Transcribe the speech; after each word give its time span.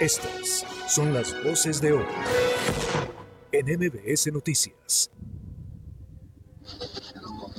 Estas 0.00 0.66
son 0.88 1.14
las 1.14 1.42
voces 1.42 1.80
de 1.80 1.94
hoy 1.94 2.04
en 3.50 3.66
MBS 3.78 4.30
Noticias. 4.30 5.10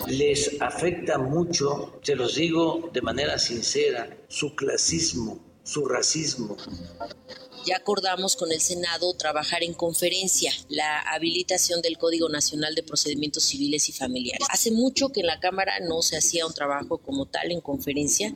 Les 0.08 0.62
afecta 0.62 1.18
mucho, 1.18 2.00
se 2.04 2.16
los 2.16 2.36
digo 2.36 2.92
de 2.94 3.02
manera 3.02 3.40
sincera, 3.40 4.16
su 4.28 4.56
clasismo, 4.56 5.40
su 5.64 5.88
racismo, 5.88 6.56
ya 7.68 7.76
acordamos 7.76 8.38
con 8.38 8.52
el 8.54 8.62
Senado 8.62 9.14
trabajar 9.16 9.62
en 9.62 9.74
conferencia 9.74 10.52
la 10.70 11.02
habilitación 11.02 11.82
del 11.82 11.98
Código 11.98 12.30
Nacional 12.30 12.74
de 12.76 12.84
Procedimientos 12.84 13.44
Civiles 13.44 13.90
y 13.90 13.92
Familiares. 13.92 14.48
Hace 14.50 14.72
mucho 14.72 15.10
que 15.10 15.20
en 15.20 15.28
la 15.28 15.40
Cámara 15.42 15.74
no 15.82 16.02
se 16.02 16.18
hacía 16.18 16.46
un 16.46 16.54
trabajo 16.54 16.98
como 17.00 17.26
tal 17.26 17.52
en 17.52 17.60
conferencia. 17.60 18.34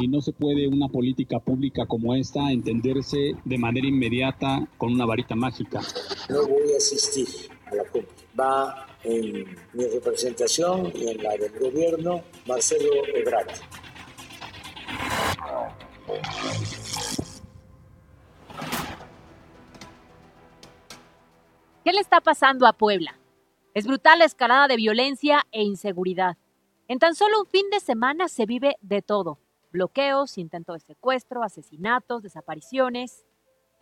Y 0.00 0.08
no 0.08 0.22
se 0.22 0.32
puede 0.32 0.66
una 0.66 0.88
política 0.88 1.40
pública 1.40 1.84
como 1.86 2.14
esta 2.14 2.50
entenderse 2.50 3.32
de 3.44 3.58
manera 3.58 3.86
inmediata 3.86 4.66
con 4.78 4.92
una 4.92 5.04
varita 5.04 5.34
mágica. 5.34 5.82
No 6.30 6.48
voy 6.48 6.72
a 6.72 6.78
asistir 6.78 7.28
a 7.66 7.74
la 7.74 7.84
cumbre. 7.84 8.08
Va 8.38 8.86
en 9.04 9.44
mi 9.74 9.84
representación 9.84 10.90
y 10.94 11.08
en 11.08 11.22
la 11.22 11.36
del 11.36 11.52
gobierno 11.58 12.24
Marcelo 12.46 13.06
Ebrard. 13.14 13.48
¿Qué 21.84 21.92
le 21.92 22.00
está 22.00 22.22
pasando 22.22 22.66
a 22.66 22.72
Puebla? 22.72 23.18
Es 23.74 23.86
brutal 23.86 24.18
la 24.20 24.24
escalada 24.24 24.68
de 24.68 24.76
violencia 24.76 25.42
e 25.52 25.62
inseguridad. 25.62 26.38
En 26.88 26.98
tan 26.98 27.14
solo 27.14 27.42
un 27.42 27.46
fin 27.46 27.68
de 27.70 27.78
semana 27.78 28.28
se 28.28 28.46
vive 28.46 28.76
de 28.80 29.02
todo. 29.02 29.38
Bloqueos, 29.70 30.38
intento 30.38 30.72
de 30.72 30.80
secuestro, 30.80 31.42
asesinatos, 31.42 32.22
desapariciones. 32.22 33.26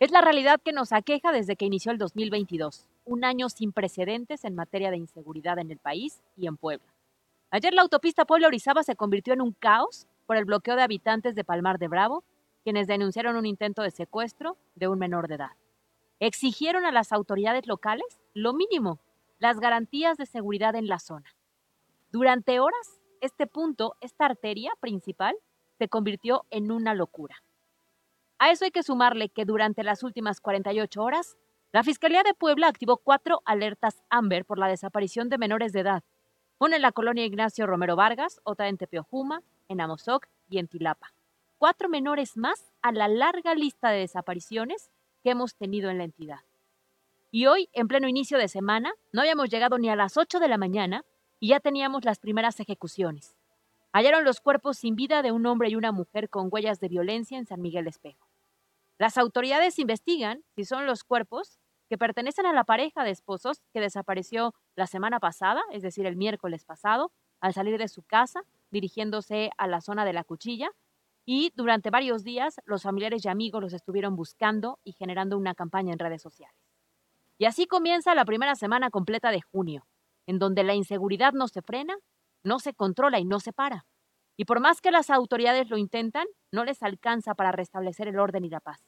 Es 0.01 0.11
la 0.11 0.19
realidad 0.19 0.59
que 0.61 0.73
nos 0.73 0.91
aqueja 0.91 1.31
desde 1.31 1.55
que 1.55 1.63
inició 1.63 1.93
el 1.93 1.97
2022, 1.97 2.89
un 3.05 3.23
año 3.23 3.47
sin 3.47 3.71
precedentes 3.71 4.43
en 4.43 4.53
materia 4.53 4.91
de 4.91 4.97
inseguridad 4.97 5.57
en 5.59 5.71
el 5.71 5.79
país 5.79 6.21
y 6.35 6.47
en 6.47 6.57
Puebla. 6.57 6.93
Ayer 7.51 7.73
la 7.73 7.83
autopista 7.83 8.25
Puebla-Orizaba 8.25 8.83
se 8.83 8.97
convirtió 8.97 9.33
en 9.33 9.39
un 9.39 9.53
caos 9.53 10.07
por 10.25 10.35
el 10.35 10.43
bloqueo 10.43 10.75
de 10.75 10.83
habitantes 10.83 11.35
de 11.35 11.45
Palmar 11.45 11.79
de 11.79 11.87
Bravo, 11.87 12.25
quienes 12.65 12.85
denunciaron 12.85 13.37
un 13.37 13.45
intento 13.45 13.81
de 13.81 13.91
secuestro 13.91 14.57
de 14.75 14.89
un 14.89 14.99
menor 14.99 15.29
de 15.29 15.35
edad 15.35 15.51
exigieron 16.25 16.85
a 16.85 16.91
las 16.91 17.11
autoridades 17.11 17.67
locales 17.67 18.21
lo 18.33 18.53
mínimo, 18.53 18.99
las 19.39 19.59
garantías 19.59 20.17
de 20.17 20.25
seguridad 20.25 20.73
en 20.75 20.87
la 20.87 20.99
zona. 20.99 21.35
Durante 22.11 22.61
horas, 22.61 23.01
este 23.19 23.45
punto, 23.45 23.95
esta 23.99 24.25
arteria 24.25 24.71
principal, 24.79 25.35
se 25.77 25.89
convirtió 25.89 26.45
en 26.49 26.71
una 26.71 26.93
locura. 26.93 27.43
A 28.39 28.51
eso 28.51 28.63
hay 28.63 28.71
que 28.71 28.83
sumarle 28.83 29.29
que 29.29 29.43
durante 29.43 29.83
las 29.83 30.01
últimas 30.01 30.39
48 30.39 31.03
horas, 31.03 31.35
la 31.73 31.83
Fiscalía 31.83 32.23
de 32.23 32.33
Puebla 32.33 32.67
activó 32.67 32.97
cuatro 32.97 33.41
alertas 33.43 34.01
AMBER 34.09 34.45
por 34.45 34.59
la 34.59 34.67
desaparición 34.67 35.27
de 35.27 35.37
menores 35.37 35.73
de 35.73 35.81
edad, 35.81 36.03
una 36.57 36.77
en 36.77 36.81
la 36.83 36.93
colonia 36.93 37.25
Ignacio 37.25 37.67
Romero 37.67 37.97
Vargas, 37.97 38.39
otra 38.45 38.69
en 38.69 38.77
Tepeojuma, 38.77 39.41
en 39.67 39.81
Amozoc 39.81 40.27
y 40.49 40.59
en 40.59 40.69
Tilapa. 40.69 41.13
Cuatro 41.57 41.89
menores 41.89 42.37
más 42.37 42.71
a 42.81 42.93
la 42.93 43.09
larga 43.09 43.55
lista 43.55 43.89
de 43.89 43.99
desapariciones 43.99 44.89
que 45.23 45.31
hemos 45.31 45.55
tenido 45.55 45.89
en 45.89 45.97
la 45.97 46.03
entidad. 46.03 46.41
Y 47.31 47.47
hoy, 47.47 47.69
en 47.73 47.87
pleno 47.87 48.07
inicio 48.07 48.37
de 48.37 48.47
semana, 48.47 48.93
no 49.11 49.21
habíamos 49.21 49.49
llegado 49.49 49.79
ni 49.79 49.89
a 49.89 49.95
las 49.95 50.17
8 50.17 50.39
de 50.39 50.47
la 50.47 50.57
mañana 50.57 51.03
y 51.39 51.49
ya 51.49 51.59
teníamos 51.59 52.05
las 52.05 52.19
primeras 52.19 52.59
ejecuciones. 52.59 53.35
Hallaron 53.91 54.23
los 54.23 54.39
cuerpos 54.39 54.77
sin 54.77 54.95
vida 54.95 55.21
de 55.21 55.31
un 55.31 55.45
hombre 55.45 55.69
y 55.69 55.75
una 55.75 55.91
mujer 55.91 56.29
con 56.29 56.49
huellas 56.51 56.79
de 56.79 56.89
violencia 56.89 57.37
en 57.37 57.45
San 57.45 57.61
Miguel 57.61 57.87
Espejo. 57.87 58.27
Las 58.99 59.17
autoridades 59.17 59.79
investigan 59.79 60.43
si 60.55 60.65
son 60.65 60.85
los 60.85 61.03
cuerpos 61.03 61.59
que 61.89 61.97
pertenecen 61.97 62.45
a 62.45 62.53
la 62.53 62.63
pareja 62.63 63.03
de 63.03 63.11
esposos 63.11 63.61
que 63.73 63.81
desapareció 63.81 64.53
la 64.75 64.87
semana 64.87 65.19
pasada, 65.19 65.61
es 65.71 65.81
decir, 65.81 66.05
el 66.05 66.15
miércoles 66.15 66.65
pasado, 66.65 67.11
al 67.39 67.53
salir 67.53 67.77
de 67.77 67.87
su 67.87 68.03
casa, 68.03 68.41
dirigiéndose 68.71 69.51
a 69.57 69.67
la 69.67 69.81
zona 69.81 70.05
de 70.05 70.13
la 70.13 70.23
cuchilla, 70.23 70.69
y 71.25 71.51
durante 71.55 71.89
varios 71.89 72.23
días 72.23 72.59
los 72.65 72.83
familiares 72.83 73.23
y 73.25 73.29
amigos 73.29 73.61
los 73.61 73.73
estuvieron 73.73 74.15
buscando 74.15 74.79
y 74.83 74.93
generando 74.93 75.37
una 75.37 75.55
campaña 75.55 75.93
en 75.93 75.99
redes 75.99 76.21
sociales. 76.21 76.57
Y 77.37 77.45
así 77.45 77.65
comienza 77.65 78.15
la 78.15 78.25
primera 78.25 78.55
semana 78.55 78.89
completa 78.89 79.31
de 79.31 79.41
junio, 79.41 79.87
en 80.27 80.39
donde 80.39 80.63
la 80.63 80.75
inseguridad 80.75 81.33
no 81.33 81.47
se 81.47 81.61
frena, 81.61 81.95
no 82.43 82.59
se 82.59 82.73
controla 82.73 83.19
y 83.19 83.25
no 83.25 83.39
se 83.39 83.53
para. 83.53 83.85
Y 84.35 84.45
por 84.45 84.59
más 84.59 84.81
que 84.81 84.91
las 84.91 85.09
autoridades 85.09 85.69
lo 85.69 85.77
intentan, 85.77 86.27
no 86.51 86.65
les 86.65 86.83
alcanza 86.83 87.35
para 87.35 87.51
restablecer 87.51 88.07
el 88.07 88.19
orden 88.19 88.45
y 88.45 88.49
la 88.49 88.59
paz. 88.59 88.83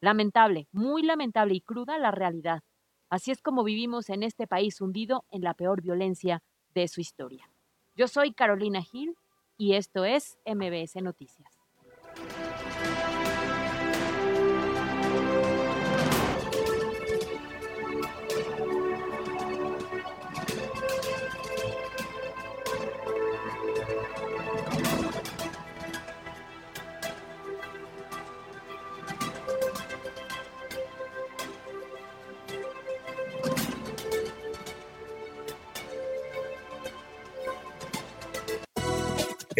Lamentable, 0.00 0.68
muy 0.72 1.02
lamentable 1.02 1.54
y 1.54 1.60
cruda 1.60 1.98
la 1.98 2.10
realidad. 2.10 2.62
Así 3.08 3.30
es 3.30 3.40
como 3.40 3.62
vivimos 3.62 4.10
en 4.10 4.22
este 4.22 4.46
país 4.46 4.80
hundido 4.80 5.24
en 5.30 5.42
la 5.42 5.54
peor 5.54 5.82
violencia 5.82 6.42
de 6.74 6.88
su 6.88 7.00
historia. 7.00 7.48
Yo 7.94 8.08
soy 8.08 8.32
Carolina 8.32 8.82
Gil 8.82 9.16
y 9.56 9.74
esto 9.74 10.04
es 10.04 10.38
MBS 10.46 10.96
Noticias. 11.02 11.61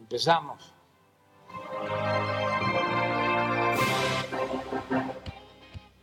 Empezamos. 0.00 0.74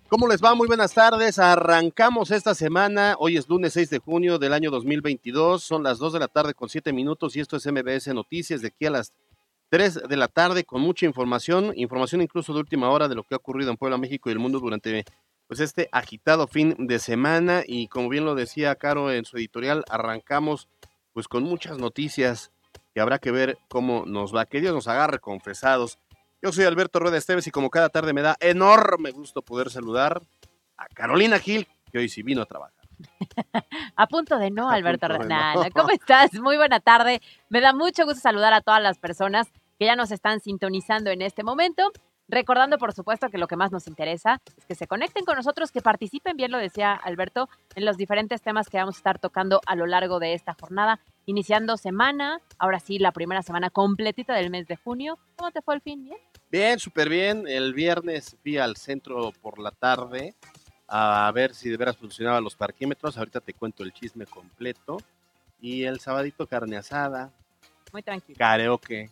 ¿Cómo 0.07 0.27
les 0.27 0.41
va? 0.41 0.55
Muy 0.55 0.67
buenas 0.67 0.93
tardes. 0.93 1.39
Arrancamos 1.39 2.31
esta 2.31 2.55
semana. 2.55 3.15
Hoy 3.19 3.37
es 3.37 3.49
lunes 3.49 3.73
6 3.73 3.89
de 3.89 3.99
junio 3.99 4.37
del 4.37 4.53
año 4.53 4.71
2022. 4.71 5.63
Son 5.63 5.83
las 5.83 5.97
2 5.97 6.13
de 6.13 6.19
la 6.19 6.27
tarde 6.27 6.53
con 6.53 6.69
7 6.69 6.93
minutos 6.93 7.35
y 7.35 7.41
esto 7.41 7.57
es 7.57 7.65
MBS 7.65 8.13
Noticias 8.13 8.61
de 8.61 8.67
aquí 8.67 8.85
a 8.85 8.91
las 8.91 9.13
3 9.69 10.03
de 10.07 10.15
la 10.15 10.27
tarde 10.27 10.63
con 10.63 10.79
mucha 10.79 11.05
información, 11.05 11.73
información 11.75 12.21
incluso 12.21 12.53
de 12.53 12.59
última 12.59 12.89
hora 12.91 13.09
de 13.09 13.15
lo 13.15 13.23
que 13.23 13.33
ha 13.33 13.37
ocurrido 13.37 13.71
en 13.71 13.77
Puebla, 13.77 13.97
México 13.97 14.29
y 14.29 14.33
el 14.33 14.39
mundo 14.39 14.59
durante 14.59 15.03
pues 15.47 15.59
este 15.59 15.89
agitado 15.91 16.47
fin 16.47 16.75
de 16.77 16.99
semana 16.99 17.63
y 17.65 17.87
como 17.87 18.09
bien 18.09 18.25
lo 18.25 18.35
decía 18.35 18.75
Caro 18.75 19.11
en 19.11 19.25
su 19.25 19.37
editorial, 19.37 19.83
arrancamos 19.89 20.69
pues 21.13 21.27
con 21.27 21.43
muchas 21.43 21.79
noticias 21.79 22.51
que 22.97 23.01
habrá 23.01 23.19
que 23.19 23.29
ver 23.29 23.59
cómo 23.67 24.05
nos 24.07 24.35
va. 24.35 24.47
Que 24.47 24.59
Dios 24.59 24.73
nos 24.73 24.87
agarre 24.87 25.19
confesados. 25.19 25.99
Yo 26.41 26.51
soy 26.51 26.65
Alberto 26.65 26.97
Rueda 26.97 27.15
Esteves 27.15 27.45
y 27.45 27.51
como 27.51 27.69
cada 27.69 27.89
tarde 27.89 28.11
me 28.11 28.23
da 28.23 28.35
enorme 28.39 29.11
gusto 29.11 29.43
poder 29.43 29.69
saludar 29.69 30.19
a 30.77 30.87
Carolina 30.87 31.37
Gil, 31.37 31.67
que 31.91 31.99
hoy 31.99 32.09
sí 32.09 32.23
vino 32.23 32.41
a 32.41 32.47
trabajar. 32.47 32.73
a 33.95 34.07
punto 34.07 34.39
de 34.39 34.49
no, 34.49 34.67
Alberto 34.67 35.09
Rueda. 35.09 35.53
¿Cómo 35.75 35.91
estás? 35.91 36.33
Muy 36.41 36.57
buena 36.57 36.79
tarde. 36.79 37.21
Me 37.49 37.61
da 37.61 37.71
mucho 37.71 38.03
gusto 38.03 38.19
saludar 38.19 38.53
a 38.53 38.61
todas 38.61 38.81
las 38.81 38.97
personas 38.97 39.45
que 39.77 39.85
ya 39.85 39.95
nos 39.95 40.09
están 40.09 40.39
sintonizando 40.39 41.11
en 41.11 41.21
este 41.21 41.43
momento. 41.43 41.91
Recordando, 42.27 42.79
por 42.79 42.93
supuesto, 42.93 43.29
que 43.29 43.37
lo 43.37 43.47
que 43.47 43.57
más 43.57 43.71
nos 43.71 43.87
interesa 43.87 44.41
es 44.57 44.65
que 44.65 44.73
se 44.73 44.87
conecten 44.87 45.23
con 45.23 45.35
nosotros, 45.35 45.71
que 45.71 45.81
participen, 45.81 46.35
bien 46.35 46.51
lo 46.51 46.57
decía 46.57 46.93
Alberto, 46.93 47.47
en 47.75 47.85
los 47.85 47.95
diferentes 47.95 48.41
temas 48.41 48.69
que 48.69 48.77
vamos 48.77 48.95
a 48.95 48.97
estar 48.97 49.19
tocando 49.19 49.61
a 49.67 49.75
lo 49.75 49.85
largo 49.85 50.19
de 50.19 50.33
esta 50.33 50.55
jornada, 50.59 50.99
iniciando 51.27 51.77
semana, 51.77 52.41
ahora 52.57 52.79
sí, 52.79 52.97
la 52.97 53.11
primera 53.11 53.43
semana 53.43 53.69
completita 53.69 54.33
del 54.33 54.49
mes 54.49 54.67
de 54.67 54.77
junio. 54.77 55.19
¿Cómo 55.35 55.51
te 55.51 55.61
fue 55.61 55.75
el 55.75 55.81
fin? 55.81 56.03
¿Bien? 56.05 56.17
Bien, 56.49 56.79
súper 56.79 57.09
bien. 57.09 57.47
El 57.47 57.73
viernes 57.73 58.35
fui 58.41 58.57
al 58.57 58.77
centro 58.77 59.31
por 59.41 59.59
la 59.59 59.71
tarde 59.71 60.33
a 60.87 61.29
ver 61.35 61.53
si 61.53 61.69
de 61.69 61.75
veras 61.75 61.97
funcionaban 61.97 62.43
los 62.43 62.55
parquímetros. 62.55 63.17
Ahorita 63.17 63.41
te 63.41 63.53
cuento 63.53 63.83
el 63.83 63.93
chisme 63.93 64.25
completo. 64.25 64.97
Y 65.59 65.83
el 65.83 65.99
sabadito 65.99 66.47
carne 66.47 66.77
asada. 66.77 67.31
Muy 67.91 68.03
tranquilo. 68.03 68.37
Karaoke. 68.37 69.09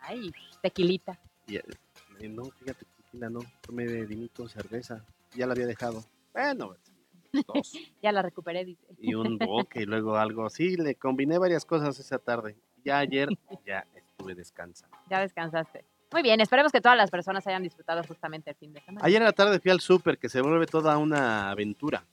Ay, 0.00 0.32
tequilita. 0.62 1.18
Y 1.46 2.28
no, 2.28 2.44
fíjate, 2.44 2.86
tequila 3.04 3.28
no, 3.28 3.40
tomé 3.60 3.84
de 3.84 4.06
vinito, 4.06 4.48
cerveza, 4.48 5.04
ya 5.34 5.46
la 5.46 5.52
había 5.52 5.66
dejado. 5.66 6.04
Bueno, 6.32 6.74
dos. 7.32 7.72
Ya 8.02 8.12
la 8.12 8.22
recuperé, 8.22 8.64
dice. 8.64 8.86
y 9.00 9.14
un 9.14 9.38
boque 9.38 9.82
y 9.82 9.84
luego 9.86 10.16
algo 10.16 10.46
así. 10.46 10.76
Le 10.76 10.94
combiné 10.94 11.38
varias 11.38 11.64
cosas 11.64 11.98
esa 11.98 12.18
tarde. 12.18 12.56
Ya 12.84 12.98
ayer 12.98 13.28
ya 13.66 13.84
estuve 13.94 14.34
descansando. 14.34 14.96
Ya 15.10 15.20
descansaste. 15.20 15.84
Muy 16.12 16.22
bien, 16.22 16.40
esperemos 16.40 16.72
que 16.72 16.80
todas 16.80 16.96
las 16.96 17.10
personas 17.10 17.46
hayan 17.46 17.62
disfrutado 17.62 18.02
justamente 18.02 18.50
el 18.50 18.56
fin 18.56 18.72
de 18.72 18.80
semana. 18.80 19.04
Ayer 19.04 19.20
a 19.22 19.26
la 19.26 19.32
tarde 19.32 19.60
fui 19.60 19.70
al 19.70 19.80
súper, 19.80 20.16
que 20.16 20.28
se 20.30 20.40
vuelve 20.40 20.66
toda 20.66 20.96
una 20.96 21.50
aventura 21.50 22.04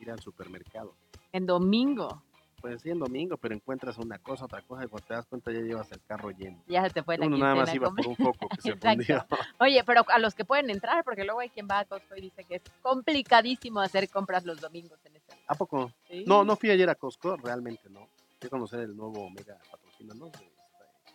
ir 0.00 0.10
al 0.10 0.20
supermercado. 0.20 0.94
En 1.32 1.46
domingo. 1.46 2.22
Pues 2.62 2.80
sí, 2.80 2.90
en 2.90 3.00
domingo, 3.00 3.36
pero 3.36 3.56
encuentras 3.56 3.98
una 3.98 4.20
cosa, 4.20 4.44
otra 4.44 4.62
cosa, 4.62 4.84
y 4.84 4.88
cuando 4.88 5.04
te 5.08 5.14
das 5.14 5.26
cuenta 5.26 5.50
ya 5.50 5.58
llevas 5.58 5.90
el 5.90 6.00
carro 6.04 6.30
lleno. 6.30 6.62
Ya 6.68 6.84
se 6.84 6.90
te 6.90 7.02
fue 7.02 7.18
la 7.18 7.26
Uno 7.26 7.36
nada 7.36 7.56
más 7.56 7.74
iba 7.74 7.90
por 7.90 8.06
un 8.06 8.14
foco 8.14 8.48
que 8.48 8.60
se 8.62 8.76
fundió. 8.76 9.26
Oye, 9.58 9.82
pero 9.84 10.04
a 10.06 10.20
los 10.20 10.36
que 10.36 10.44
pueden 10.44 10.70
entrar, 10.70 11.02
porque 11.02 11.24
luego 11.24 11.40
hay 11.40 11.50
quien 11.50 11.66
va 11.68 11.80
a 11.80 11.84
Costco 11.84 12.14
y 12.16 12.20
dice 12.20 12.44
que 12.44 12.56
es 12.56 12.62
complicadísimo 12.80 13.80
hacer 13.80 14.08
compras 14.08 14.44
los 14.44 14.60
domingos 14.60 15.04
en 15.04 15.16
este 15.16 15.34
¿A 15.48 15.56
poco? 15.56 15.90
Sí. 16.08 16.24
No, 16.24 16.44
no 16.44 16.54
fui 16.54 16.70
ayer 16.70 16.88
a 16.88 16.94
Costco, 16.94 17.36
realmente 17.36 17.90
no. 17.90 18.08
Fui 18.38 18.46
a 18.46 18.50
conocer 18.50 18.78
el 18.78 18.96
nuevo 18.96 19.26
Omega 19.26 19.58
patrocina, 19.68 20.14
¿no? 20.14 20.30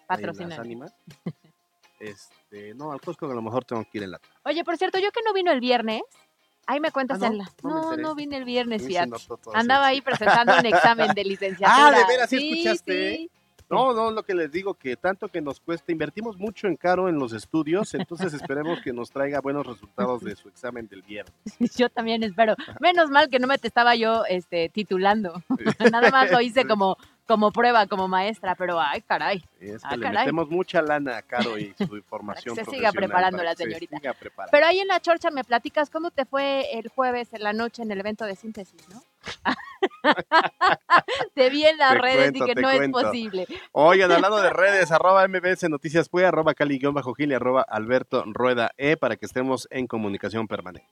Patrocina. 0.06 0.58
Ánimas. 0.58 0.94
Este, 2.00 2.74
no, 2.76 2.92
al 2.92 3.00
Costco 3.00 3.26
a 3.26 3.34
lo 3.34 3.42
mejor 3.42 3.64
tengo 3.64 3.84
que 3.86 4.00
ir 4.00 4.04
en 4.04 4.12
la 4.12 4.20
tarde. 4.20 4.36
Oye, 4.44 4.64
por 4.66 4.78
cierto, 4.78 5.00
yo 5.00 5.12
que 5.12 5.22
no 5.26 5.34
vino 5.34 5.52
el 5.52 5.62
viernes, 5.62 6.04
ahí 6.68 6.80
me 6.80 6.92
cuentas 6.92 7.22
Ah, 7.22 7.30
no, 7.30 7.32
en 7.32 7.38
la... 7.40 7.52
no 7.64 7.70
No, 7.70 7.98
no 7.98 8.16
vine 8.16 8.38
el 8.38 8.46
viernes, 8.46 8.86
fíjate. 8.86 9.12
Andaba 9.54 9.88
ahí 9.88 10.02
presentando 10.02 10.56
un 10.58 10.66
examen 10.66 11.14
de 11.14 11.24
licenciatura. 11.24 11.88
Ah, 11.88 11.92
¿de 11.92 12.06
veras? 12.06 12.30
¿Sí 12.30 12.52
escuchaste? 12.52 13.18
sí. 13.18 13.32
No, 13.70 13.94
no, 13.94 14.12
lo 14.12 14.24
que 14.24 14.34
les 14.34 14.50
digo, 14.50 14.76
que 14.76 14.96
tanto 14.96 15.28
que 15.28 15.42
nos 15.42 15.60
cuesta, 15.60 15.92
invertimos 15.92 16.38
mucho 16.38 16.68
en 16.68 16.78
caro 16.78 17.10
en 17.10 17.20
los 17.20 17.34
estudios, 17.34 17.94
entonces 17.96 18.34
esperemos 18.34 18.80
que 18.82 18.94
nos 18.94 19.12
traiga 19.12 19.42
buenos 19.42 19.68
resultados 19.68 20.24
de 20.24 20.38
su 20.38 20.48
examen 20.48 20.88
del 20.88 21.02
viernes. 21.02 21.34
Yo 21.78 21.90
también 21.90 22.24
espero. 22.24 22.56
Menos 22.80 23.10
mal 23.10 23.28
que 23.30 23.40
no 23.40 23.48
me 23.48 23.58
te 23.58 23.68
estaba 23.68 23.96
yo 23.96 24.24
este, 24.30 24.70
titulando. 24.70 25.44
Nada 25.92 26.12
más 26.12 26.32
lo 26.32 26.40
hice 26.40 26.66
como, 26.66 26.98
como 27.28 27.52
prueba, 27.52 27.86
como 27.88 28.08
maestra, 28.08 28.56
pero 28.56 28.80
ay, 28.80 29.02
caray. 29.02 29.44
Es 29.60 29.82
que 29.82 29.88
Ah, 29.90 29.96
le 29.98 30.04
caray. 30.04 30.26
metemos 30.26 30.50
mucha 30.50 30.82
lana 30.82 31.18
a 31.18 31.22
Caro 31.22 31.58
y 31.58 31.74
su 31.78 32.02
formación 32.08 32.56
se 32.56 32.66
siga 32.66 32.92
preparando 32.92 33.38
para 33.40 33.50
la 33.52 33.56
que 33.56 33.64
se 33.66 33.80
señorita. 33.80 34.14
preparando. 34.14 34.52
Pero 34.52 34.66
ahí 34.66 34.80
en 34.80 34.88
la 34.88 35.00
chorcha 35.02 35.30
me 35.30 35.44
platicas 35.44 35.90
cómo 35.90 36.10
te 36.12 36.26
fue 36.26 36.78
el 36.80 36.88
jueves 36.88 37.34
en 37.34 37.44
la 37.44 37.54
noche 37.54 37.84
en 37.84 37.92
el 37.92 38.00
evento 38.00 38.26
de 38.26 38.36
síntesis, 38.36 38.82
¿no? 38.90 39.02
te 41.36 41.50
vi 41.50 41.66
en 41.66 41.78
las 41.78 41.94
Te 41.94 41.98
redes 42.00 42.32
cuento, 42.32 42.46
y 42.46 42.48
que 42.54 42.62
no 42.62 42.70
cuento. 42.70 43.00
es 43.00 43.06
posible. 43.06 43.48
Oigan, 43.72 44.12
hablando 44.12 44.38
de 44.42 44.50
redes, 44.50 44.92
arroba 44.92 45.28
MBS 45.28 45.70
Noticias 45.70 46.10
Fue, 46.10 46.26
arroba 46.26 46.54
Cali 46.54 46.78
guion 46.80 46.94
bajo 46.94 47.14
Gil 47.14 47.32
y 47.32 47.36
arroba 47.36 47.62
Alberto 47.68 48.24
Rueda 48.28 48.72
E 48.78 48.98
para 48.98 49.16
que 49.18 49.26
estemos 49.26 49.68
en 49.72 49.88
comunicación 49.88 50.48
permanente. 50.48 50.88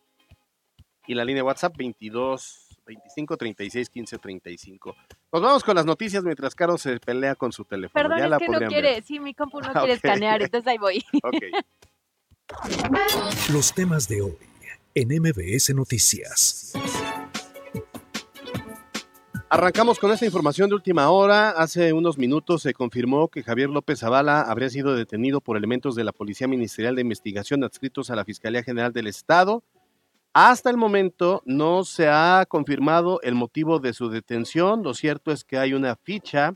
Y 1.07 1.13
la 1.13 1.23
línea 1.23 1.43
WhatsApp 1.43 1.75
22 1.77 2.79
25 2.85 3.37
36 3.37 3.89
15 3.89 4.17
35. 4.17 4.95
Nos 5.35 5.41
vamos 5.41 5.65
con 5.65 5.75
las 5.75 5.85
noticias 5.85 6.23
mientras 6.23 6.55
Caro 6.55 6.77
se 6.77 6.97
pelea 6.97 7.35
con 7.35 7.51
su 7.51 7.65
teléfono. 7.65 8.01
Perdón, 8.01 8.19
ya 8.19 8.23
es 8.23 8.29
la 8.29 8.37
que 8.37 8.47
no 8.47 8.57
quiere, 8.69 8.93
ver. 8.93 9.03
sí, 9.03 9.19
mi 9.19 9.33
compu 9.33 9.59
no 9.59 9.67
Ah, 9.75 9.79
quiere 9.79 9.91
escanear, 9.91 10.41
entonces 10.41 10.65
ahí 10.65 10.77
voy. 10.77 11.03
Los 13.51 13.73
temas 13.73 14.07
de 14.07 14.21
hoy 14.21 14.37
en 14.93 15.09
MBS 15.09 15.75
Noticias. 15.75 16.71
Arrancamos 19.49 19.99
con 19.99 20.09
esta 20.11 20.25
información 20.25 20.69
de 20.69 20.75
última 20.75 21.09
hora. 21.09 21.49
Hace 21.49 21.91
unos 21.91 22.17
minutos 22.17 22.61
se 22.61 22.73
confirmó 22.73 23.27
que 23.27 23.43
Javier 23.43 23.69
López 23.69 23.99
Zavala 23.99 24.39
habría 24.39 24.69
sido 24.69 24.95
detenido 24.95 25.41
por 25.41 25.57
elementos 25.57 25.95
de 25.95 26.05
la 26.05 26.13
Policía 26.13 26.47
Ministerial 26.47 26.95
de 26.95 27.01
Investigación 27.01 27.61
adscritos 27.65 28.09
a 28.09 28.15
la 28.15 28.23
Fiscalía 28.23 28.63
General 28.63 28.93
del 28.93 29.07
Estado. 29.07 29.63
Hasta 30.37 30.69
el 30.69 30.75
momento 30.75 31.41
no 31.45 31.85
se 31.85 32.09
ha 32.09 32.45
confirmado 32.45 33.21
el 33.21 33.35
motivo 33.35 33.79
de 33.79 33.93
su 33.93 34.09
detención. 34.09 34.83
Lo 34.83 34.93
cierto 34.93 35.31
es 35.31 35.45
que 35.45 35.57
hay 35.57 35.73
una 35.73 35.95
ficha 35.95 36.53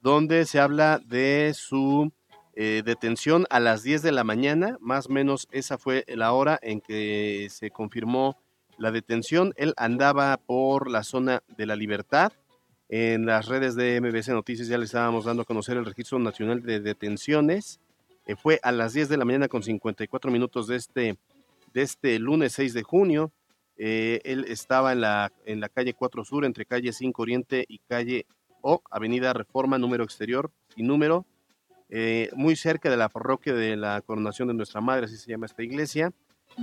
donde 0.00 0.44
se 0.46 0.58
habla 0.58 1.00
de 1.06 1.52
su 1.54 2.12
eh, 2.56 2.82
detención 2.84 3.46
a 3.48 3.60
las 3.60 3.84
10 3.84 4.02
de 4.02 4.10
la 4.10 4.24
mañana. 4.24 4.78
Más 4.80 5.06
o 5.06 5.10
menos 5.10 5.46
esa 5.52 5.78
fue 5.78 6.04
la 6.08 6.32
hora 6.32 6.58
en 6.60 6.80
que 6.80 7.46
se 7.50 7.70
confirmó 7.70 8.36
la 8.78 8.90
detención. 8.90 9.54
Él 9.56 9.74
andaba 9.76 10.36
por 10.36 10.90
la 10.90 11.04
zona 11.04 11.44
de 11.56 11.66
la 11.66 11.76
libertad. 11.76 12.32
En 12.88 13.26
las 13.26 13.46
redes 13.46 13.76
de 13.76 14.00
MBC 14.00 14.30
Noticias 14.30 14.66
ya 14.66 14.76
le 14.76 14.86
estábamos 14.86 15.26
dando 15.26 15.42
a 15.42 15.46
conocer 15.46 15.76
el 15.76 15.86
Registro 15.86 16.18
Nacional 16.18 16.64
de 16.64 16.80
Detenciones. 16.80 17.78
Eh, 18.26 18.34
fue 18.34 18.58
a 18.64 18.72
las 18.72 18.92
10 18.92 19.08
de 19.08 19.16
la 19.18 19.24
mañana 19.24 19.46
con 19.46 19.62
54 19.62 20.32
minutos 20.32 20.66
de 20.66 20.74
este, 20.74 21.16
de 21.72 21.82
este 21.82 22.18
lunes 22.18 22.52
6 22.52 22.74
de 22.74 22.82
junio. 22.82 23.32
Eh, 23.76 24.20
él 24.24 24.44
estaba 24.48 24.92
en 24.92 25.00
la, 25.00 25.32
en 25.46 25.60
la 25.60 25.68
calle 25.68 25.94
4 25.94 26.24
Sur, 26.24 26.44
entre 26.44 26.66
calle 26.66 26.92
5 26.92 27.22
Oriente 27.22 27.64
y 27.68 27.78
calle 27.78 28.26
O, 28.60 28.82
Avenida 28.90 29.32
Reforma, 29.32 29.78
número 29.78 30.04
exterior 30.04 30.50
y 30.76 30.82
número, 30.82 31.24
eh, 31.88 32.30
muy 32.34 32.56
cerca 32.56 32.90
de 32.90 32.96
la 32.96 33.08
parroquia 33.08 33.54
de 33.54 33.76
la 33.76 34.00
Coronación 34.02 34.48
de 34.48 34.54
Nuestra 34.54 34.80
Madre, 34.80 35.06
así 35.06 35.16
se 35.16 35.30
llama 35.30 35.46
esta 35.46 35.62
iglesia. 35.62 36.12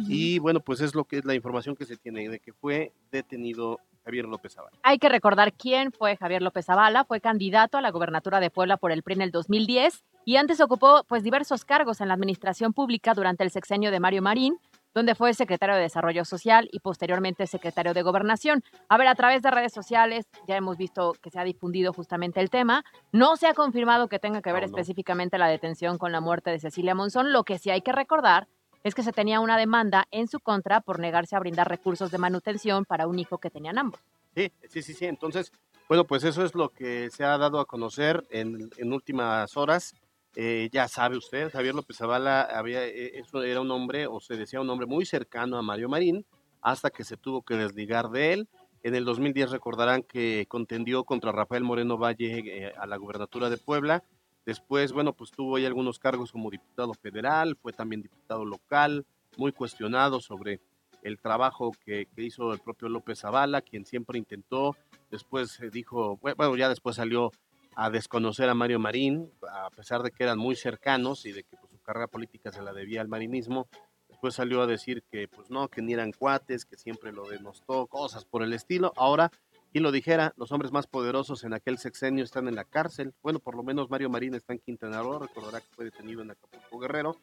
Y 0.08 0.38
bueno, 0.40 0.60
pues 0.60 0.82
es 0.82 0.94
lo 0.94 1.06
que 1.06 1.18
es 1.18 1.26
la 1.26 1.34
información 1.34 1.76
que 1.76 1.86
se 1.86 1.98
tiene 1.98 2.28
de 2.30 2.40
que 2.40 2.54
fue 2.54 2.92
detenido 3.10 3.80
Javier 4.04 4.26
López 4.26 4.54
Zavala. 4.54 4.78
Hay 4.84 5.00
que 5.00 5.10
recordar 5.10 5.54
quién 5.54 5.92
fue 5.92 6.18
Javier 6.18 6.42
López 6.42 6.66
Zavala, 6.66 7.04
fue 7.04 7.20
candidato 7.20 7.78
a 7.78 7.82
la 7.82 7.92
gobernatura 7.92 8.40
de 8.40 8.50
Puebla 8.50 8.78
por 8.78 8.92
el 8.92 9.02
PRI 9.02 9.16
en 9.16 9.22
el 9.22 9.32
2010 9.32 10.04
y 10.24 10.36
antes 10.36 10.62
ocupó 10.62 11.04
pues 11.08 11.24
diversos 11.24 11.66
cargos 11.66 12.00
en 12.00 12.10
la 12.10 12.14
administración 12.14 12.74
pública 12.74 13.14
durante 13.14 13.44
el 13.44 13.52
sexenio 13.52 13.92
de 13.92 14.00
Mario 14.00 14.22
Marín, 14.22 14.58
donde 14.98 15.14
fue 15.14 15.32
secretario 15.36 15.76
de 15.76 15.82
Desarrollo 15.82 16.26
Social 16.26 16.68
y 16.72 16.80
posteriormente 16.80 17.46
secretario 17.46 17.94
de 17.94 18.02
Gobernación. 18.02 18.64
A 18.90 18.98
ver, 18.98 19.06
a 19.06 19.14
través 19.14 19.44
de 19.44 19.52
redes 19.52 19.72
sociales 19.72 20.26
ya 20.48 20.58
hemos 20.58 20.76
visto 20.76 21.14
que 21.22 21.30
se 21.30 21.40
ha 21.40 21.44
difundido 21.44 21.94
justamente 21.94 22.40
el 22.40 22.50
tema. 22.50 22.84
No 23.12 23.38
se 23.38 23.46
ha 23.46 23.54
confirmado 23.54 24.08
que 24.08 24.18
tenga 24.18 24.42
que 24.42 24.52
ver 24.52 24.64
no. 24.64 24.70
específicamente 24.70 25.38
la 25.38 25.50
detención 25.50 26.00
con 26.00 26.12
la 26.12 26.20
muerte 26.20 26.50
de 26.50 26.58
Cecilia 26.58 26.96
Monzón. 26.96 27.32
Lo 27.32 27.44
que 27.44 27.60
sí 27.60 27.70
hay 27.70 27.82
que 27.82 27.92
recordar 27.92 28.48
es 28.84 28.96
que 28.96 29.04
se 29.04 29.12
tenía 29.12 29.40
una 29.40 29.56
demanda 29.56 30.08
en 30.10 30.28
su 30.28 30.40
contra 30.40 30.82
por 30.82 30.98
negarse 30.98 31.36
a 31.36 31.40
brindar 31.40 31.70
recursos 31.70 32.10
de 32.10 32.18
manutención 32.18 32.84
para 32.84 33.06
un 33.06 33.20
hijo 33.20 33.38
que 33.38 33.52
tenían 33.52 33.78
ambos. 33.78 34.00
Sí, 34.34 34.52
sí, 34.68 34.82
sí, 34.82 34.96
sí. 34.96 35.06
Entonces, 35.06 35.52
bueno, 35.88 36.06
pues 36.06 36.24
eso 36.24 36.44
es 36.44 36.56
lo 36.56 36.70
que 36.70 37.12
se 37.12 37.24
ha 37.24 37.38
dado 37.38 37.60
a 37.60 37.66
conocer 37.66 38.26
en, 38.32 38.72
en 38.78 38.94
últimas 38.94 39.56
horas. 39.58 39.94
Eh, 40.40 40.70
ya 40.72 40.88
sabe 40.88 41.18
usted, 41.18 41.52
Javier 41.52 41.74
López 41.74 41.98
Zavala 41.98 42.48
eh, 42.68 43.24
era 43.44 43.60
un 43.60 43.72
hombre, 43.72 44.06
o 44.06 44.20
se 44.20 44.38
decía 44.38 44.62
un 44.62 44.70
hombre 44.70 44.86
muy 44.86 45.04
cercano 45.04 45.58
a 45.58 45.64
Mario 45.64 45.90
Marín, 45.90 46.28
hasta 46.62 46.92
que 46.92 47.04
se 47.04 47.18
tuvo 47.18 47.42
que 47.42 47.56
desligar 47.56 48.12
de 48.12 48.34
él. 48.34 48.50
En 48.84 48.94
el 48.94 49.04
2010 49.04 49.50
recordarán 49.50 50.04
que 50.04 50.46
contendió 50.48 51.06
contra 51.06 51.32
Rafael 51.32 51.64
Moreno 51.64 51.98
Valle 51.98 52.44
eh, 52.46 52.72
a 52.78 52.86
la 52.86 52.98
gubernatura 52.98 53.50
de 53.50 53.58
Puebla. 53.58 54.04
Después, 54.46 54.94
bueno, 54.94 55.14
pues 55.14 55.32
tuvo 55.32 55.56
ahí 55.56 55.66
algunos 55.66 55.98
cargos 55.98 56.32
como 56.32 56.52
diputado 56.52 56.94
federal, 56.94 57.58
fue 57.60 57.74
también 57.74 58.04
diputado 58.04 58.46
local, 58.46 59.08
muy 59.38 59.52
cuestionado 59.52 60.22
sobre 60.22 60.62
el 61.02 61.18
trabajo 61.18 61.72
que, 61.84 62.06
que 62.16 62.22
hizo 62.22 62.54
el 62.54 62.60
propio 62.60 62.90
López 62.90 63.22
Zavala, 63.22 63.64
quien 63.64 63.88
siempre 63.88 64.20
intentó, 64.20 64.78
después 65.10 65.60
dijo, 65.72 66.18
bueno, 66.22 66.56
ya 66.56 66.70
después 66.70 66.98
salió 66.98 67.32
a 67.80 67.92
desconocer 67.92 68.50
a 68.50 68.56
Mario 68.56 68.80
Marín, 68.80 69.32
a 69.52 69.70
pesar 69.70 70.02
de 70.02 70.10
que 70.10 70.24
eran 70.24 70.40
muy 70.40 70.56
cercanos 70.56 71.28
y 71.28 71.32
de 71.32 71.44
que 71.44 71.56
pues, 71.58 71.72
su 71.72 71.80
carrera 71.84 72.08
política 72.08 72.52
se 72.52 72.64
la 72.64 72.74
debía 72.74 73.02
al 73.02 73.08
marinismo, 73.08 73.68
después 74.10 74.34
salió 74.34 74.64
a 74.64 74.66
decir 74.68 75.04
que 75.12 75.28
pues 75.28 75.52
no, 75.52 75.68
que 75.68 75.84
ni 75.84 75.94
eran 75.94 76.12
cuates, 76.12 76.66
que 76.66 76.76
siempre 76.76 77.12
lo 77.12 77.30
denostó, 77.30 77.86
cosas 77.86 78.26
por 78.26 78.42
el 78.42 78.54
estilo. 78.54 78.94
Ahora, 78.96 79.32
quien 79.72 79.84
lo 79.84 79.92
dijera, 79.92 80.34
los 80.38 80.52
hombres 80.52 80.72
más 80.72 80.88
poderosos 80.88 81.44
en 81.44 81.54
aquel 81.54 81.78
sexenio 81.78 82.24
están 82.24 82.48
en 82.48 82.56
la 82.56 82.64
cárcel. 82.64 83.14
Bueno, 83.22 83.38
por 83.38 83.56
lo 83.56 83.62
menos 83.62 83.92
Mario 83.92 84.10
Marín 84.10 84.34
está 84.34 84.54
en 84.54 84.60
Quintana 84.60 85.04
Roo, 85.04 85.20
recordará 85.20 85.62
que 85.62 85.68
fue 85.76 85.86
detenido 85.86 86.24
en 86.24 86.32
Acapulco 86.32 86.80
Guerrero, 86.80 87.16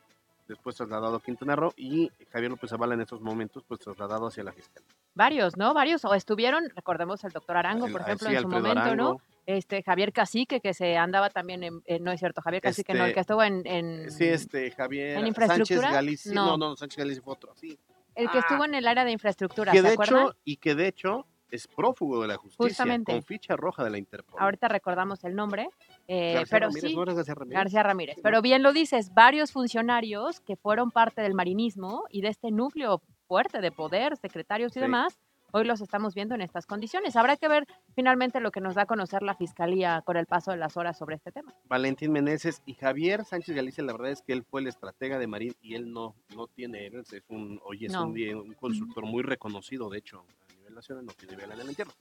después 0.47 0.77
trasladado 0.77 1.17
a 1.17 1.21
Quintana 1.21 1.57
Roo 1.57 1.75
y 1.77 2.13
Javier 2.31 2.53
López 2.53 2.71
Zavala 2.71 2.95
en 2.95 3.01
estos 3.01 3.21
momentos 3.21 3.65
pues 3.67 3.81
trasladado 3.81 4.29
hacia 4.29 4.45
la 4.45 4.53
fiscalía. 4.53 4.89
Varios, 5.15 5.57
¿no? 5.57 5.75
Varios. 5.75 6.05
O 6.05 6.15
estuvieron, 6.15 6.71
recordemos 6.77 7.25
el 7.25 7.33
doctor 7.33 7.57
Arango, 7.57 7.89
por 7.89 8.03
ejemplo, 8.03 8.29
sí, 8.29 8.37
en 8.37 8.43
su 8.43 8.47
Alfredo 8.47 8.63
momento, 8.63 8.81
Arango, 8.81 9.03
¿no? 9.15 9.34
Este, 9.47 9.83
Javier 9.83 10.13
Cacique, 10.13 10.61
que 10.61 10.73
se 10.73 10.97
andaba 10.97 11.29
también 11.31 11.63
en, 11.65 11.83
en- 11.85 12.03
no 12.03 12.13
es 12.13 12.19
cierto, 12.21 12.41
Javier 12.41 12.63
Cacique, 12.63 12.95
no, 12.95 13.01
el 13.01 13.11
Este, 13.11 13.15
que 13.15 13.21
estuvo 13.21 13.43
en, 13.43 13.67
en- 13.67 14.11
Sí, 14.11 14.25
este 14.25 14.71
Javier 14.71 15.09
¿En 15.11 15.15
Sánchez 15.17 15.29
infraestructura? 15.29 15.93
Galicia. 15.93 16.33
No. 16.33 16.47
No, 16.47 16.57
no, 16.71 16.77
Sánchez 16.77 16.99
Galicia 16.99 17.23
fue 17.23 17.33
otro, 17.35 17.55
sí. 17.55 17.79
el 18.15 18.31
que 18.31 18.39
ah. 18.39 18.41
estuvo 18.41 18.65
en 18.65 18.75
el 18.75 18.87
área 18.89 19.05
de 19.05 19.11
infraestructura, 19.13 19.73
Que 19.73 19.79
¿se 19.83 19.87
de 19.89 19.93
acuerdan? 19.93 20.23
hecho, 20.29 20.37
y 20.45 20.57
que 20.57 20.75
de 20.75 20.89
hecho 20.89 21.27
es 21.51 21.69
prófugo 21.69 22.23
de 22.23 22.29
la 22.29 22.37
justicia, 22.37 22.65
Justamente. 22.69 23.13
con 23.13 23.23
ficha 23.23 23.55
roja 23.55 23.85
de 23.85 23.91
la 23.91 23.99
Interpol. 23.99 24.41
Ahorita 24.41 24.67
recordamos 24.67 25.23
el 25.25 25.35
nombre, 25.37 25.69
eh, 26.09 26.33
García 26.35 26.47
pero 26.51 26.67
Ramírez, 26.69 26.91
sí, 26.91 26.97
¿no 26.97 27.03
era 27.03 27.13
García 27.13 27.35
Ramírez? 27.35 27.57
García 27.59 27.83
Ramírez. 27.83 28.15
Sí, 28.17 28.21
Pero 28.25 28.43
bien 28.43 28.63
lo 28.63 28.73
dices, 28.73 29.13
varios 29.15 29.53
funcionarios 29.53 30.41
que 30.41 30.57
fueron 30.57 30.91
parte 30.91 31.21
del 31.23 31.35
marinismo 31.35 32.05
y 32.11 32.23
de 32.23 32.29
este 32.29 32.51
núcleo 32.51 33.03
fuerte 33.29 33.61
de 33.61 33.71
poder, 33.71 34.17
secretarios 34.17 34.73
y 34.73 34.75
Sí. 34.75 34.81
demás, 34.81 35.19
Hoy 35.57 35.65
los 35.65 35.81
estamos 35.81 36.17
viendo 36.17 36.35
en 36.35 36.41
estas 36.41 36.67
condiciones. 36.67 37.15
Habrá 37.15 37.37
que 37.37 37.47
ver 37.47 37.65
finalmente 37.95 38.41
lo 38.41 38.51
que 38.51 38.61
nos 38.61 38.75
da 38.75 38.83
a 38.83 38.87
conocer 38.87 39.23
la 39.23 39.37
Fiscalía 39.37 40.03
con 40.05 40.17
el 40.17 40.27
paso 40.27 40.51
de 40.51 40.57
las 40.57 40.77
horas 40.77 40.99
sobre 40.99 41.15
este 41.15 41.31
tema. 41.31 41.55
Valentín 41.69 42.11
Meneses 42.11 42.61
y 42.67 42.75
Javier 42.75 43.25
Sánchez 43.25 43.55
Galicia, 43.55 43.85
la 43.85 43.93
verdad 43.93 44.11
es 44.11 44.21
que 44.23 44.33
él 44.33 44.43
fue 44.43 44.63
el 44.63 44.67
estratega 44.67 45.17
de 45.17 45.29
Marín 45.29 45.55
y 45.63 45.77
él 45.77 45.93
no, 45.93 46.17
no 46.35 46.49
tiene, 46.49 46.89
él 46.89 46.97
es 46.97 47.23
un, 47.29 47.61
oye, 47.67 47.87
es 47.87 47.93
No. 47.93 48.05
un, 48.09 48.19
un 48.35 48.55
consultor 48.55 49.07
muy 49.07 49.23
reconocido, 49.23 49.89
de 49.91 49.99
hecho, 49.99 50.25
a 50.51 50.55
nivel 50.57 50.75
nacional, 50.75 51.07
no 51.07 51.13
tiene 51.13 51.37
vela 51.37 51.55
en 51.55 51.61
el 51.61 51.69
entierro. 51.69 51.93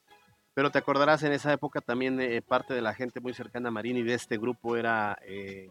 Pero 0.55 0.71
te 0.71 0.79
acordarás, 0.79 1.21
en 1.21 1.33
esa 1.33 1.53
época 1.53 1.79
también 1.79 2.19
eh, 2.21 2.41
parte 2.41 2.73
de 2.73 2.81
la 2.81 2.95
gente 2.95 3.19
muy 3.19 3.35
cercana 3.35 3.67
a 3.69 3.71
Marín 3.71 3.97
y 3.97 4.01
de 4.01 4.15
este 4.15 4.39
grupo 4.39 4.77
era, 4.77 5.15
eh, 5.27 5.69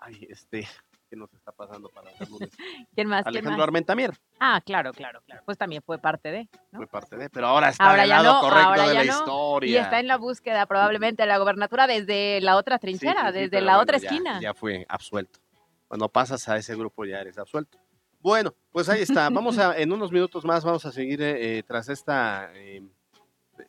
ay, 0.00 0.26
este, 0.28 0.66
¿qué 1.08 1.16
nos 1.16 1.32
está 1.34 1.52
pasando 1.52 1.88
para 1.88 2.10
los 2.18 2.28
lunes? 2.30 2.50
¿Quién 2.94 3.08
más? 3.08 3.22
¿Quién 3.24 3.28
Alejandro 3.36 3.58
más? 3.58 3.64
Armentamier 3.64 4.14
Ah, 4.40 4.60
claro, 4.64 4.92
claro, 4.92 5.20
claro. 5.26 5.42
Pues 5.44 5.56
también 5.58 5.82
fue 5.82 5.98
parte 5.98 6.30
de. 6.30 6.48
¿no? 6.72 6.78
fue 6.78 6.86
parte 6.86 7.16
de, 7.16 7.28
pero 7.30 7.46
ahora 7.48 7.70
está 7.70 7.88
Ahora 7.90 8.02
del 8.02 8.10
lado 8.10 8.34
no, 8.34 8.40
correcto 8.40 8.68
ahora 8.68 8.88
de 8.88 8.94
la 8.94 9.04
no. 9.04 9.12
historia. 9.12 9.70
Y 9.70 9.76
está 9.76 10.00
en 10.00 10.06
la 10.06 10.16
búsqueda 10.16 10.66
probablemente 10.66 11.22
de 11.22 11.26
la 11.28 11.38
gobernatura 11.38 11.86
desde 11.86 12.40
la 12.40 12.56
otra 12.56 12.78
trinchera, 12.78 13.28
sí, 13.28 13.32
sí, 13.34 13.38
desde 13.40 13.60
la 13.60 13.72
bueno, 13.72 13.82
otra 13.82 13.98
ya- 13.98 14.08
esquina. 14.08 14.40
Ya 14.40 14.54
fue 14.54 14.86
absuelto. 14.88 15.40
Cuando 15.88 16.08
pasas 16.08 16.48
a 16.48 16.56
ese 16.56 16.76
grupo 16.76 17.04
ya 17.04 17.20
eres 17.20 17.38
absuelto. 17.38 17.78
Bueno, 18.20 18.52
pues 18.72 18.88
ahí 18.88 19.02
está. 19.02 19.28
Vamos 19.30 19.58
a, 19.58 19.76
en 19.78 19.92
unos 19.92 20.12
minutos 20.12 20.44
más 20.44 20.64
vamos 20.64 20.84
a 20.84 20.92
seguir 20.92 21.20
eh, 21.22 21.62
tras 21.66 21.88
esta, 21.88 22.50
eh, 22.54 22.82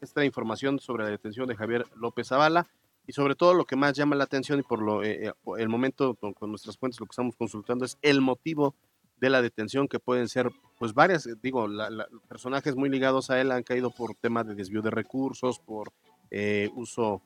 esta 0.02 0.26
información 0.26 0.80
sobre 0.80 1.04
la 1.06 1.10
detención 1.12 1.48
de 1.48 1.56
Javier 1.56 1.86
López 1.96 2.28
Zavala 2.28 2.68
y 3.10 3.12
sobre 3.12 3.34
todo 3.34 3.56
lo 3.56 3.66
que 3.66 3.76
más 3.76 3.94
llama 3.98 4.16
la 4.16 4.26
atención 4.26 4.60
y 4.60 4.62
por 4.62 4.84
lo 4.84 5.04
eh, 5.04 5.30
eh, 5.30 5.34
el 5.58 5.68
momento 5.68 6.14
con, 6.14 6.32
con 6.34 6.52
nuestras 6.52 6.78
fuentes 6.78 7.00
lo 7.00 7.08
que 7.08 7.12
estamos 7.14 7.36
consultando 7.36 7.84
es 7.84 7.98
el 8.04 8.22
motivo 8.22 8.76
de 9.18 9.32
la 9.32 9.42
detención 9.42 9.88
que 9.88 9.98
pueden 10.00 10.30
ser 10.30 10.52
pues 10.78 10.94
varias, 10.94 11.26
eh, 11.26 11.34
digo, 11.42 11.68
la- 11.68 11.90
la- 11.90 12.08
personajes 12.28 12.76
muy 12.76 12.88
ligados 12.88 13.32
a 13.32 13.42
él 13.42 13.52
han 13.52 13.64
caído 13.64 13.90
por 13.90 14.14
temas 14.14 14.46
de 14.46 14.54
desvío 14.54 14.84
de 14.84 14.92
recursos, 14.92 15.58
por 15.58 15.92
eh, 16.30 16.70
uso 16.76 17.22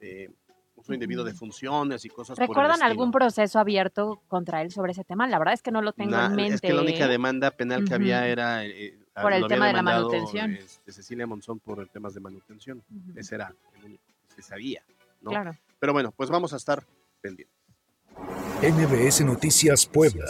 eh, 0.00 0.30
uso 0.76 0.94
indebido 0.94 1.24
de 1.24 1.34
funciones 1.34 2.04
y 2.04 2.08
cosas 2.10 2.36
por 2.36 2.44
el 2.44 2.48
¿Recuerdan 2.48 2.82
algún 2.84 3.10
proceso 3.10 3.58
abierto 3.58 4.22
contra 4.28 4.62
él 4.62 4.70
sobre 4.70 4.92
ese 4.92 5.02
tema? 5.02 5.26
La 5.26 5.38
verdad 5.40 5.54
es 5.54 5.62
que 5.62 5.72
no 5.72 5.82
lo 5.82 5.92
tengo 5.92 6.16
en 6.16 6.36
mente. 6.36 6.54
Es 6.54 6.60
que 6.60 6.72
la 6.72 6.82
única 6.82 7.08
demanda 7.08 7.50
penal 7.50 7.84
que 7.84 7.94
había 7.94 8.28
era 8.28 8.62
Por 9.20 9.32
el 9.32 9.46
tema 9.48 9.66
de 9.66 9.72
la 9.72 9.82
manutención. 9.82 10.52
este, 10.52 10.92
Cecilia 10.92 11.26
Monzón 11.26 11.58
por 11.58 11.80
el 11.80 11.90
temas 11.90 12.14
de 12.14 12.20
manutención. 12.20 12.84
Ese 13.16 13.34
era 13.34 13.52
el 13.78 13.84
único 13.84 14.02
que 14.28 14.34
se 14.36 14.42
sabía. 14.42 14.82
¿No? 15.24 15.30
Claro. 15.30 15.52
Pero 15.80 15.92
bueno, 15.92 16.12
pues 16.12 16.30
vamos 16.30 16.52
a 16.52 16.56
estar 16.56 16.84
pendientes. 17.20 17.56
NBS 18.62 19.24
Noticias 19.24 19.86
Puebla. 19.86 20.24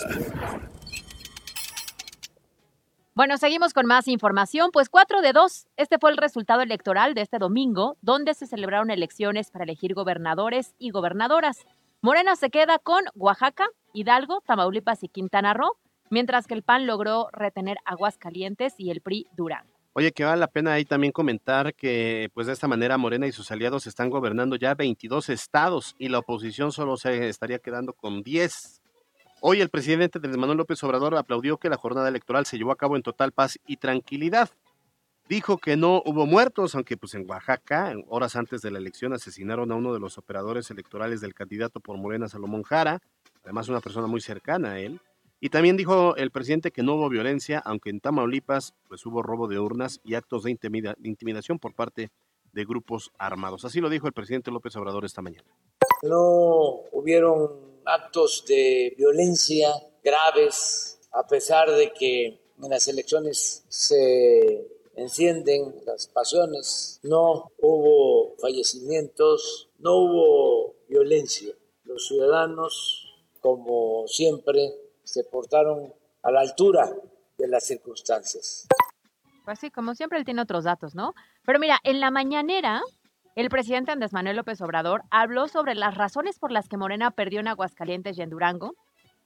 Bueno, 3.14 3.36
seguimos 3.36 3.72
con 3.72 3.86
más 3.86 4.08
información. 4.08 4.70
Pues 4.72 4.88
4 4.88 5.20
de 5.20 5.32
2. 5.32 5.66
Este 5.76 5.98
fue 5.98 6.10
el 6.10 6.16
resultado 6.16 6.62
electoral 6.62 7.14
de 7.14 7.20
este 7.20 7.38
domingo, 7.38 7.96
donde 8.00 8.34
se 8.34 8.46
celebraron 8.46 8.90
elecciones 8.90 9.50
para 9.52 9.64
elegir 9.64 9.94
gobernadores 9.94 10.74
y 10.78 10.90
gobernadoras. 10.90 11.64
Morena 12.00 12.34
se 12.34 12.50
queda 12.50 12.78
con 12.80 13.04
Oaxaca, 13.14 13.66
Hidalgo, 13.92 14.40
Tamaulipas 14.40 15.04
y 15.04 15.08
Quintana 15.08 15.54
Roo, 15.54 15.76
mientras 16.10 16.48
que 16.48 16.54
el 16.54 16.64
PAN 16.64 16.86
logró 16.86 17.28
retener 17.32 17.78
Aguascalientes 17.84 18.74
y 18.78 18.90
el 18.90 19.00
PRI 19.00 19.28
Durango. 19.36 19.73
Oye, 19.96 20.10
que 20.10 20.24
vale 20.24 20.40
la 20.40 20.48
pena 20.48 20.72
ahí 20.72 20.84
también 20.84 21.12
comentar 21.12 21.72
que 21.72 22.28
pues 22.34 22.48
de 22.48 22.52
esta 22.52 22.66
manera 22.66 22.98
Morena 22.98 23.28
y 23.28 23.32
sus 23.32 23.52
aliados 23.52 23.86
están 23.86 24.10
gobernando 24.10 24.56
ya 24.56 24.74
22 24.74 25.28
estados 25.28 25.94
y 26.00 26.08
la 26.08 26.18
oposición 26.18 26.72
solo 26.72 26.96
se 26.96 27.28
estaría 27.28 27.60
quedando 27.60 27.92
con 27.92 28.24
10. 28.24 28.82
Hoy 29.40 29.60
el 29.60 29.68
presidente 29.68 30.18
Andrés 30.18 30.36
Manuel 30.36 30.58
López 30.58 30.82
Obrador 30.82 31.14
aplaudió 31.16 31.58
que 31.58 31.68
la 31.68 31.76
jornada 31.76 32.08
electoral 32.08 32.44
se 32.44 32.58
llevó 32.58 32.72
a 32.72 32.76
cabo 32.76 32.96
en 32.96 33.02
total 33.02 33.30
paz 33.30 33.60
y 33.68 33.76
tranquilidad. 33.76 34.50
Dijo 35.28 35.58
que 35.58 35.76
no 35.76 36.02
hubo 36.04 36.26
muertos, 36.26 36.74
aunque 36.74 36.96
pues 36.96 37.14
en 37.14 37.30
Oaxaca, 37.30 37.94
horas 38.08 38.34
antes 38.34 38.62
de 38.62 38.72
la 38.72 38.78
elección, 38.78 39.12
asesinaron 39.12 39.70
a 39.70 39.76
uno 39.76 39.94
de 39.94 40.00
los 40.00 40.18
operadores 40.18 40.72
electorales 40.72 41.20
del 41.20 41.34
candidato 41.34 41.78
por 41.78 41.98
Morena, 41.98 42.28
Salomón 42.28 42.64
Jara, 42.64 43.00
además 43.44 43.68
una 43.68 43.80
persona 43.80 44.08
muy 44.08 44.20
cercana 44.20 44.72
a 44.72 44.80
él. 44.80 45.00
Y 45.44 45.50
también 45.50 45.76
dijo 45.76 46.16
el 46.16 46.30
presidente 46.30 46.70
que 46.70 46.82
no 46.82 46.94
hubo 46.94 47.10
violencia, 47.10 47.60
aunque 47.66 47.90
en 47.90 48.00
Tamaulipas 48.00 48.72
pues 48.88 49.04
hubo 49.04 49.22
robo 49.22 49.46
de 49.46 49.58
urnas 49.58 50.00
y 50.02 50.14
actos 50.14 50.44
de 50.44 50.50
intimida- 50.50 50.96
intimidación 51.02 51.58
por 51.58 51.74
parte 51.74 52.10
de 52.54 52.64
grupos 52.64 53.10
armados. 53.18 53.66
Así 53.66 53.78
lo 53.82 53.90
dijo 53.90 54.06
el 54.06 54.14
presidente 54.14 54.50
López 54.50 54.74
Obrador 54.76 55.04
esta 55.04 55.20
mañana. 55.20 55.44
No 56.02 56.80
hubieron 56.92 57.76
actos 57.84 58.46
de 58.48 58.94
violencia 58.96 59.68
graves, 60.02 60.98
a 61.12 61.26
pesar 61.26 61.70
de 61.70 61.92
que 61.92 62.40
en 62.62 62.70
las 62.70 62.88
elecciones 62.88 63.66
se 63.68 64.66
encienden 64.96 65.74
las 65.84 66.06
pasiones, 66.06 67.00
no 67.02 67.52
hubo 67.60 68.34
fallecimientos, 68.38 69.68
no 69.78 69.94
hubo 69.96 70.74
violencia. 70.88 71.54
Los 71.82 72.06
ciudadanos, 72.06 73.12
como 73.42 74.08
siempre, 74.08 74.83
se 75.14 75.22
portaron 75.22 75.94
a 76.24 76.30
la 76.32 76.40
altura 76.40 76.90
de 77.38 77.46
las 77.46 77.64
circunstancias. 77.64 78.66
Pues 79.44 79.60
sí, 79.60 79.70
como 79.70 79.94
siempre 79.94 80.18
él 80.18 80.24
tiene 80.24 80.42
otros 80.42 80.64
datos, 80.64 80.96
¿no? 80.96 81.12
Pero 81.46 81.60
mira, 81.60 81.78
en 81.84 82.00
la 82.00 82.10
mañanera, 82.10 82.82
el 83.36 83.48
presidente 83.48 83.92
Andrés 83.92 84.12
Manuel 84.12 84.36
López 84.36 84.60
Obrador 84.60 85.02
habló 85.10 85.46
sobre 85.46 85.76
las 85.76 85.94
razones 85.96 86.40
por 86.40 86.50
las 86.50 86.68
que 86.68 86.76
Morena 86.76 87.12
perdió 87.12 87.38
en 87.38 87.46
Aguascalientes 87.46 88.18
y 88.18 88.22
en 88.22 88.30
Durango. 88.30 88.72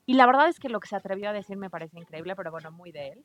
Y 0.04 0.14
la 0.14 0.26
verdad 0.26 0.48
es 0.48 0.58
que 0.58 0.68
lo 0.68 0.78
que 0.78 0.88
se 0.88 0.96
atrevió 0.96 1.30
a 1.30 1.32
decir 1.32 1.56
me 1.56 1.70
parece 1.70 1.98
increíble, 1.98 2.36
pero 2.36 2.50
bueno, 2.50 2.70
muy 2.70 2.92
de 2.92 3.08
él. 3.08 3.24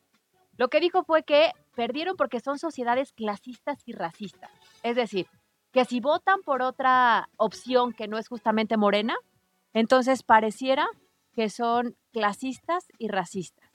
Lo 0.55 0.70
que 0.70 0.79
dijo 0.79 1.03
fue 1.03 1.24
que 1.24 1.51
perdieron 1.75 2.15
porque 2.15 2.39
son 2.39 2.60
sociedades 2.60 3.12
clasistas 3.12 3.79
y 3.86 3.91
racistas. 3.91 4.51
Es 4.84 4.96
decir, 4.96 5.27
que 5.74 5.84
si 5.84 6.00
votan 6.00 6.41
por 6.46 6.62
otra 6.62 7.27
opción 7.36 7.91
que 7.91 8.08
no 8.08 8.17
es 8.17 8.29
justamente 8.29 8.77
Morena, 8.77 9.17
entonces 9.74 10.24
pareciera 10.24 10.88
que 11.36 11.50
son 11.50 11.96
clasistas 12.12 12.86
y 12.98 13.08
racistas. 13.08 13.74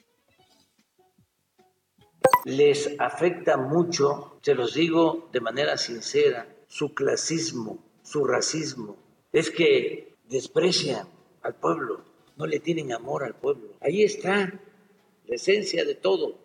les 2.45 2.95
afecta 2.99 3.57
mucho, 3.57 4.39
se 4.43 4.55
los 4.55 4.75
digo 4.75 5.29
de 5.33 5.41
manera 5.41 5.77
sincera, 5.77 6.49
su 6.67 6.95
clasismo, 6.95 7.79
su 8.03 8.25
racismo. 8.25 8.97
Es 9.33 9.51
que 9.51 10.15
desprecian 10.29 11.09
al 11.43 11.55
pueblo, 11.55 12.05
no 12.37 12.47
le 12.47 12.61
tienen 12.61 12.93
amor 12.93 13.25
al 13.25 13.35
pueblo. 13.35 13.75
Ahí 13.81 14.03
está 14.03 14.53
la 15.27 15.35
esencia 15.35 15.85
de 15.85 15.95
todo. 15.95 16.39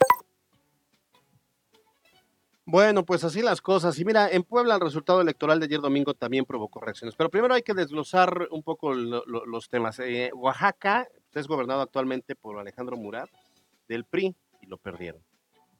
Bueno, 2.65 3.03
pues 3.05 3.23
así 3.25 3.41
las 3.41 3.61
cosas. 3.61 3.99
Y 3.99 4.05
mira, 4.05 4.29
en 4.29 4.43
Puebla 4.43 4.75
el 4.75 4.81
resultado 4.81 5.19
electoral 5.21 5.59
de 5.59 5.65
ayer 5.65 5.81
domingo 5.81 6.13
también 6.13 6.45
provocó 6.45 6.79
reacciones. 6.79 7.15
Pero 7.15 7.29
primero 7.29 7.53
hay 7.53 7.61
que 7.61 7.73
desglosar 7.73 8.47
un 8.51 8.63
poco 8.63 8.93
lo- 8.93 9.23
lo- 9.25 9.45
los 9.45 9.67
temas. 9.67 9.99
Eh, 9.99 10.31
Oaxaca 10.33 11.07
es 11.33 11.47
gobernado 11.47 11.81
actualmente 11.81 12.35
por 12.35 12.57
Alejandro 12.57 12.95
Murat 12.95 13.29
del 13.89 14.05
PRI 14.05 14.33
y 14.61 14.67
lo 14.67 14.77
perdieron. 14.77 15.21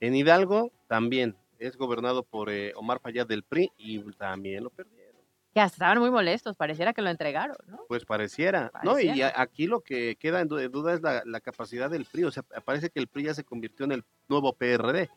En 0.01 0.13
Hidalgo 0.15 0.71
también 0.87 1.37
es 1.57 1.77
gobernado 1.77 2.23
por 2.23 2.49
eh, 2.49 2.73
Omar 2.75 2.99
Fayad 2.99 3.27
del 3.27 3.43
PRI 3.43 3.71
y 3.77 3.99
también 4.13 4.65
lo 4.65 4.69
perdieron. 4.69 5.03
Que 5.53 5.61
hasta 5.61 5.75
estaban 5.75 5.99
muy 5.99 6.09
molestos, 6.11 6.57
pareciera 6.57 6.93
que 6.93 7.01
lo 7.03 7.09
entregaron, 7.11 7.55
¿no? 7.67 7.85
Pues 7.87 8.03
pareciera, 8.05 8.71
¿no? 8.83 8.99
Y 8.99 9.21
a- 9.21 9.31
aquí 9.39 9.67
lo 9.67 9.79
que 9.81 10.17
queda 10.17 10.41
en 10.41 10.49
du- 10.49 10.57
en 10.57 10.71
duda 10.71 10.93
es 10.95 11.01
la, 11.01 11.21
la 11.25 11.39
capacidad 11.39 11.89
del 11.89 12.03
PRI. 12.05 12.25
O 12.25 12.31
sea, 12.31 12.43
parece 12.65 12.89
que 12.89 12.99
el 12.99 13.07
PRI 13.07 13.25
ya 13.25 13.33
se 13.35 13.45
convirtió 13.45 13.85
en 13.85 13.93
el 13.93 14.03
nuevo 14.27 14.51
PRD. 14.51 15.09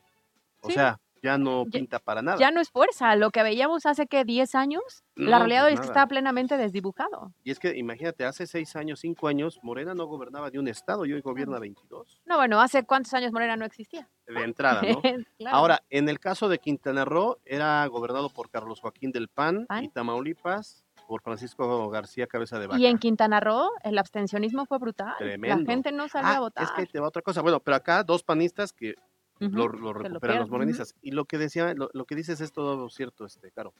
O 0.60 0.68
Sí. 0.68 0.74
sea, 0.74 1.00
ya 1.22 1.38
no 1.38 1.64
Ya- 1.64 1.70
pinta 1.78 1.98
para 1.98 2.22
nada. 2.22 2.38
Ya 2.38 2.50
no 2.50 2.60
es 2.60 2.70
fuerza, 2.70 3.14
lo 3.16 3.30
que 3.30 3.42
veíamos 3.42 3.86
hace 3.86 4.06
que 4.06 4.24
10 4.24 4.54
años, 4.54 4.82
No, 5.16 5.30
la 5.30 5.38
realidad 5.38 5.62
pues 5.64 5.74
es 5.74 5.80
que 5.80 5.86
está 5.86 6.06
plenamente 6.06 6.56
desdibujado. 6.56 7.32
Y 7.42 7.50
es 7.50 7.58
que 7.58 7.76
imagínate, 7.76 8.24
hace 8.24 8.46
seis 8.46 8.76
años, 8.76 9.00
cinco 9.00 9.28
años, 9.28 9.58
Morena 9.62 9.94
no 9.94 10.06
gobernaba 10.06 10.50
de 10.50 10.58
un 10.58 10.68
estado 10.68 11.06
y 11.06 11.12
hoy 11.12 11.20
gobierna 11.22 11.58
22 11.58 12.20
No, 12.26 12.36
bueno, 12.36 12.60
hace 12.60 12.84
cuántos 12.84 13.14
años 13.14 13.32
Morena 13.32 13.56
no 13.56 13.64
existía. 13.64 14.08
de 14.26 14.42
entrada, 14.44 14.82
¿no? 14.82 15.00
Claro. 15.38 15.56
Ahora, 15.56 15.82
en 15.90 16.08
el 16.08 16.18
caso 16.20 16.48
de 16.48 16.58
Quintana 16.58 17.04
Roo, 17.04 17.38
era 17.44 17.86
gobernado 17.86 18.28
por 18.30 18.50
Carlos 18.50 18.80
Joaquín 18.80 19.10
del 19.12 19.28
PAN, 19.28 19.66
PAN. 19.66 19.84
y 19.84 19.88
Tamaulipas 19.88 20.82
por 21.06 21.22
Francisco 21.22 21.88
García 21.88 22.26
Cabeza 22.26 22.58
de 22.58 22.66
Vaca. 22.66 22.80
y 22.80 22.86
en 22.86 22.98
Quintana 22.98 23.38
Roo 23.38 23.70
el 23.84 23.96
abstencionismo 23.96 24.66
fue 24.66 24.78
brutal. 24.78 25.14
Tremendo. 25.18 25.64
La 25.64 25.72
gente 25.72 25.92
no 25.92 26.08
salió 26.08 26.28
a 26.28 26.36
Ah, 26.36 26.40
votar. 26.40 26.64
es 26.64 26.70
que 26.72 26.86
te 26.86 26.98
va 26.98 27.06
otra 27.08 27.22
cosa. 27.22 27.42
Bueno, 27.42 27.60
pero 27.60 27.76
acá 27.76 28.02
dos 28.02 28.24
panistas 28.24 28.72
que 28.72 28.94
Lo, 29.38 29.48
lo 29.48 29.70
que 29.70 29.78
lo 29.78 29.92
recuperan 29.92 30.38
los 30.40 30.50
morenistas. 30.50 30.94
Y 31.02 31.10
lo 31.10 31.24
que 31.24 31.38
decía, 31.38 31.74
lo, 31.74 31.90
lo 31.92 32.04
que 32.04 32.14
dices 32.14 32.40
es 32.40 32.52
todo 32.52 32.88
cierto, 32.88 33.26
este, 33.26 33.50
Caro. 33.50 33.74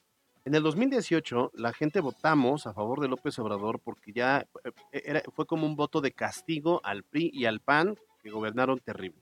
En 0.47 0.55
el 0.55 0.63
2018, 0.63 1.51
la 1.55 1.73
gente 1.73 2.01
votamos 2.01 2.69
a 2.69 2.73
favor 2.73 3.01
de 3.01 3.09
López 3.09 3.37
Obrador 3.41 3.81
porque 3.81 4.13
ya 4.13 4.47
eh, 4.93 5.03
era, 5.05 5.21
fue 5.35 5.45
como 5.45 5.67
un 5.67 5.75
voto 5.75 6.01
de 6.01 6.13
castigo 6.13 6.81
al 6.85 7.03
PRI 7.03 7.31
y 7.35 7.47
al 7.47 7.59
PAN 7.59 7.97
que 8.23 8.31
gobernaron 8.31 8.79
terrible. 8.79 9.21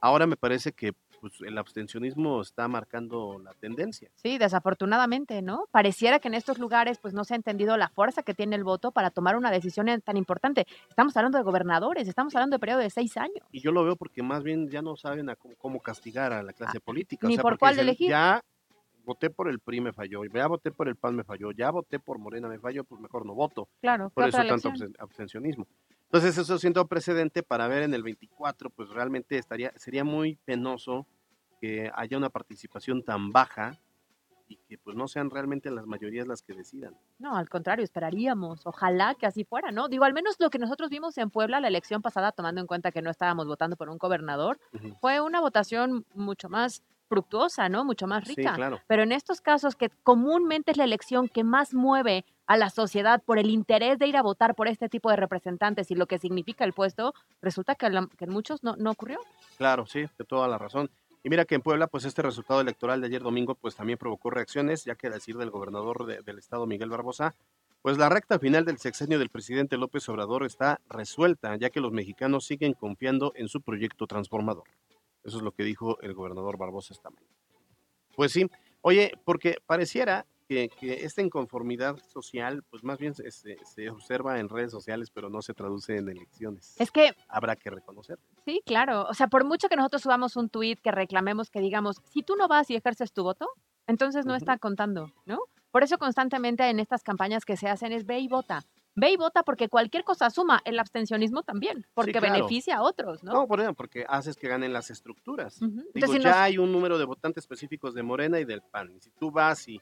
Ahora 0.00 0.26
me 0.26 0.36
parece 0.36 0.72
que 0.72 0.94
pues 1.20 1.34
el 1.42 1.58
abstencionismo 1.58 2.40
está 2.40 2.66
marcando 2.68 3.38
la 3.38 3.52
tendencia. 3.54 4.10
Sí, 4.16 4.38
desafortunadamente, 4.38 5.42
¿no? 5.42 5.66
Pareciera 5.70 6.18
que 6.18 6.28
en 6.28 6.34
estos 6.34 6.58
lugares 6.58 6.98
pues 6.98 7.14
no 7.14 7.24
se 7.24 7.34
ha 7.34 7.36
entendido 7.36 7.76
la 7.76 7.88
fuerza 7.88 8.22
que 8.22 8.34
tiene 8.34 8.56
el 8.56 8.64
voto 8.64 8.92
para 8.92 9.10
tomar 9.10 9.36
una 9.36 9.50
decisión 9.50 9.86
tan 10.02 10.16
importante. 10.16 10.66
Estamos 10.88 11.16
hablando 11.16 11.38
de 11.38 11.44
gobernadores, 11.44 12.08
estamos 12.08 12.34
hablando 12.34 12.56
de 12.56 12.60
periodo 12.60 12.80
de 12.80 12.90
seis 12.90 13.16
años. 13.16 13.46
Y 13.52 13.60
yo 13.60 13.72
lo 13.72 13.84
veo 13.84 13.96
porque 13.96 14.22
más 14.22 14.42
bien 14.42 14.68
ya 14.68 14.82
no 14.82 14.96
saben 14.96 15.28
a 15.28 15.36
cómo, 15.36 15.80
castigar 15.80 16.32
a 16.32 16.42
la 16.42 16.52
clase 16.52 16.78
Ah, 16.78 16.84
política. 16.84 17.26
ni 17.26 17.34
o 17.34 17.36
sea, 17.36 17.42
por 17.42 17.58
cuál 17.58 17.78
elegir. 17.78 18.08
Ya 18.10 18.42
voté 19.04 19.30
por 19.30 19.48
el 19.48 19.58
PRI 19.58 19.80
me 19.80 19.92
falló, 19.92 20.24
ya 20.24 20.46
voté 20.46 20.70
por 20.70 20.88
el 20.88 20.96
PAN 20.96 21.16
me 21.16 21.24
falló, 21.24 21.50
ya 21.52 21.70
voté 21.70 21.98
por 21.98 22.18
Morena 22.18 22.48
me 22.48 22.58
falló, 22.58 22.84
pues 22.84 23.00
mejor 23.00 23.26
no 23.26 23.34
voto. 23.34 23.68
Claro, 23.80 24.10
¿qué 24.10 24.14
Por 24.14 24.28
eso 24.28 24.38
tanto 24.38 24.72
abstencionismo. 24.98 25.66
Entonces 26.12 26.36
eso 26.38 26.58
siento 26.58 26.86
precedente 26.88 27.42
para 27.44 27.68
ver 27.68 27.84
en 27.84 27.94
el 27.94 28.02
24, 28.02 28.68
pues 28.70 28.88
realmente 28.88 29.38
estaría, 29.38 29.72
sería 29.76 30.02
muy 30.02 30.36
penoso 30.44 31.06
que 31.60 31.90
haya 31.94 32.16
una 32.16 32.30
participación 32.30 33.04
tan 33.04 33.30
baja 33.30 33.78
y 34.48 34.56
que 34.68 34.76
pues 34.78 34.96
no 34.96 35.06
sean 35.06 35.30
realmente 35.30 35.70
las 35.70 35.86
mayorías 35.86 36.26
las 36.26 36.42
que 36.42 36.54
decidan. 36.54 36.96
No, 37.20 37.36
al 37.36 37.48
contrario, 37.48 37.84
esperaríamos. 37.84 38.66
Ojalá 38.66 39.14
que 39.14 39.26
así 39.26 39.44
fuera, 39.44 39.70
¿no? 39.70 39.86
Digo, 39.88 40.02
al 40.02 40.12
menos 40.12 40.34
lo 40.40 40.50
que 40.50 40.58
nosotros 40.58 40.90
vimos 40.90 41.16
en 41.18 41.30
Puebla 41.30 41.60
la 41.60 41.68
elección 41.68 42.02
pasada, 42.02 42.32
tomando 42.32 42.60
en 42.60 42.66
cuenta 42.66 42.90
que 42.90 43.02
no 43.02 43.10
estábamos 43.10 43.46
votando 43.46 43.76
por 43.76 43.88
un 43.88 43.98
gobernador, 43.98 44.58
fue 45.00 45.20
una 45.20 45.40
votación 45.40 46.04
mucho 46.14 46.48
más 46.48 46.82
fructuosa, 47.08 47.68
¿no? 47.68 47.84
Mucho 47.84 48.08
más 48.08 48.24
Sí, 48.26 48.34
rica. 48.34 48.54
claro. 48.54 48.80
Pero 48.88 49.04
en 49.04 49.12
estos 49.12 49.40
casos 49.40 49.76
que 49.76 49.88
comúnmente 50.02 50.72
es 50.72 50.76
la 50.76 50.84
elección 50.84 51.28
que 51.28 51.44
más 51.44 51.72
mueve 51.72 52.24
a 52.50 52.56
la 52.56 52.68
sociedad 52.68 53.22
por 53.24 53.38
el 53.38 53.48
interés 53.48 53.96
de 54.00 54.08
ir 54.08 54.16
a 54.16 54.22
votar 54.22 54.56
por 54.56 54.66
este 54.66 54.88
tipo 54.88 55.08
de 55.08 55.14
representantes 55.14 55.88
y 55.92 55.94
lo 55.94 56.06
que 56.06 56.18
significa 56.18 56.64
el 56.64 56.72
puesto, 56.72 57.14
resulta 57.40 57.76
que, 57.76 57.88
que 58.18 58.24
en 58.24 58.30
muchos 58.32 58.64
no, 58.64 58.74
no 58.74 58.90
ocurrió. 58.90 59.20
Claro, 59.56 59.86
sí, 59.86 60.00
de 60.18 60.24
toda 60.24 60.48
la 60.48 60.58
razón. 60.58 60.90
Y 61.22 61.30
mira 61.30 61.44
que 61.44 61.54
en 61.54 61.62
Puebla, 61.62 61.86
pues 61.86 62.04
este 62.06 62.22
resultado 62.22 62.60
electoral 62.60 63.00
de 63.00 63.06
ayer 63.06 63.22
domingo, 63.22 63.54
pues 63.54 63.76
también 63.76 63.98
provocó 64.00 64.30
reacciones, 64.30 64.84
ya 64.84 64.96
que 64.96 65.08
decir 65.10 65.36
del 65.36 65.50
gobernador 65.50 66.06
de- 66.06 66.22
del 66.22 66.38
estado, 66.38 66.66
Miguel 66.66 66.90
Barbosa, 66.90 67.36
pues 67.82 67.98
la 67.98 68.08
recta 68.08 68.40
final 68.40 68.64
del 68.64 68.78
sexenio 68.78 69.20
del 69.20 69.28
presidente 69.30 69.76
López 69.76 70.08
Obrador 70.08 70.44
está 70.44 70.80
resuelta, 70.88 71.54
ya 71.54 71.70
que 71.70 71.80
los 71.80 71.92
mexicanos 71.92 72.46
siguen 72.46 72.72
confiando 72.72 73.30
en 73.36 73.48
su 73.48 73.60
proyecto 73.60 74.08
transformador. 74.08 74.64
Eso 75.22 75.36
es 75.36 75.44
lo 75.44 75.52
que 75.52 75.62
dijo 75.62 76.00
el 76.00 76.14
gobernador 76.14 76.58
Barbosa 76.58 76.94
esta 76.94 77.10
mañana. 77.10 77.32
Pues 78.16 78.32
sí, 78.32 78.50
oye, 78.82 79.12
porque 79.24 79.58
pareciera 79.66 80.26
que, 80.50 80.68
que 80.68 81.04
esta 81.04 81.22
inconformidad 81.22 81.96
social, 82.08 82.64
pues 82.68 82.82
más 82.82 82.98
bien 82.98 83.14
se, 83.14 83.30
se- 83.30 83.56
se 83.64 83.88
observa 83.88 84.40
en 84.40 84.48
redes 84.48 84.72
sociales, 84.72 85.08
pero 85.08 85.30
no 85.30 85.42
se 85.42 85.54
traduce 85.54 85.96
en 85.96 86.08
elecciones. 86.08 86.74
Es 86.80 86.90
que 86.90 87.12
Habrá 87.28 87.54
que 87.54 87.70
reconocer. 87.70 88.18
Sí, 88.44 88.60
claro. 88.66 89.06
O 89.08 89.14
sea, 89.14 89.28
por 89.28 89.44
mucho 89.44 89.68
que 89.68 89.76
nosotros 89.76 90.02
subamos 90.02 90.34
un 90.34 90.48
tuit 90.48 90.80
que 90.80 90.90
reclamemos 90.90 91.50
que 91.50 91.60
digamos, 91.60 91.98
si 92.12 92.22
tú 92.24 92.34
no 92.34 92.48
vas 92.48 92.68
y 92.68 92.74
ejerces 92.74 93.12
tu 93.12 93.22
voto, 93.22 93.46
entonces 93.86 94.26
no 94.26 94.32
Ujú. 94.32 94.38
está 94.38 94.58
contando, 94.58 95.12
¿no? 95.24 95.38
Por 95.70 95.84
eso 95.84 95.98
constantemente 95.98 96.68
en 96.68 96.80
estas 96.80 97.04
campañas 97.04 97.44
que 97.44 97.56
se 97.56 97.68
hacen 97.68 97.92
es 97.92 98.04
ve 98.04 98.18
y 98.18 98.26
vota. 98.26 98.64
Ve 98.96 99.12
y 99.12 99.16
vota 99.16 99.44
porque 99.44 99.68
cualquier 99.68 100.02
cosa 100.02 100.30
suma, 100.30 100.60
el 100.64 100.80
abstencionismo 100.80 101.44
también, 101.44 101.86
porque 101.94 102.10
claro. 102.10 102.32
beneficia 102.34 102.78
a 102.78 102.82
otros, 102.82 103.22
¿no? 103.22 103.32
No, 103.32 103.46
por 103.46 103.60
ejemplo, 103.60 103.76
porque 103.76 104.04
haces 104.08 104.36
que 104.36 104.48
ganen 104.48 104.72
las 104.72 104.90
estructuras. 104.90 105.62
Ujú. 105.62 105.70
Digo, 105.70 105.86
Entonces, 105.94 106.16
si 106.16 106.22
ya 106.24 106.30
nos- 106.30 106.38
hay 106.40 106.58
un 106.58 106.72
número 106.72 106.98
de 106.98 107.04
votantes 107.04 107.44
específicos 107.44 107.94
de 107.94 108.02
Morena 108.02 108.40
y 108.40 108.44
del 108.44 108.62
PAN. 108.62 108.90
Y 108.96 108.98
si 109.00 109.10
tú 109.12 109.30
vas 109.30 109.68
y 109.68 109.80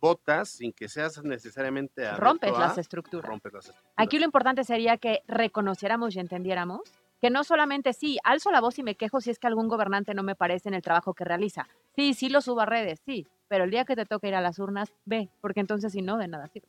votas 0.00 0.48
sin 0.50 0.72
que 0.72 0.88
seas 0.88 1.22
necesariamente 1.22 2.10
rompes 2.16 2.54
a, 2.54 2.58
las 2.60 2.78
estructuras. 2.78 3.26
rompes 3.28 3.52
las 3.52 3.66
estructuras. 3.66 3.94
Aquí 3.96 4.18
lo 4.18 4.24
importante 4.24 4.64
sería 4.64 4.96
que 4.96 5.22
reconociéramos 5.26 6.14
y 6.16 6.20
entendiéramos 6.20 6.80
que 7.20 7.30
no 7.30 7.42
solamente 7.42 7.92
sí, 7.92 8.18
alzo 8.22 8.52
la 8.52 8.60
voz 8.60 8.78
y 8.78 8.82
me 8.84 8.94
quejo 8.94 9.20
si 9.20 9.30
es 9.30 9.38
que 9.40 9.48
algún 9.48 9.66
gobernante 9.68 10.14
no 10.14 10.22
me 10.22 10.36
parece 10.36 10.68
en 10.68 10.74
el 10.74 10.82
trabajo 10.82 11.14
que 11.14 11.24
realiza. 11.24 11.66
Sí, 11.96 12.14
sí 12.14 12.28
lo 12.28 12.40
subo 12.40 12.60
a 12.60 12.66
redes, 12.66 13.00
sí, 13.04 13.26
pero 13.48 13.64
el 13.64 13.70
día 13.70 13.84
que 13.84 13.96
te 13.96 14.06
toque 14.06 14.28
ir 14.28 14.36
a 14.36 14.40
las 14.40 14.58
urnas, 14.60 14.92
ve, 15.04 15.28
porque 15.40 15.58
entonces 15.60 15.90
si 15.92 16.00
no, 16.00 16.16
de 16.16 16.28
nada 16.28 16.46
sirve. 16.46 16.68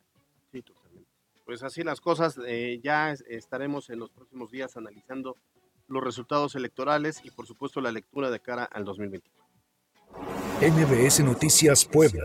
Sí, 0.51 0.63
totalmente. 0.63 1.07
Pues 1.45 1.61
así 1.61 1.83
las 1.83 2.01
cosas. 2.01 2.39
eh, 2.47 2.79
ya 2.83 3.11
es- 3.11 3.23
estaremos 3.27 3.89
en 3.91 3.99
los 3.99 4.09
próximos 4.09 4.49
días 4.49 4.75
analizando 4.75 5.35
los 5.87 6.03
resultados 6.03 6.55
electorales 6.55 7.21
y 7.23 7.31
por 7.31 7.45
supuesto 7.47 7.79
la 7.81 7.91
lectura 7.91 8.29
de 8.31 8.39
cara 8.39 8.63
al 8.63 8.85
2024. 8.85 9.39
NBS 10.61 11.23
Noticias 11.23 11.85
Puebla. 11.85 12.23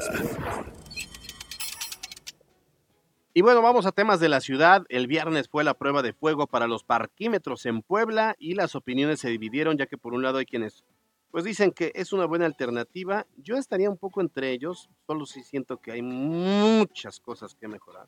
Y 3.36 3.42
bueno, 3.42 3.62
vamos 3.62 3.84
a 3.84 3.90
temas 3.90 4.20
de 4.20 4.28
la 4.28 4.40
ciudad. 4.40 4.86
El 4.88 5.08
viernes 5.08 5.48
fue 5.48 5.64
la 5.64 5.74
prueba 5.74 6.02
de 6.02 6.12
fuego 6.12 6.46
para 6.46 6.68
los 6.68 6.84
parquímetros 6.84 7.66
en 7.66 7.82
Puebla 7.82 8.36
y 8.38 8.54
las 8.54 8.76
opiniones 8.76 9.18
se 9.18 9.28
dividieron, 9.28 9.76
ya 9.76 9.86
que 9.86 9.98
por 9.98 10.14
un 10.14 10.22
lado 10.22 10.38
hay 10.38 10.46
quienes 10.46 10.84
pues 11.32 11.42
dicen 11.42 11.72
que 11.72 11.90
es 11.96 12.12
una 12.12 12.26
buena 12.26 12.46
alternativa. 12.46 13.26
Yo 13.36 13.56
estaría 13.56 13.90
un 13.90 13.96
poco 13.98 14.20
entre 14.20 14.52
ellos, 14.52 14.88
solo 15.04 15.26
sí 15.26 15.42
siento 15.42 15.78
que 15.78 15.90
hay 15.90 16.00
muchas 16.00 17.18
cosas 17.18 17.56
que 17.56 17.66
mejorar. 17.66 18.06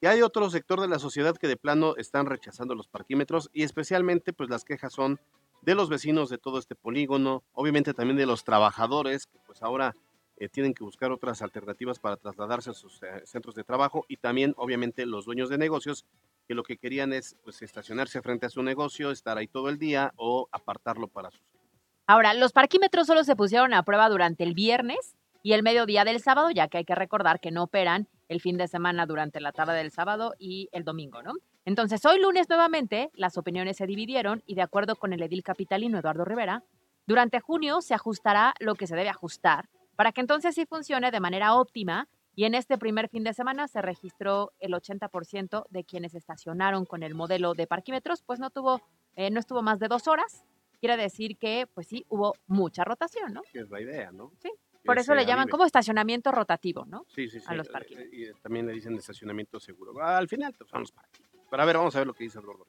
Y 0.00 0.06
hay 0.06 0.22
otro 0.22 0.50
sector 0.50 0.80
de 0.80 0.88
la 0.88 0.98
sociedad 0.98 1.36
que 1.36 1.46
de 1.46 1.56
plano 1.56 1.94
están 1.96 2.26
rechazando 2.26 2.74
los 2.74 2.88
parquímetros 2.88 3.50
y 3.52 3.62
especialmente 3.62 4.32
pues 4.32 4.50
las 4.50 4.64
quejas 4.64 4.92
son 4.92 5.20
de 5.62 5.76
los 5.76 5.88
vecinos 5.88 6.30
de 6.30 6.38
todo 6.38 6.58
este 6.58 6.74
polígono, 6.74 7.44
obviamente 7.52 7.94
también 7.94 8.16
de 8.16 8.26
los 8.26 8.42
trabajadores 8.42 9.26
que 9.26 9.38
pues 9.46 9.62
ahora 9.62 9.94
eh, 10.40 10.48
tienen 10.48 10.74
que 10.74 10.84
buscar 10.84 11.10
otras 11.10 11.42
alternativas 11.42 11.98
para 11.98 12.16
trasladarse 12.16 12.70
a 12.70 12.74
sus 12.74 13.02
eh, 13.02 13.22
centros 13.24 13.54
de 13.54 13.64
trabajo 13.64 14.04
y 14.08 14.16
también 14.16 14.54
obviamente 14.56 15.04
los 15.04 15.24
dueños 15.24 15.48
de 15.48 15.58
negocios 15.58 16.04
que 16.46 16.54
lo 16.54 16.62
que 16.62 16.76
querían 16.76 17.12
es 17.12 17.36
pues 17.42 17.60
estacionarse 17.62 18.22
frente 18.22 18.46
a 18.46 18.50
su 18.50 18.62
negocio, 18.62 19.10
estar 19.10 19.36
ahí 19.36 19.48
todo 19.48 19.68
el 19.68 19.78
día 19.78 20.12
o 20.16 20.48
apartarlo 20.52 21.08
para 21.08 21.30
sus 21.30 21.40
Ahora, 22.06 22.32
los 22.32 22.52
parquímetros 22.52 23.06
solo 23.06 23.22
se 23.22 23.36
pusieron 23.36 23.74
a 23.74 23.82
prueba 23.82 24.08
durante 24.08 24.42
el 24.42 24.54
viernes 24.54 25.14
y 25.42 25.52
el 25.52 25.62
mediodía 25.62 26.04
del 26.04 26.20
sábado, 26.20 26.50
ya 26.50 26.66
que 26.68 26.78
hay 26.78 26.84
que 26.86 26.94
recordar 26.94 27.38
que 27.38 27.50
no 27.50 27.64
operan 27.64 28.08
el 28.28 28.40
fin 28.40 28.56
de 28.56 28.66
semana 28.66 29.04
durante 29.04 29.40
la 29.40 29.52
tarde 29.52 29.76
del 29.76 29.90
sábado 29.90 30.32
y 30.38 30.70
el 30.72 30.84
domingo, 30.84 31.22
¿no? 31.22 31.34
Entonces, 31.66 32.02
hoy 32.06 32.18
lunes 32.18 32.48
nuevamente 32.48 33.10
las 33.12 33.36
opiniones 33.36 33.76
se 33.76 33.86
dividieron 33.86 34.42
y 34.46 34.54
de 34.54 34.62
acuerdo 34.62 34.96
con 34.96 35.12
el 35.12 35.22
edil 35.22 35.42
capitalino 35.42 35.98
Eduardo 35.98 36.24
Rivera, 36.24 36.62
durante 37.06 37.40
junio 37.40 37.82
se 37.82 37.92
ajustará 37.92 38.54
lo 38.58 38.74
que 38.74 38.86
se 38.86 38.96
debe 38.96 39.10
ajustar 39.10 39.68
para 39.98 40.12
que 40.12 40.20
entonces 40.20 40.54
sí 40.54 40.64
funcione 40.64 41.10
de 41.10 41.18
manera 41.18 41.56
óptima 41.56 42.08
y 42.36 42.44
en 42.44 42.54
este 42.54 42.78
primer 42.78 43.08
fin 43.08 43.24
de 43.24 43.34
semana 43.34 43.66
se 43.66 43.82
registró 43.82 44.52
el 44.60 44.72
80% 44.72 45.64
de 45.70 45.82
quienes 45.82 46.14
estacionaron 46.14 46.86
con 46.86 47.02
el 47.02 47.16
modelo 47.16 47.52
de 47.54 47.66
parquímetros, 47.66 48.22
pues 48.22 48.38
no 48.38 48.50
tuvo, 48.50 48.80
eh, 49.16 49.32
no 49.32 49.40
estuvo 49.40 49.60
más 49.60 49.80
de 49.80 49.88
dos 49.88 50.06
horas. 50.06 50.44
Quiere 50.78 50.96
decir 50.96 51.36
que, 51.36 51.66
pues 51.74 51.88
sí, 51.88 52.06
hubo 52.10 52.36
mucha 52.46 52.84
rotación, 52.84 53.32
¿no? 53.34 53.42
que 53.52 53.58
es 53.58 53.70
la 53.70 53.80
idea, 53.80 54.12
¿no? 54.12 54.30
Sí, 54.40 54.52
Que 54.70 54.86
Por 54.86 55.00
eso 55.00 55.16
le 55.16 55.26
llaman 55.26 55.48
como 55.48 55.64
estacionamiento 55.64 56.30
rotativo, 56.30 56.84
¿no? 56.84 57.04
Sí, 57.08 57.28
sí, 57.28 57.40
sí. 57.40 57.46
a 57.48 57.54
los 57.56 57.66
eh, 57.66 57.72
parquímetros. 57.72 58.12
eh, 58.12 58.32
Y 58.36 58.40
también 58.40 58.68
le 58.68 58.74
dicen 58.74 58.96
estacionamiento 58.96 59.58
seguro. 59.58 60.00
Al 60.00 60.28
final 60.28 60.54
pues, 60.56 60.70
son 60.70 60.82
los 60.82 60.92
parquímetros. 60.92 61.42
Pero 61.50 61.60
a 61.60 61.66
ver, 61.66 61.76
vamos 61.76 61.96
a 61.96 61.98
ver 61.98 62.06
lo 62.06 62.14
que 62.14 62.22
dice 62.22 62.38
Eduardo. 62.38 62.68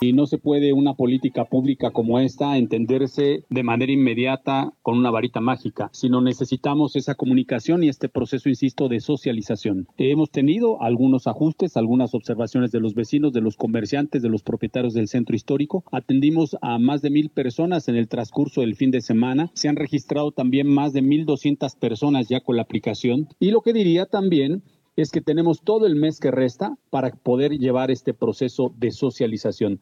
Y 0.00 0.12
no 0.12 0.26
se 0.26 0.38
puede 0.38 0.72
una 0.72 0.94
política 0.94 1.44
pública 1.44 1.90
como 1.90 2.18
esta 2.20 2.56
entenderse 2.56 3.44
de 3.48 3.62
manera 3.62 3.92
inmediata 3.92 4.72
con 4.82 4.96
una 4.96 5.10
varita 5.10 5.40
mágica, 5.40 5.90
sino 5.92 6.20
necesitamos 6.20 6.94
esa 6.96 7.14
comunicación 7.14 7.82
y 7.82 7.88
este 7.88 8.08
proceso, 8.08 8.48
insisto, 8.48 8.88
de 8.88 9.00
socialización. 9.00 9.88
Hemos 9.96 10.30
tenido 10.30 10.80
algunos 10.82 11.26
ajustes, 11.26 11.76
algunas 11.76 12.14
observaciones 12.14 12.70
de 12.70 12.80
los 12.80 12.94
vecinos, 12.94 13.32
de 13.32 13.40
los 13.40 13.56
comerciantes, 13.56 14.22
de 14.22 14.28
los 14.28 14.42
propietarios 14.42 14.94
del 14.94 15.08
centro 15.08 15.34
histórico. 15.34 15.84
Atendimos 15.90 16.56
a 16.62 16.78
más 16.78 17.02
de 17.02 17.10
mil 17.10 17.30
personas 17.30 17.88
en 17.88 17.96
el 17.96 18.08
transcurso 18.08 18.60
del 18.60 18.76
fin 18.76 18.90
de 18.90 19.00
semana. 19.00 19.50
Se 19.54 19.68
han 19.68 19.76
registrado 19.76 20.32
también 20.32 20.68
más 20.68 20.92
de 20.92 21.02
1.200 21.02 21.76
personas 21.78 22.28
ya 22.28 22.40
con 22.40 22.56
la 22.56 22.62
aplicación. 22.62 23.28
Y 23.40 23.50
lo 23.50 23.62
que 23.62 23.72
diría 23.72 24.06
también 24.06 24.62
es 25.02 25.12
que 25.12 25.20
tenemos 25.20 25.62
todo 25.62 25.86
el 25.86 25.94
mes 25.94 26.18
que 26.18 26.32
resta 26.32 26.76
para 26.90 27.10
poder 27.10 27.52
llevar 27.52 27.92
este 27.92 28.14
proceso 28.14 28.74
de 28.76 28.90
socialización. 28.90 29.78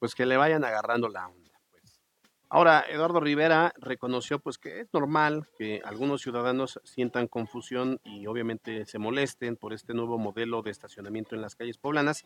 Pues 0.00 0.16
que 0.16 0.26
le 0.26 0.36
vayan 0.36 0.64
agarrando 0.64 1.08
la 1.08 1.28
onda. 1.28 1.52
Pues. 1.70 2.00
Ahora, 2.48 2.84
Eduardo 2.90 3.20
Rivera 3.20 3.72
reconoció 3.78 4.40
pues 4.40 4.58
que 4.58 4.80
es 4.80 4.88
normal 4.92 5.46
que 5.56 5.80
algunos 5.84 6.22
ciudadanos 6.22 6.80
sientan 6.82 7.28
confusión 7.28 8.00
y 8.02 8.26
obviamente 8.26 8.84
se 8.84 8.98
molesten 8.98 9.54
por 9.54 9.72
este 9.72 9.94
nuevo 9.94 10.18
modelo 10.18 10.62
de 10.62 10.72
estacionamiento 10.72 11.36
en 11.36 11.42
las 11.42 11.54
calles 11.54 11.78
poblanas, 11.78 12.24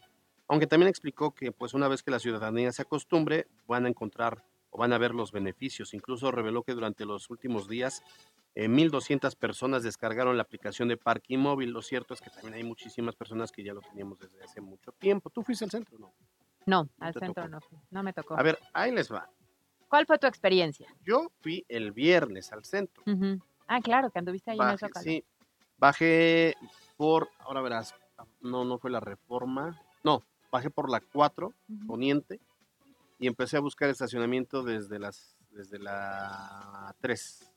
aunque 0.49 0.67
también 0.67 0.89
explicó 0.89 1.35
que 1.35 1.53
pues 1.53 1.75
una 1.75 1.87
vez 1.87 2.03
que 2.03 2.11
la 2.11 2.19
ciudadanía 2.19 2.73
se 2.73 2.81
acostumbre 2.81 3.47
van 3.69 3.85
a 3.85 3.91
encontrar 3.91 4.43
o 4.71 4.79
van 4.79 4.95
a 4.95 4.99
ver 4.99 5.15
los 5.15 5.33
beneficios. 5.33 5.93
Incluso 5.93 6.31
reveló 6.31 6.63
que 6.63 6.73
durante 6.73 7.05
los 7.05 7.29
últimos 7.29 7.69
días 7.69 8.03
eh, 8.55 8.69
1.200 8.69 9.35
personas 9.37 9.83
descargaron 9.83 10.37
la 10.37 10.43
aplicación 10.43 10.89
de 10.89 10.97
Parking 10.97 11.39
Móvil. 11.39 11.71
Lo 11.71 11.83
cierto 11.83 12.15
es 12.15 12.21
que 12.21 12.31
también 12.31 12.55
hay 12.55 12.65
muchísimas 12.65 13.15
personas 13.17 13.51
que 13.51 13.63
ya 13.63 13.73
lo 13.73 13.81
teníamos 13.81 14.19
desde 14.19 14.43
hace 14.43 14.61
mucho 14.61 14.93
tiempo. 14.93 15.31
¿Tú 15.31 15.43
fuiste 15.43 15.65
al 15.65 15.71
centro? 15.71 15.99
No. 15.99 16.13
No, 16.67 16.85
No 16.85 16.91
al 17.01 17.13
centro 17.15 17.35
tocó. 17.45 17.49
no 17.49 17.61
fui, 17.61 17.79
no 17.91 18.03
me 18.03 18.13
tocó. 18.13 18.39
A 18.39 18.43
ver, 18.43 18.59
ahí 18.73 18.93
les 18.93 19.13
va. 19.13 19.29
¿Cuál 19.89 20.07
fue 20.07 20.19
tu 20.19 20.27
experiencia? 20.27 20.87
Yo 21.05 21.31
fui 21.41 21.65
el 21.69 21.93
viernes 21.93 22.53
al 22.53 22.65
centro. 22.65 23.03
Ah, 23.67 23.81
claro, 23.81 24.11
que 24.11 24.19
anduviste 24.19 24.51
ahí 24.53 24.59
en 24.59 24.69
el 24.69 24.79
Zócalo. 24.79 25.03
sí, 25.03 25.25
bajé 25.79 26.55
por, 26.97 27.31
ahora 27.41 27.61
verás, 27.63 27.95
no, 28.41 28.65
no 28.65 28.79
fue 28.79 28.91
la 28.91 29.01
reforma, 29.01 29.81
no, 30.05 30.23
bajé 30.51 30.71
por 30.71 30.89
la 30.91 31.01
4, 31.01 31.53
Ujú. 31.69 31.87
poniente, 31.87 32.41
y 33.19 33.27
empecé 33.27 33.57
a 33.57 33.61
buscar 33.61 33.89
estacionamiento 33.91 34.63
desde 34.63 34.99
las 34.99 35.37
desde 35.51 35.79
la 35.79 36.95
3. 37.01 37.52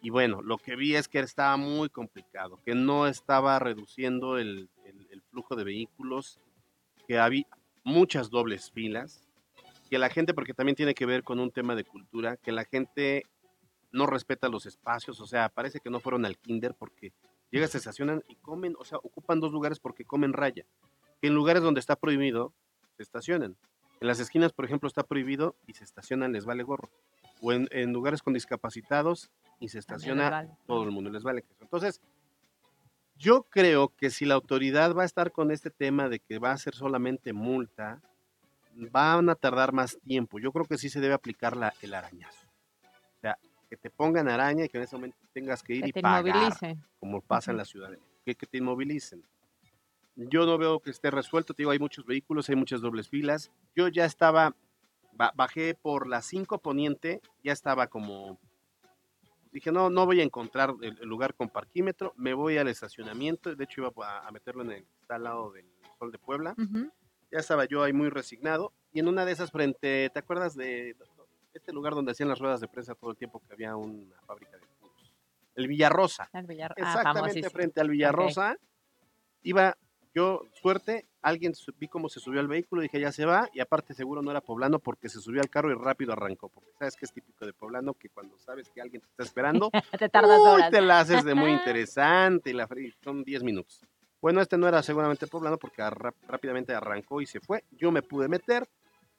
Y 0.00 0.10
bueno, 0.10 0.42
lo 0.42 0.58
que 0.58 0.76
vi 0.76 0.94
es 0.94 1.08
que 1.08 1.18
estaba 1.18 1.56
muy 1.56 1.88
complicado, 1.88 2.60
que 2.64 2.74
no 2.74 3.06
estaba 3.06 3.58
reduciendo 3.58 4.38
el, 4.38 4.70
flujo 5.30 5.56
de 5.56 5.64
vehículos, 5.64 6.40
que 7.06 7.18
había 7.18 7.46
muchas 7.84 8.30
dobles 8.30 8.70
filas, 8.70 9.28
que 9.90 9.98
la 9.98 10.08
gente, 10.08 10.34
porque 10.34 10.54
también 10.54 10.76
tiene 10.76 10.94
que 10.94 11.06
ver 11.06 11.24
con 11.24 11.40
un 11.40 11.50
tema 11.50 11.74
de 11.74 11.84
cultura, 11.84 12.36
que 12.36 12.52
la 12.52 12.64
gente 12.64 13.24
no 13.90 14.06
respeta 14.06 14.48
los 14.48 14.66
espacios, 14.66 15.20
o 15.20 15.26
sea, 15.26 15.48
parece 15.48 15.80
que 15.80 15.90
no 15.90 16.00
fueron 16.00 16.24
al 16.24 16.38
kinder 16.38 16.74
porque 16.74 17.12
llegan, 17.50 17.68
se 17.68 17.78
estacionan 17.78 18.22
y 18.28 18.36
comen, 18.36 18.74
o 18.78 18.84
sea, 18.84 18.98
ocupan 18.98 19.40
dos 19.40 19.52
lugares 19.52 19.80
porque 19.80 20.04
comen 20.04 20.32
raya, 20.32 20.64
que 21.20 21.28
en 21.28 21.34
lugares 21.34 21.62
donde 21.62 21.80
está 21.80 21.96
prohibido, 21.96 22.52
se 22.96 23.02
estacionan. 23.02 23.56
En 24.00 24.06
las 24.06 24.20
esquinas, 24.20 24.52
por 24.52 24.64
ejemplo, 24.64 24.86
está 24.86 25.02
prohibido 25.02 25.56
y 25.66 25.74
se 25.74 25.84
estacionan, 25.84 26.32
les 26.32 26.44
vale 26.44 26.62
gorro. 26.62 26.90
O 27.40 27.52
en, 27.52 27.68
en 27.70 27.92
lugares 27.92 28.22
con 28.22 28.34
discapacitados 28.34 29.30
y 29.60 29.68
se 29.68 29.78
estaciona, 29.78 30.30
vale. 30.30 30.50
todo 30.66 30.84
el 30.84 30.90
mundo 30.90 31.10
les 31.10 31.22
vale. 31.22 31.44
Entonces, 31.60 32.00
yo 33.16 33.42
creo 33.44 33.88
que 33.96 34.10
si 34.10 34.24
la 34.24 34.34
autoridad 34.34 34.94
va 34.94 35.02
a 35.02 35.06
estar 35.06 35.32
con 35.32 35.50
este 35.50 35.70
tema 35.70 36.08
de 36.08 36.20
que 36.20 36.38
va 36.38 36.52
a 36.52 36.56
ser 36.58 36.74
solamente 36.74 37.32
multa, 37.32 38.00
van 38.74 39.28
a 39.28 39.34
tardar 39.34 39.72
más 39.72 39.98
tiempo. 40.04 40.38
Yo 40.38 40.52
creo 40.52 40.64
que 40.64 40.78
sí 40.78 40.88
se 40.88 41.00
debe 41.00 41.14
aplicar 41.14 41.56
la, 41.56 41.74
el 41.82 41.94
arañazo. 41.94 42.46
O 42.84 43.20
sea, 43.20 43.36
que 43.68 43.76
te 43.76 43.90
pongan 43.90 44.28
araña 44.28 44.64
y 44.64 44.68
que 44.68 44.78
en 44.78 44.84
ese 44.84 44.94
momento 44.96 45.18
tengas 45.32 45.62
que 45.62 45.74
ir 45.74 45.82
Que 45.82 45.88
y 45.88 45.92
te 45.92 46.00
pagar, 46.02 46.22
inmovilicen. 46.26 46.84
como 47.00 47.20
pasa 47.20 47.50
en 47.50 47.56
la 47.56 47.64
ciudad 47.64 47.90
que, 48.24 48.34
que 48.36 48.46
te 48.46 48.58
inmovilicen. 48.58 49.24
Yo 50.14 50.46
no 50.46 50.56
veo 50.58 50.80
que 50.80 50.90
esté 50.90 51.10
resuelto, 51.10 51.54
te 51.54 51.62
digo, 51.62 51.70
hay 51.72 51.78
muchos 51.78 52.04
vehículos, 52.06 52.48
hay 52.48 52.56
muchas 52.56 52.80
dobles 52.80 53.08
filas. 53.08 53.50
Yo 53.74 53.88
ya 53.88 54.04
estaba, 54.04 54.50
ba- 54.50 54.56
bajé 55.34 55.74
por 55.74 56.06
la 56.06 56.22
5 56.22 56.58
Poniente, 56.58 57.20
ya 57.42 57.52
estaba 57.52 57.88
como, 57.88 58.38
dije, 59.52 59.72
no, 59.72 59.90
no 59.90 60.06
voy 60.06 60.20
a 60.20 60.24
encontrar 60.24 60.74
el, 60.80 60.96
el 61.00 61.08
lugar 61.08 61.34
con 61.34 61.48
parquímetro, 61.48 62.12
me 62.16 62.34
voy 62.34 62.56
al 62.58 62.68
estacionamiento, 62.68 63.54
de 63.54 63.64
hecho 63.64 63.82
iba 63.82 64.06
a, 64.06 64.26
a 64.26 64.30
meterlo 64.30 64.62
en 64.62 64.70
el 64.72 64.82
que 64.84 65.00
está 65.02 65.16
al 65.16 65.24
lado 65.24 65.50
del 65.52 65.66
Sol 65.98 66.12
de 66.12 66.18
Puebla 66.18 66.54
ya 67.30 67.38
estaba 67.40 67.64
yo 67.66 67.82
ahí 67.82 67.92
muy 67.92 68.08
resignado. 68.08 68.72
Y 68.92 69.00
en 69.00 69.08
una 69.08 69.24
de 69.26 69.32
esas 69.32 69.50
frente, 69.50 70.08
¿te 70.10 70.18
acuerdas 70.18 70.54
de 70.54 70.96
este 71.52 71.72
lugar 71.72 71.94
donde 71.94 72.12
hacían 72.12 72.28
las 72.30 72.38
ruedas 72.38 72.60
de 72.60 72.68
prensa 72.68 72.94
todo 72.94 73.10
el 73.10 73.16
tiempo 73.18 73.42
que 73.46 73.52
había 73.52 73.76
una 73.76 74.18
fábrica 74.22 74.56
de 74.56 74.66
puros? 74.80 75.12
El 75.54 75.66
Villarrosa. 75.68 76.30
El 76.32 76.46
Villar- 76.46 76.74
ah, 76.78 76.94
Exactamente 77.00 77.50
frente 77.50 77.80
al 77.80 77.90
Villarrosa. 77.90 78.56
Iba 79.42 79.76
yo, 80.14 80.42
suerte, 80.60 81.06
alguien 81.22 81.52
vi 81.78 81.88
cómo 81.88 82.08
se 82.08 82.20
subió 82.20 82.40
al 82.40 82.48
vehículo, 82.48 82.82
dije 82.82 83.00
ya 83.00 83.12
se 83.12 83.24
va, 83.24 83.48
y 83.52 83.60
aparte 83.60 83.94
seguro 83.94 84.22
no 84.22 84.30
era 84.30 84.40
poblano 84.40 84.78
porque 84.78 85.08
se 85.08 85.20
subió 85.20 85.40
al 85.40 85.50
carro 85.50 85.70
y 85.70 85.74
rápido 85.74 86.12
arrancó, 86.12 86.48
porque 86.48 86.70
sabes 86.78 86.96
que 86.96 87.04
es 87.04 87.12
típico 87.12 87.44
de 87.46 87.52
poblano 87.52 87.94
que 87.94 88.08
cuando 88.08 88.38
sabes 88.38 88.68
que 88.70 88.80
alguien 88.80 89.00
te 89.02 89.08
está 89.08 89.22
esperando, 89.22 89.70
Te 89.98 90.08
tardas 90.08 90.40
Uy, 90.40 90.46
horas. 90.46 90.70
te 90.70 90.80
la 90.80 91.00
haces 91.00 91.24
de 91.24 91.34
muy 91.34 91.50
interesante 91.52 92.50
y 92.50 92.52
la 92.52 92.68
fre- 92.68 92.94
son 93.02 93.22
10 93.24 93.42
minutos. 93.42 93.80
Bueno, 94.20 94.40
este 94.40 94.58
no 94.58 94.66
era 94.66 94.82
seguramente 94.82 95.26
poblano 95.28 95.58
porque 95.58 95.82
rápidamente 96.26 96.74
arrancó 96.74 97.20
y 97.20 97.26
se 97.26 97.38
fue. 97.40 97.62
Yo 97.70 97.92
me 97.92 98.02
pude 98.02 98.26
meter 98.28 98.68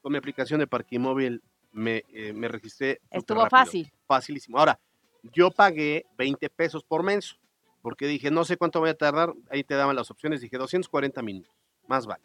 con 0.02 0.12
mi 0.12 0.17
aplicación 0.17 0.60
de 0.60 0.67
Parquimóvil, 0.67 1.41
me, 1.71 2.04
eh, 2.13 2.34
me 2.34 2.47
registré. 2.49 2.99
Estuvo 3.10 3.43
rápido, 3.43 3.65
fácil. 3.65 3.91
Facilísimo. 4.06 4.58
Ahora, 4.58 4.78
yo 5.23 5.52
pagué 5.52 6.06
20 6.17 6.49
pesos 6.49 6.84
por 6.84 7.04
menso 7.04 7.36
porque 7.81 8.07
dije, 8.07 8.31
no 8.31 8.43
sé 8.45 8.57
cuánto 8.57 8.79
voy 8.79 8.89
a 8.89 8.93
tardar. 8.97 9.33
Ahí 9.49 9.63
te 9.63 9.75
daban 9.75 9.95
las 9.95 10.11
opciones. 10.11 10.41
Dije, 10.41 10.57
240 10.57 11.21
minutos. 11.21 11.53
Más 11.87 12.05
vale. 12.05 12.23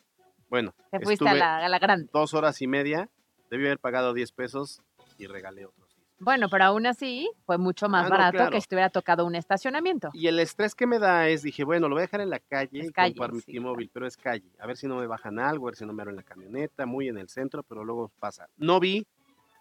Bueno, 0.50 0.74
Te 0.90 1.00
fuiste 1.00 1.28
a 1.28 1.34
la, 1.34 1.56
a 1.64 1.68
la 1.68 1.78
grande. 1.78 2.08
dos 2.12 2.34
horas 2.34 2.60
y 2.62 2.66
media. 2.66 3.08
Debí 3.50 3.66
haber 3.66 3.78
pagado 3.78 4.12
10 4.14 4.32
pesos 4.32 4.82
y 5.18 5.26
regalé 5.26 5.64
otros 5.66 5.94
10. 5.96 6.04
Bueno, 6.20 6.48
pero 6.48 6.64
aún 6.64 6.86
así 6.86 7.28
fue 7.44 7.58
mucho 7.58 7.88
más 7.88 8.02
Ah, 8.06 8.08
no, 8.08 8.10
barato 8.10 8.36
claro. 8.36 8.50
que 8.52 8.60
si 8.60 8.66
te 8.68 8.76
hubiera 8.76 8.88
tocado 8.90 9.26
un 9.26 9.34
estacionamiento. 9.34 10.10
Y 10.12 10.28
el 10.28 10.38
estrés 10.38 10.74
que 10.74 10.86
me 10.86 10.98
da 10.98 11.28
es, 11.28 11.42
dije, 11.42 11.64
bueno, 11.64 11.88
lo 11.88 11.94
voy 11.96 12.02
a 12.02 12.06
dejar 12.06 12.20
en 12.20 12.30
la 12.30 12.38
calle 12.38 12.80
Es 12.80 12.92
calle, 12.92 13.14
sí, 13.44 13.58
móvil, 13.60 13.90
pero 13.92 14.06
es 14.06 14.16
calle. 14.16 14.48
A 14.60 14.66
ver 14.66 14.76
si 14.76 14.86
no 14.86 14.96
me 14.96 15.06
bajan 15.06 15.38
algo, 15.38 15.66
a 15.66 15.70
ver 15.70 15.76
si 15.76 15.84
no 15.84 15.92
me 15.92 16.02
abren 16.02 16.16
la 16.16 16.22
camioneta, 16.22 16.86
muy 16.86 17.08
en 17.08 17.18
el 17.18 17.28
centro, 17.28 17.62
pero 17.64 17.84
luego 17.84 18.10
pasa. 18.20 18.48
No 18.56 18.78
vi 18.80 19.06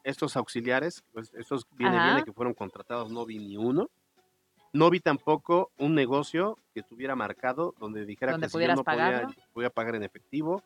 estos 0.04 0.36
auxiliares, 0.38 1.04
pues, 1.12 1.34
estos 1.34 1.66
viene, 1.72 1.98
viene 2.04 2.24
que 2.24 2.34
fueron 2.34 2.54
contratados, 2.54 3.10
no 3.12 3.26
vi 3.26 3.40
ni 3.40 3.58
uno. 3.58 3.90
No 4.74 4.90
vi 4.90 5.00
tampoco 5.00 5.72
un 5.78 5.94
negocio 5.96 6.58
que 6.74 6.80
estuviera 6.82 7.16
marcado 7.16 7.74
donde 7.80 8.06
dijera 8.06 8.32
Donde 8.34 8.48
que 8.48 8.50
si 8.50 8.54
yo 8.54 8.58
pudieras 8.58 8.78
no 8.78 8.84
podía, 8.84 8.98
pagarlo. 9.06 9.34
podía 9.54 9.70
pagar 9.70 9.96
en 9.96 10.04
efectivo. 10.04 10.64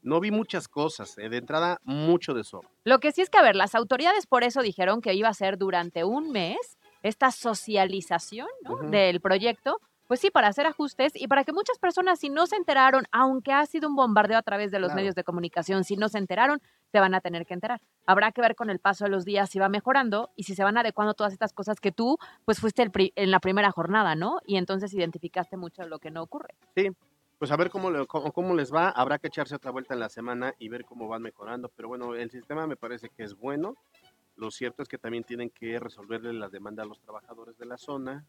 No 0.00 0.20
vi 0.20 0.30
muchas 0.30 0.68
cosas. 0.68 1.18
eh, 1.18 1.28
De 1.28 1.38
entrada, 1.38 1.80
mucho 1.82 2.32
desorden. 2.34 2.70
Lo 2.84 3.00
que 3.00 3.10
sí 3.10 3.20
es 3.20 3.30
que, 3.30 3.38
a 3.38 3.42
ver, 3.42 3.56
las 3.56 3.74
autoridades 3.74 4.26
por 4.26 4.44
eso 4.44 4.62
dijeron 4.62 5.00
que 5.00 5.14
iba 5.14 5.28
a 5.28 5.34
ser 5.34 5.58
durante 5.58 6.04
un 6.04 6.30
mes 6.30 6.78
esta 7.02 7.30
socialización 7.32 8.46
del 8.90 9.20
proyecto, 9.20 9.80
pues 10.08 10.20
sí, 10.20 10.30
para 10.30 10.48
hacer 10.48 10.66
ajustes 10.66 11.12
y 11.14 11.28
para 11.28 11.44
que 11.44 11.52
muchas 11.52 11.78
personas, 11.78 12.18
si 12.18 12.30
no 12.30 12.46
se 12.46 12.56
enteraron, 12.56 13.04
aunque 13.12 13.52
ha 13.52 13.64
sido 13.66 13.88
un 13.88 13.94
bombardeo 13.94 14.38
a 14.38 14.42
través 14.42 14.70
de 14.70 14.78
los 14.80 14.88
Claro. 14.88 14.96
medios 14.96 15.14
de 15.14 15.22
comunicación, 15.22 15.84
si 15.84 15.96
no 15.96 16.08
se 16.08 16.16
enteraron, 16.18 16.60
se 16.90 16.98
van 16.98 17.14
a 17.14 17.20
tener 17.20 17.44
que 17.44 17.52
enterar. 17.54 17.80
Habrá 18.06 18.32
que 18.32 18.40
ver 18.40 18.56
con 18.56 18.70
el 18.70 18.78
paso 18.80 19.04
de 19.04 19.10
los 19.10 19.26
días 19.26 19.50
si 19.50 19.58
va 19.58 19.68
mejorando 19.68 20.30
y 20.34 20.44
si 20.44 20.54
se 20.54 20.64
van 20.64 20.78
adecuando 20.78 21.12
todas 21.12 21.34
estas 21.34 21.52
cosas 21.52 21.78
que 21.78 21.92
tú, 21.92 22.16
pues 22.46 22.58
fuiste 22.58 22.82
el 22.82 22.90
pri- 22.90 23.12
en 23.16 23.30
la 23.30 23.38
primera 23.38 23.70
jornada, 23.70 24.14
¿no? 24.14 24.40
Y 24.46 24.56
entonces 24.56 24.94
identificaste 24.94 25.58
mucho 25.58 25.82
de 25.82 25.88
lo 25.88 25.98
que 25.98 26.10
no 26.10 26.22
ocurre. 26.22 26.54
Pues 27.38 27.52
a 27.52 27.56
ver 27.56 27.70
cómo, 27.70 27.90
le- 27.90 28.06
cómo, 28.06 28.32
cómo 28.32 28.54
les 28.54 28.72
va. 28.74 28.88
Habrá 28.88 29.18
que 29.18 29.28
echarse 29.28 29.54
otra 29.54 29.70
vuelta 29.70 29.92
en 29.94 30.00
la 30.00 30.08
semana 30.08 30.54
y 30.58 30.70
ver 30.70 30.84
cómo 30.86 31.06
van 31.06 31.22
mejorando. 31.22 31.70
Pero 31.76 31.86
bueno, 31.88 32.14
el 32.14 32.30
sistema 32.30 32.66
me 32.66 32.76
parece 32.76 33.10
que 33.10 33.22
es 33.22 33.34
bueno. 33.36 33.76
Lo 34.36 34.50
cierto 34.50 34.82
es 34.82 34.88
que 34.88 34.98
también 34.98 35.22
tienen 35.22 35.50
que 35.50 35.78
resolverle 35.78 36.32
la 36.32 36.48
demanda 36.48 36.82
a 36.82 36.86
los 36.86 36.98
trabajadores 37.00 37.56
de 37.58 37.66
la 37.66 37.76
zona, 37.76 38.24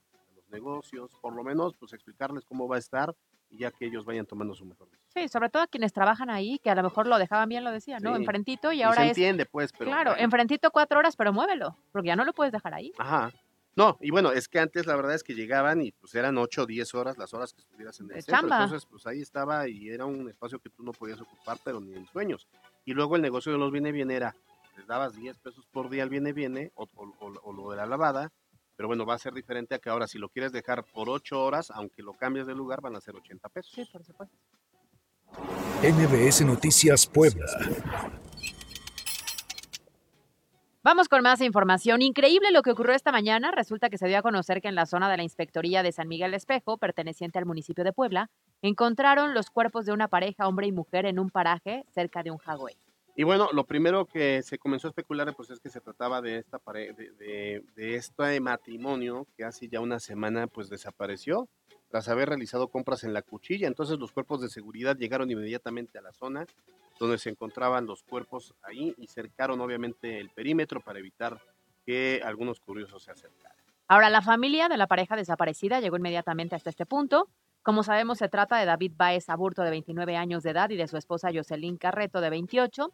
negocios, 0.49 1.11
por 1.21 1.33
lo 1.33 1.43
menos 1.43 1.73
pues 1.77 1.93
explicarles 1.93 2.45
cómo 2.45 2.67
va 2.67 2.75
a 2.77 2.79
estar 2.79 3.15
y 3.51 3.57
ya 3.57 3.71
que 3.71 3.85
ellos 3.85 4.05
vayan 4.05 4.25
tomando 4.25 4.53
su 4.53 4.65
mejor 4.65 4.89
decisión. 4.89 5.09
Sí, 5.23 5.27
sobre 5.27 5.49
todo 5.49 5.63
a 5.63 5.67
quienes 5.67 5.91
trabajan 5.91 6.29
ahí, 6.29 6.59
que 6.59 6.69
a 6.69 6.75
lo 6.75 6.83
mejor 6.83 7.07
lo 7.07 7.17
dejaban 7.17 7.49
bien, 7.49 7.63
lo 7.63 7.71
decía, 7.71 7.99
¿no? 7.99 8.11
Sí. 8.15 8.21
Enfrentito 8.21 8.71
y 8.71 8.77
Y 8.79 8.83
ahora 8.83 8.97
se 8.97 9.03
es 9.05 9.09
entiende 9.11 9.45
pues, 9.45 9.71
pero... 9.71 9.89
claro, 9.89 10.13
enfrentito 10.17 10.69
cuatro 10.71 10.99
horas, 10.99 11.15
pero 11.15 11.33
muévelo, 11.33 11.75
porque 11.91 12.07
ya 12.07 12.15
no 12.15 12.25
lo 12.25 12.33
puedes 12.33 12.51
dejar 12.53 12.73
ahí. 12.75 12.91
Ajá. 12.99 13.31
No, 13.75 13.97
y 14.01 14.11
bueno, 14.11 14.31
es 14.31 14.47
que 14.49 14.59
antes 14.59 14.85
la 14.85 14.95
verdad 14.95 15.15
es 15.15 15.23
que 15.23 15.33
llegaban 15.35 15.81
y 15.81 15.91
pues 15.93 16.13
eran 16.13 16.37
8 16.37 16.63
o 16.63 16.65
10 16.65 16.93
horas 16.95 17.17
las 17.17 17.33
horas 17.33 17.53
que 17.53 17.61
estuvieras 17.61 17.97
en 18.01 18.07
el 18.07 18.15
De 18.15 18.21
centro. 18.21 18.41
chamba. 18.41 18.63
Entonces, 18.63 18.85
pues 18.91 19.07
ahí 19.07 19.21
estaba 19.21 19.67
y 19.69 19.89
era 19.89 20.05
un 20.05 20.27
espacio 20.27 20.59
que 20.59 20.69
tú 20.69 20.83
no 20.83 20.91
podías 20.91 21.21
ocupar, 21.21 21.57
pero 21.63 21.79
ni 21.79 21.93
en 21.93 22.05
sueños. 22.07 22.47
Y 22.83 22.93
luego 22.93 23.15
el 23.15 23.21
negocio 23.21 23.51
de 23.53 23.57
los 23.57 23.71
viene 23.71 23.91
viene 23.93 24.15
era, 24.15 24.35
les 24.75 24.85
dabas 24.85 25.15
10 25.15 25.37
pesos 25.39 25.65
por 25.67 25.89
día 25.89 26.03
al 26.03 26.09
viene 26.09 26.33
viene 26.33 26.71
o, 26.75 26.87
o- 26.95 27.13
o- 27.19 27.39
o 27.43 27.53
lo 27.53 27.69
de 27.71 27.77
la 27.77 27.85
lavada, 27.85 28.31
pero 28.79 28.87
bueno, 28.87 29.05
va 29.05 29.15
a 29.15 29.17
ser 29.17 29.33
diferente 29.33 29.75
a 29.75 29.79
que 29.79 29.89
ahora 29.89 30.07
si 30.07 30.17
lo 30.17 30.29
quieres 30.29 30.53
dejar 30.53 30.85
por 30.85 31.09
8 31.09 31.43
horas, 31.43 31.69
aunque 31.69 32.01
lo 32.01 32.13
cambies 32.13 32.47
de 32.47 32.55
lugar, 32.55 32.79
van 32.79 32.95
a 32.95 33.01
ser 33.01 33.13
80 33.13 33.49
pesos. 33.49 33.73
Sí, 33.73 33.83
por 33.91 34.05
supuesto. 34.05 34.37
MBS 35.83 36.45
Noticias 36.45 37.05
Puebla. 37.05 37.45
Vamos 40.81 41.09
con 41.09 41.21
más 41.23 41.41
información. 41.41 42.01
Increíble 42.01 42.51
lo 42.51 42.61
que 42.61 42.71
ocurrió 42.71 42.95
esta 42.95 43.11
mañana. 43.11 43.51
Resulta 43.51 43.89
que 43.89 43.97
se 43.97 44.07
dio 44.07 44.17
a 44.17 44.21
conocer 44.21 44.61
que 44.61 44.69
en 44.69 44.75
la 44.75 44.85
zona 44.85 45.11
de 45.11 45.17
la 45.17 45.23
Inspectoría 45.23 45.83
de 45.83 45.91
San 45.91 46.07
Miguel 46.07 46.33
Espejo, 46.33 46.77
perteneciente 46.77 47.37
al 47.37 47.45
municipio 47.45 47.83
de 47.83 47.91
Puebla, 47.91 48.29
encontraron 48.61 49.33
los 49.33 49.49
cuerpos 49.49 49.85
de 49.87 49.91
una 49.91 50.07
pareja, 50.07 50.47
hombre 50.47 50.67
y 50.67 50.71
mujer, 50.71 51.05
en 51.05 51.19
un 51.19 51.31
paraje 51.31 51.83
cerca 51.93 52.23
de 52.23 52.31
un 52.31 52.37
jagüey. 52.37 52.77
Y 53.19 53.23
bueno, 53.25 53.49
lo 53.51 53.65
primero 53.65 54.05
que 54.05 54.41
se 54.43 54.57
comenzó 54.57 54.87
a 54.87 54.91
especular 54.91 55.35
pues 55.35 55.49
es 55.49 55.59
que 55.59 55.67
se 55.69 55.81
trataba 55.81 56.21
de 56.21 56.37
esta 56.37 56.57
pare- 56.57 56.93
de, 56.93 57.11
de- 57.11 57.65
de 57.75 57.95
este 57.95 58.39
matrimonio 58.39 59.27
que 59.35 59.43
hace 59.43 59.67
ya 59.67 59.81
una 59.81 59.99
semana 59.99 60.47
pues 60.47 60.69
desapareció 60.69 61.49
tras 61.89 62.07
haber 62.07 62.29
realizado 62.29 62.69
compras 62.69 63.03
en 63.03 63.11
la 63.13 63.21
cuchilla. 63.21 63.67
Entonces 63.67 63.99
los 63.99 64.13
cuerpos 64.13 64.39
de 64.39 64.47
seguridad 64.47 64.95
llegaron 64.95 65.29
inmediatamente 65.29 65.97
a 65.97 66.01
la 66.01 66.13
zona 66.13 66.45
donde 66.97 67.17
se 67.17 67.29
encontraban 67.29 67.85
los 67.85 68.03
cuerpos 68.03 68.53
ahí 68.61 68.95
y 68.97 69.07
cercaron 69.07 69.59
obviamente 69.59 70.17
el 70.21 70.29
perímetro 70.29 70.79
para 70.79 70.99
evitar 70.99 71.41
que 71.85 72.21
algunos 72.23 72.61
curiosos 72.61 73.03
se 73.03 73.11
acercaran. 73.11 73.57
Ahora, 73.89 74.09
la 74.09 74.21
familia 74.21 74.69
de 74.69 74.77
la 74.77 74.87
pareja 74.87 75.17
desaparecida 75.17 75.81
llegó 75.81 75.97
inmediatamente 75.97 76.55
hasta 76.55 76.69
este 76.69 76.85
punto. 76.85 77.27
Como 77.63 77.83
sabemos, 77.83 78.19
se 78.19 78.29
trata 78.29 78.57
de 78.57 78.65
David 78.65 78.93
Baez 78.95 79.27
Aburto, 79.27 79.61
de 79.63 79.71
29 79.71 80.15
años 80.15 80.43
de 80.43 80.51
edad, 80.51 80.69
y 80.69 80.77
de 80.77 80.87
su 80.87 80.95
esposa 80.95 81.31
Jocelyn 81.33 81.75
Carreto, 81.75 82.21
de 82.21 82.29
28. 82.29 82.89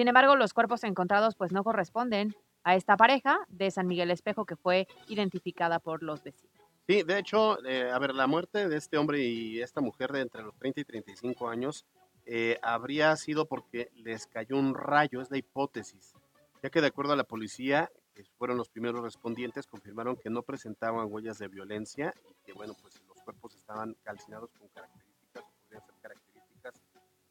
Sin 0.00 0.08
embargo, 0.08 0.34
los 0.34 0.54
cuerpos 0.54 0.82
encontrados 0.84 1.34
pues 1.34 1.52
no 1.52 1.62
corresponden 1.62 2.34
a 2.64 2.74
esta 2.74 2.96
pareja 2.96 3.38
de 3.48 3.70
San 3.70 3.86
Miguel 3.86 4.10
Espejo 4.10 4.46
que 4.46 4.56
fue 4.56 4.88
identificada 5.08 5.78
por 5.78 6.02
los 6.02 6.24
vecinos. 6.24 6.56
Sí, 6.88 7.02
de 7.02 7.18
hecho, 7.18 7.62
eh, 7.66 7.90
a 7.90 7.98
ver, 7.98 8.14
la 8.14 8.26
muerte 8.26 8.66
de 8.66 8.78
este 8.78 8.96
hombre 8.96 9.22
y 9.22 9.60
esta 9.60 9.82
mujer 9.82 10.10
de 10.10 10.22
entre 10.22 10.42
los 10.42 10.56
30 10.56 10.80
y 10.80 10.84
35 10.84 11.50
años 11.50 11.84
eh, 12.24 12.58
habría 12.62 13.14
sido 13.16 13.44
porque 13.44 13.90
les 13.94 14.26
cayó 14.26 14.56
un 14.56 14.74
rayo, 14.74 15.20
es 15.20 15.30
la 15.30 15.36
hipótesis, 15.36 16.14
ya 16.62 16.70
que 16.70 16.80
de 16.80 16.86
acuerdo 16.86 17.12
a 17.12 17.16
la 17.16 17.24
policía, 17.24 17.90
que 18.14 18.24
fueron 18.38 18.56
los 18.56 18.70
primeros 18.70 19.02
respondientes, 19.02 19.66
confirmaron 19.66 20.16
que 20.16 20.30
no 20.30 20.40
presentaban 20.40 21.08
huellas 21.10 21.36
de 21.36 21.48
violencia 21.48 22.14
y 22.26 22.46
que, 22.46 22.54
bueno, 22.54 22.72
pues 22.80 23.02
los 23.06 23.20
cuerpos 23.22 23.54
estaban 23.54 23.94
calcinados 24.02 24.48
con 24.58 24.66
características, 24.68 25.44
podrían 25.60 25.84
ser 25.84 25.94
características 26.00 26.74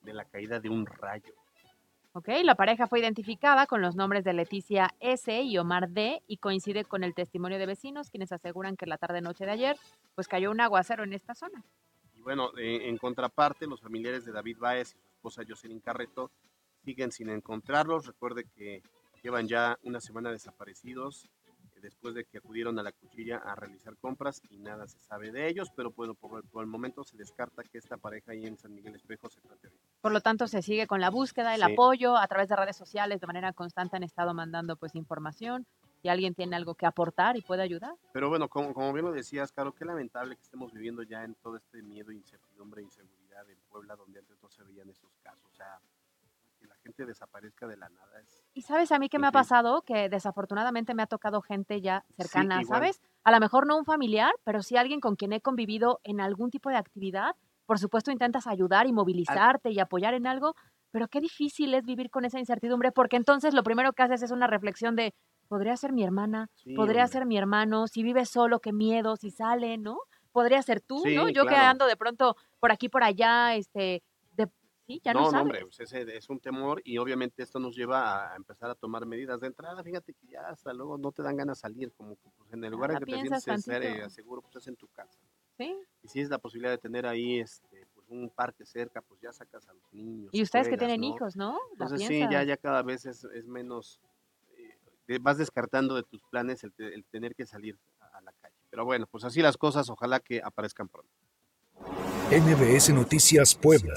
de 0.03 0.13
la 0.13 0.25
caída 0.25 0.59
de 0.59 0.69
un 0.69 0.85
rayo. 0.85 1.33
Ok, 2.19 2.27
la 2.43 2.55
pareja 2.55 2.85
fue 2.85 2.99
identificada 2.99 3.65
con 3.65 3.81
los 3.81 3.95
nombres 3.95 4.25
de 4.25 4.33
Leticia 4.33 4.93
S. 4.99 5.41
y 5.41 5.57
Omar 5.57 5.87
D. 5.87 6.21
y 6.27 6.35
coincide 6.35 6.83
con 6.83 7.05
el 7.05 7.13
testimonio 7.13 7.57
de 7.57 7.65
vecinos, 7.65 8.09
quienes 8.09 8.33
aseguran 8.33 8.75
que 8.75 8.87
la 8.87 8.97
tarde-noche 8.97 9.45
de 9.45 9.51
ayer, 9.51 9.77
pues 10.15 10.27
cayó 10.27 10.51
un 10.51 10.59
aguacero 10.59 11.05
en 11.05 11.13
esta 11.13 11.33
zona. 11.33 11.63
Y 12.13 12.19
bueno, 12.19 12.51
eh, 12.57 12.89
en 12.89 12.97
contraparte, 12.97 13.67
los 13.67 13.79
familiares 13.79 14.25
de 14.25 14.33
David 14.33 14.57
Báez 14.59 14.89
y 14.89 14.99
su 14.99 15.07
esposa 15.15 15.43
Jocelyn 15.47 15.79
Carreto 15.79 16.29
siguen 16.83 17.13
sin 17.13 17.29
encontrarlos. 17.29 18.05
Recuerde 18.05 18.43
que 18.53 18.83
llevan 19.23 19.47
ya 19.47 19.79
una 19.83 20.01
semana 20.01 20.29
desaparecidos 20.29 21.29
después 21.81 22.13
de 22.15 22.25
que 22.25 22.37
acudieron 22.37 22.77
a 22.79 22.83
la 22.83 22.91
cuchilla 22.91 23.37
a 23.37 23.55
realizar 23.55 23.95
compras 23.97 24.41
y 24.49 24.57
nada 24.57 24.87
se 24.87 24.99
sabe 24.99 25.31
de 25.31 25.47
ellos, 25.47 25.69
pero 25.75 25.91
bueno, 25.91 26.13
por, 26.13 26.43
por 26.49 26.63
el 26.63 26.69
momento 26.69 27.03
se 27.03 27.17
descarta 27.17 27.63
que 27.63 27.77
esta 27.77 27.97
pareja 27.97 28.31
ahí 28.31 28.45
en 28.45 28.57
San 28.57 28.73
Miguel 28.73 28.95
Espejo 28.95 29.29
se 29.29 29.41
trate 29.41 29.69
de 29.69 29.73
Por 30.01 30.11
lo 30.11 30.21
tanto, 30.21 30.47
se 30.47 30.61
sigue 30.61 30.87
con 30.87 31.01
la 31.01 31.09
búsqueda, 31.09 31.55
el 31.55 31.61
Sí. 31.63 31.73
apoyo 31.73 32.17
a 32.17 32.27
través 32.27 32.49
de 32.49 32.55
redes 32.55 32.77
sociales, 32.77 33.19
de 33.19 33.27
manera 33.27 33.53
constante 33.53 33.97
han 33.97 34.03
estado 34.03 34.33
mandando 34.33 34.75
pues 34.75 34.95
información. 34.95 35.65
Si 36.01 36.07
alguien 36.07 36.33
tiene 36.33 36.55
algo 36.55 36.75
que 36.75 36.85
aportar 36.85 37.35
y 37.35 37.41
puede 37.41 37.61
ayudar. 37.61 37.93
Pero 38.13 38.29
bueno, 38.29 38.47
como, 38.47 38.73
como 38.73 38.93
bien 38.93 39.05
lo 39.05 39.11
decías, 39.11 39.51
Caro, 39.51 39.73
qué 39.73 39.83
lamentable 39.83 40.37
que 40.37 40.41
estemos 40.41 40.71
viviendo 40.71 41.03
ya 41.03 41.25
en 41.25 41.35
todo 41.35 41.57
este 41.57 41.81
miedo, 41.83 42.13
incertidumbre, 42.13 42.81
inseguridad 42.81 43.49
en 43.49 43.57
Puebla, 43.69 43.97
donde 43.97 44.19
antes 44.19 44.41
no 44.41 44.49
se 44.49 44.63
veían 44.63 44.89
estos 44.89 45.11
casos. 45.21 45.43
O 45.51 45.55
sea, 45.55 45.77
gente 46.89 47.05
desaparezca 47.05 47.67
de 47.67 47.77
la 47.77 47.89
nada 47.89 48.19
es... 48.21 48.43
Y 48.53 48.61
sabes 48.63 48.91
a 48.91 48.99
mí 48.99 49.09
qué 49.09 49.19
me 49.19 49.27
ha 49.27 49.31
pasado, 49.31 49.81
que 49.83 50.09
desafortunadamente 50.09 50.93
me 50.93 51.03
ha 51.03 51.07
tocado 51.07 51.41
gente 51.41 51.81
ya 51.81 52.03
cercana, 52.17 52.61
igual. 52.61 52.79
¿sabes? 52.79 53.01
A 53.23 53.31
lo 53.31 53.39
mejor 53.39 53.67
no 53.67 53.77
un 53.77 53.85
familiar, 53.85 54.33
pero 54.43 54.61
sí 54.61 54.75
alguien 54.77 54.99
con 54.99 55.15
quien 55.15 55.33
he 55.33 55.41
convivido 55.41 55.99
en 56.03 56.19
algún 56.21 56.49
tipo 56.49 56.69
de 56.69 56.77
actividad. 56.77 57.35
Por 57.65 57.79
supuesto 57.79 58.11
intentas 58.11 58.47
ayudar 58.47 58.87
y 58.87 58.93
movilizarte 58.93 59.69
y 59.71 59.79
apoyar 59.79 60.13
en 60.15 60.25
algo, 60.25 60.55
pero 60.91 61.07
qué 61.07 61.21
difícil 61.21 61.73
es 61.75 61.85
vivir 61.85 62.09
con 62.09 62.25
esa 62.25 62.39
incertidumbre, 62.39 62.91
porque 62.91 63.15
entonces 63.15 63.53
lo 63.53 63.63
primero 63.63 63.93
que 63.93 64.01
haces 64.03 64.23
es 64.23 64.31
una 64.31 64.47
reflexión 64.47 64.95
de, 64.95 65.13
podría 65.47 65.77
ser 65.77 65.93
mi 65.93 66.03
hermana, 66.03 66.49
Sí, 66.55 66.73
podría 66.73 67.03
hombre. 67.03 67.13
ser 67.13 67.25
mi 67.27 67.37
hermano, 67.37 67.87
si 67.87 68.01
vive 68.01 68.25
solo, 68.25 68.59
qué 68.59 68.73
miedo, 68.73 69.15
si 69.15 69.29
sale, 69.29 69.77
¿no? 69.77 69.99
Podría 70.31 70.61
ser 70.63 70.81
tú, 70.81 70.97
¿no? 70.97 71.27
Sí, 71.27 71.33
Yo 71.33 71.43
que 71.43 71.49
claro. 71.49 71.69
ando 71.69 71.85
de 71.85 71.95
pronto 71.95 72.35
por 72.59 72.71
aquí, 72.71 72.89
por 72.89 73.03
allá, 73.03 73.55
este, 73.55 74.01
sí, 74.89 75.01
ya 75.03 75.13
no, 75.13 75.19
no, 75.21 75.25
sabes. 75.29 75.41
hombre, 75.43 75.61
pues 75.61 75.79
ese 75.81 76.17
es 76.17 76.29
un 76.29 76.39
temor 76.39 76.81
y 76.83 76.97
obviamente 76.97 77.43
esto 77.43 77.59
nos 77.59 77.75
lleva 77.75 78.33
a 78.33 78.35
empezar 78.35 78.71
a 78.71 78.75
tomar 78.75 79.05
medidas 79.05 79.39
de 79.39 79.45
entrada. 79.47 79.83
Fíjate 79.83 80.13
que 80.15 80.27
ya 80.27 80.49
hasta 80.49 80.73
luego 80.73 80.97
no 80.97 81.11
te 81.11 81.21
dan 81.21 81.37
ganas 81.37 81.59
de 81.59 81.61
salir, 81.61 81.93
como 81.93 82.15
que 82.15 82.29
pues, 82.37 82.51
en 82.53 82.63
el 82.63 82.71
lugar 82.71 82.91
en 82.91 82.97
que 82.97 83.05
te 83.05 83.11
piensas 83.11 83.43
sientes 83.43 83.65
ser, 83.65 83.83
eh, 83.83 84.09
seguro, 84.09 84.41
pues 84.41 84.55
es 84.55 84.67
en 84.67 84.75
tu 84.75 84.87
casa. 84.87 85.19
Sí. 85.57 85.77
Y 86.01 86.07
si 86.07 86.21
es 86.21 86.29
la 86.29 86.39
posibilidad 86.39 86.71
de 86.71 86.79
tener 86.79 87.05
ahí 87.05 87.39
este, 87.39 87.85
pues, 87.93 88.07
un 88.09 88.29
parque 88.31 88.65
cerca, 88.65 89.01
pues 89.01 89.21
ya 89.21 89.31
sacas 89.31 89.67
a 89.69 89.73
los 89.73 89.83
niños. 89.93 90.29
Y 90.33 90.41
ustedes 90.41 90.69
que 90.69 90.77
tienen 90.77 91.01
¿no? 91.01 91.07
hijos, 91.15 91.35
¿no? 91.35 91.51
La 91.77 91.85
Entonces 91.85 92.07
sí, 92.07 92.19
ya, 92.19 92.41
ya 92.43 92.57
cada 92.57 92.81
vez 92.81 93.05
es, 93.05 93.25
es 93.25 93.45
menos, 93.45 93.99
eh, 95.07 95.19
vas 95.21 95.37
descartando 95.37 95.95
de 95.95 96.03
tus 96.03 96.23
planes 96.23 96.63
el, 96.63 96.73
te- 96.73 96.95
el 96.95 97.05
tener 97.05 97.35
que 97.35 97.45
salir 97.45 97.77
a, 97.99 98.17
a 98.17 98.21
la 98.21 98.31
calle. 98.41 98.55
Pero 98.71 98.85
bueno, 98.85 99.05
pues 99.05 99.23
así 99.23 99.41
las 99.41 99.55
cosas, 99.57 99.87
ojalá 99.89 100.19
que 100.19 100.41
aparezcan 100.43 100.87
pronto. 100.87 101.11
NBS 102.31 102.93
Noticias 102.93 103.55
Puebla. 103.55 103.95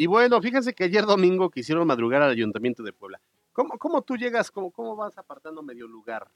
Y 0.00 0.06
bueno, 0.06 0.40
fíjense 0.40 0.72
que 0.72 0.84
ayer 0.84 1.04
domingo 1.04 1.50
quisieron 1.50 1.86
madrugar 1.86 2.22
al 2.22 2.30
Ayuntamiento 2.30 2.82
de 2.82 2.90
Puebla. 2.90 3.20
¿Cómo, 3.52 3.76
cómo 3.76 4.00
tú 4.00 4.16
llegas, 4.16 4.50
cómo, 4.50 4.70
cómo 4.70 4.96
vas 4.96 5.18
apartando 5.18 5.62
medio 5.62 5.86
lugar? 5.86 6.26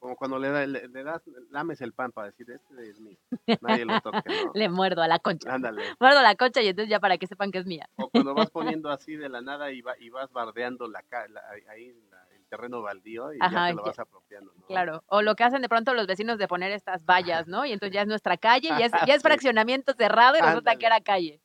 Como 0.00 0.16
cuando 0.16 0.36
le, 0.36 0.48
da- 0.48 0.66
le, 0.66 0.88
le 0.88 1.04
das, 1.04 1.22
lames 1.50 1.80
el 1.80 1.92
pan 1.92 2.10
para 2.10 2.26
decir, 2.26 2.50
este 2.50 2.90
es 2.90 2.98
mío. 2.98 3.16
Nadie 3.60 3.84
lo 3.84 4.00
toque, 4.00 4.18
¿no? 4.26 4.50
Le 4.54 4.68
muerdo 4.68 5.00
a 5.02 5.06
la 5.06 5.20
concha. 5.20 5.54
Ándale. 5.54 5.80
Muerdo 6.00 6.22
la 6.22 6.34
concha 6.34 6.60
y 6.60 6.66
entonces 6.66 6.90
ya 6.90 6.98
para 6.98 7.18
que 7.18 7.28
sepan 7.28 7.52
que 7.52 7.58
es 7.58 7.66
mía. 7.66 7.88
O 7.98 8.08
cuando 8.10 8.34
vas 8.34 8.50
poniendo 8.80 8.90
así 8.90 9.14
de 9.14 9.28
la 9.28 9.42
nada 9.42 9.70
y, 9.70 9.80
va- 9.80 9.96
y 10.00 10.10
vas 10.10 10.32
bardeando 10.32 10.88
la, 10.88 11.04
la- 11.28 11.42
ahí 11.70 11.92
la- 12.10 12.26
el 12.34 12.44
terreno 12.46 12.82
baldío 12.82 13.32
y 13.32 13.38
Ajá, 13.40 13.68
ya 13.68 13.68
te 13.68 13.74
lo 13.76 13.84
vas 13.84 13.98
apropiando, 14.00 14.52
¿no? 14.56 14.66
Claro. 14.66 15.04
O 15.06 15.22
lo 15.22 15.36
que 15.36 15.44
hacen 15.44 15.62
de 15.62 15.68
pronto 15.68 15.94
los 15.94 16.08
vecinos 16.08 16.36
de 16.38 16.48
poner 16.48 16.72
estas 16.72 17.04
vallas, 17.04 17.46
¿no? 17.46 17.64
Y 17.64 17.70
entonces 17.72 17.94
ya 17.94 18.02
es 18.02 18.08
nuestra 18.08 18.36
calle, 18.38 18.70
ya 18.76 18.86
es, 18.86 18.92
ya 19.06 19.14
es 19.14 19.22
fraccionamiento 19.22 19.92
cerrado 19.92 20.36
y 20.36 20.40
resulta 20.40 20.72
Ándale. 20.72 20.78
que 20.80 20.86
era 20.86 21.00
calle. 21.00 21.40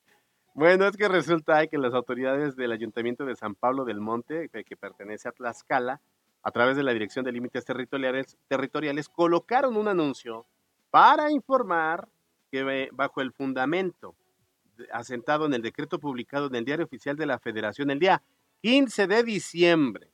Bueno, 0.56 0.86
es 0.86 0.96
que 0.96 1.08
resulta 1.08 1.66
que 1.66 1.80
las 1.80 1.96
autoridades 1.96 2.56
del 2.56 2.72
Ayuntamiento 2.72 3.26
de 3.26 3.36
San 3.36 3.56
Pablo 3.56 3.86
del 3.86 4.00
Monte, 4.00 4.50
que, 4.50 4.78
pertenece 4.78 5.28
a 5.28 5.32
Tlaxcala, 5.32 6.00
a 6.44 6.52
través 6.52 6.78
de 6.78 6.84
la 6.84 6.94
Dirección 6.94 7.26
de 7.26 7.32
Límites 7.32 7.66
Territoriales, 7.66 8.38
territoriales 8.48 9.10
colocaron 9.10 9.76
un 9.78 9.88
anuncio 9.88 10.46
para 10.92 11.32
informar 11.32 12.08
que 12.52 12.60
eh, 12.60 12.90
bajo 12.92 13.22
el 13.22 13.32
fundamento 13.32 14.14
asentado 14.92 15.48
en 15.48 15.56
el 15.56 15.64
decreto 15.64 16.00
publicado 16.00 16.46
en 16.48 16.56
el 16.56 16.66
Diario 16.66 16.86
Oficial 16.86 17.16
de 17.16 17.26
la 17.26 17.40
Federación 17.40 17.90
el 17.90 18.00
día 18.00 18.22
15 18.62 19.08
de 19.08 19.24
diciembre 19.24 20.12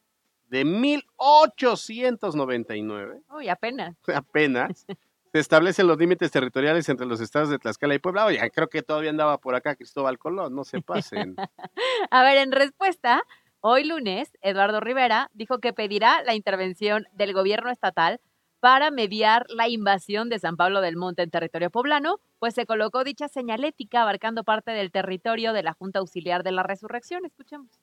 de 0.48 0.64
1899, 0.64 3.24
Uy, 3.36 3.50
apenas. 3.50 3.98
apenas, 4.16 4.86
se 5.32 5.40
establecen 5.40 5.88
los 5.88 5.98
límites 5.98 6.32
territoriales 6.32 6.90
entre 6.90 7.06
los 7.06 7.22
estados 7.22 7.50
de 7.50 7.60
Tlaxcala 7.60 7.96
y 7.96 8.00
Puebla. 8.00 8.26
Oye, 8.26 8.52
creo 8.52 8.68
que 8.68 8.82
todavía 8.82 9.12
andaba 9.12 9.38
por 9.38 9.56
acá 9.56 9.76
Cristóbal 9.76 10.18
Colón, 10.18 10.56
no 10.56 10.64
se 10.64 10.82
pasen. 10.82 11.36
A 12.12 12.24
ver, 12.24 12.38
en 12.38 12.52
respuesta, 12.52 13.24
hoy 13.62 13.84
lunes, 13.84 14.32
Eduardo 14.42 14.80
Rivera 14.80 15.30
dijo 15.34 15.60
que 15.60 15.74
pedirá 15.74 16.24
la 16.24 16.36
intervención 16.36 17.06
del 17.14 17.34
gobierno 17.34 17.70
estatal 17.70 18.20
para 18.60 18.92
mediar 18.92 19.46
la 19.50 19.70
invasión 19.70 20.30
de 20.30 20.40
San 20.40 20.58
Pablo 20.58 20.82
del 20.82 20.98
Monte 20.98 21.22
en 21.22 21.30
territorio 21.30 21.70
poblano, 21.70 22.20
pues 22.40 22.56
se 22.56 22.66
colocó 22.66 23.04
dicha 23.04 23.28
señalética 23.28 24.02
abarcando 24.02 24.44
parte 24.44 24.72
del 24.72 24.92
territorio 24.92 25.54
de 25.54 25.64
la 25.64 25.74
Junta 25.74 26.00
Auxiliar 26.00 26.44
de 26.44 26.52
la 26.52 26.64
Resurrección. 26.64 27.26
Escuchemos. 27.26 27.80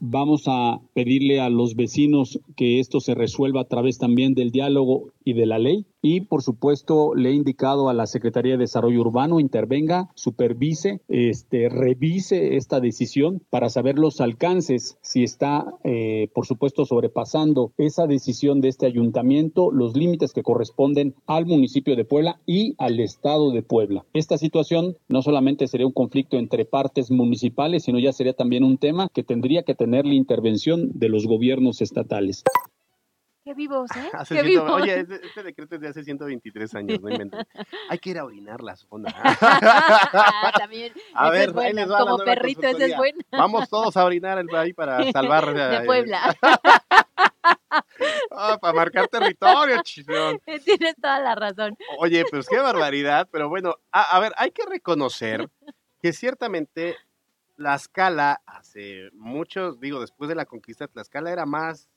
Vamos 0.00 0.44
a 0.46 0.80
pedirle 0.92 1.40
a 1.40 1.48
los 1.48 1.74
vecinos 1.74 2.38
que 2.54 2.80
esto 2.80 3.00
se 3.00 3.14
resuelva 3.14 3.62
a 3.62 3.68
través 3.68 3.98
también 3.98 4.34
del 4.34 4.50
diálogo 4.50 5.12
y 5.24 5.32
de 5.32 5.46
la 5.46 5.58
ley. 5.58 5.86
Y 6.02 6.20
por 6.20 6.42
supuesto 6.42 7.14
le 7.14 7.30
he 7.30 7.32
indicado 7.32 7.88
a 7.88 7.94
la 7.94 8.06
Secretaría 8.06 8.52
de 8.52 8.58
Desarrollo 8.58 9.00
Urbano 9.00 9.40
intervenga, 9.40 10.10
supervise, 10.14 11.00
este, 11.08 11.68
revise 11.68 12.56
esta 12.56 12.78
decisión 12.78 13.42
para 13.50 13.70
saber 13.70 13.98
los 13.98 14.20
alcances, 14.20 14.98
si 15.00 15.24
está 15.24 15.74
eh, 15.82 16.28
por 16.32 16.46
supuesto 16.46 16.84
sobrepasando 16.84 17.72
esa 17.76 18.06
decisión 18.06 18.60
de 18.60 18.68
este 18.68 18.86
ayuntamiento, 18.86 19.72
los 19.72 19.96
límites 19.96 20.32
que 20.32 20.44
corresponden 20.44 21.14
al 21.26 21.46
municipio 21.46 21.96
de 21.96 22.04
Puebla 22.04 22.38
y 22.46 22.74
al 22.78 23.00
estado 23.00 23.50
de 23.50 23.62
Puebla. 23.62 24.04
Esta 24.12 24.38
situación 24.38 24.96
no 25.08 25.22
solamente 25.22 25.66
sería 25.66 25.86
un 25.86 25.92
conflicto 25.92 26.36
entre 26.36 26.66
partes 26.66 27.10
municipales, 27.10 27.82
sino 27.82 27.98
ya 27.98 28.12
sería 28.12 28.34
también 28.34 28.62
un 28.62 28.78
tema 28.78 29.08
que 29.12 29.24
tendría 29.24 29.64
que 29.64 29.74
tener 29.74 29.85
la 29.86 30.14
intervención 30.14 30.90
de 30.92 31.08
los 31.08 31.26
gobiernos 31.26 31.80
estatales. 31.80 32.42
Qué 33.44 33.54
vivos, 33.54 33.88
¿eh? 33.94 34.10
Hace 34.12 34.34
Qué 34.34 34.42
ciento- 34.42 34.64
vivos. 34.64 34.82
oye, 34.82 35.00
este, 35.00 35.24
este 35.24 35.42
decreto 35.44 35.76
es 35.76 35.80
de 35.80 35.88
hace 35.88 36.02
123 36.02 36.74
años, 36.74 37.00
no. 37.00 37.08
Hay 37.90 37.98
que 38.00 38.10
ir 38.10 38.18
a 38.18 38.24
orinar 38.24 38.60
la 38.60 38.74
zona. 38.74 39.14
Ah, 39.22 40.52
también. 40.58 40.92
A 41.14 41.30
ver, 41.30 41.50
es 41.50 41.56
ahí 41.56 41.72
les 41.72 41.86
va 41.88 41.92
la 41.92 41.98
Como 42.00 42.16
nueva 42.16 42.24
perrito, 42.24 42.66
esa 42.66 42.84
es 42.86 42.96
buena. 42.96 43.18
Vamos 43.30 43.68
todos 43.68 43.96
a 43.96 44.04
orinar 44.04 44.38
el- 44.38 44.52
ahí 44.54 44.72
para 44.72 45.12
salvar. 45.12 45.54
De 45.54 45.76
eh, 45.76 45.80
Puebla. 45.86 46.36
ah, 48.32 48.58
para 48.60 48.72
marcar 48.74 49.08
territorio, 49.08 49.80
chisón. 49.82 50.40
Tienes 50.64 50.96
toda 51.00 51.20
la 51.20 51.34
razón. 51.34 51.76
Oye, 51.98 52.24
pues 52.30 52.48
qué 52.48 52.58
barbaridad, 52.58 53.28
pero 53.30 53.48
bueno, 53.48 53.74
a, 53.92 54.16
a 54.16 54.20
ver, 54.20 54.32
hay 54.38 54.50
que 54.50 54.64
reconocer 54.66 55.48
que 56.00 56.12
ciertamente 56.12 56.96
Tlaxcala 57.56 58.42
hace 58.46 59.10
muchos, 59.12 59.80
digo, 59.80 60.00
después 60.00 60.28
de 60.28 60.34
la 60.34 60.44
conquista 60.44 60.86
de 60.86 60.92
Tlaxcala 60.92 61.32
era 61.32 61.46
más, 61.46 61.88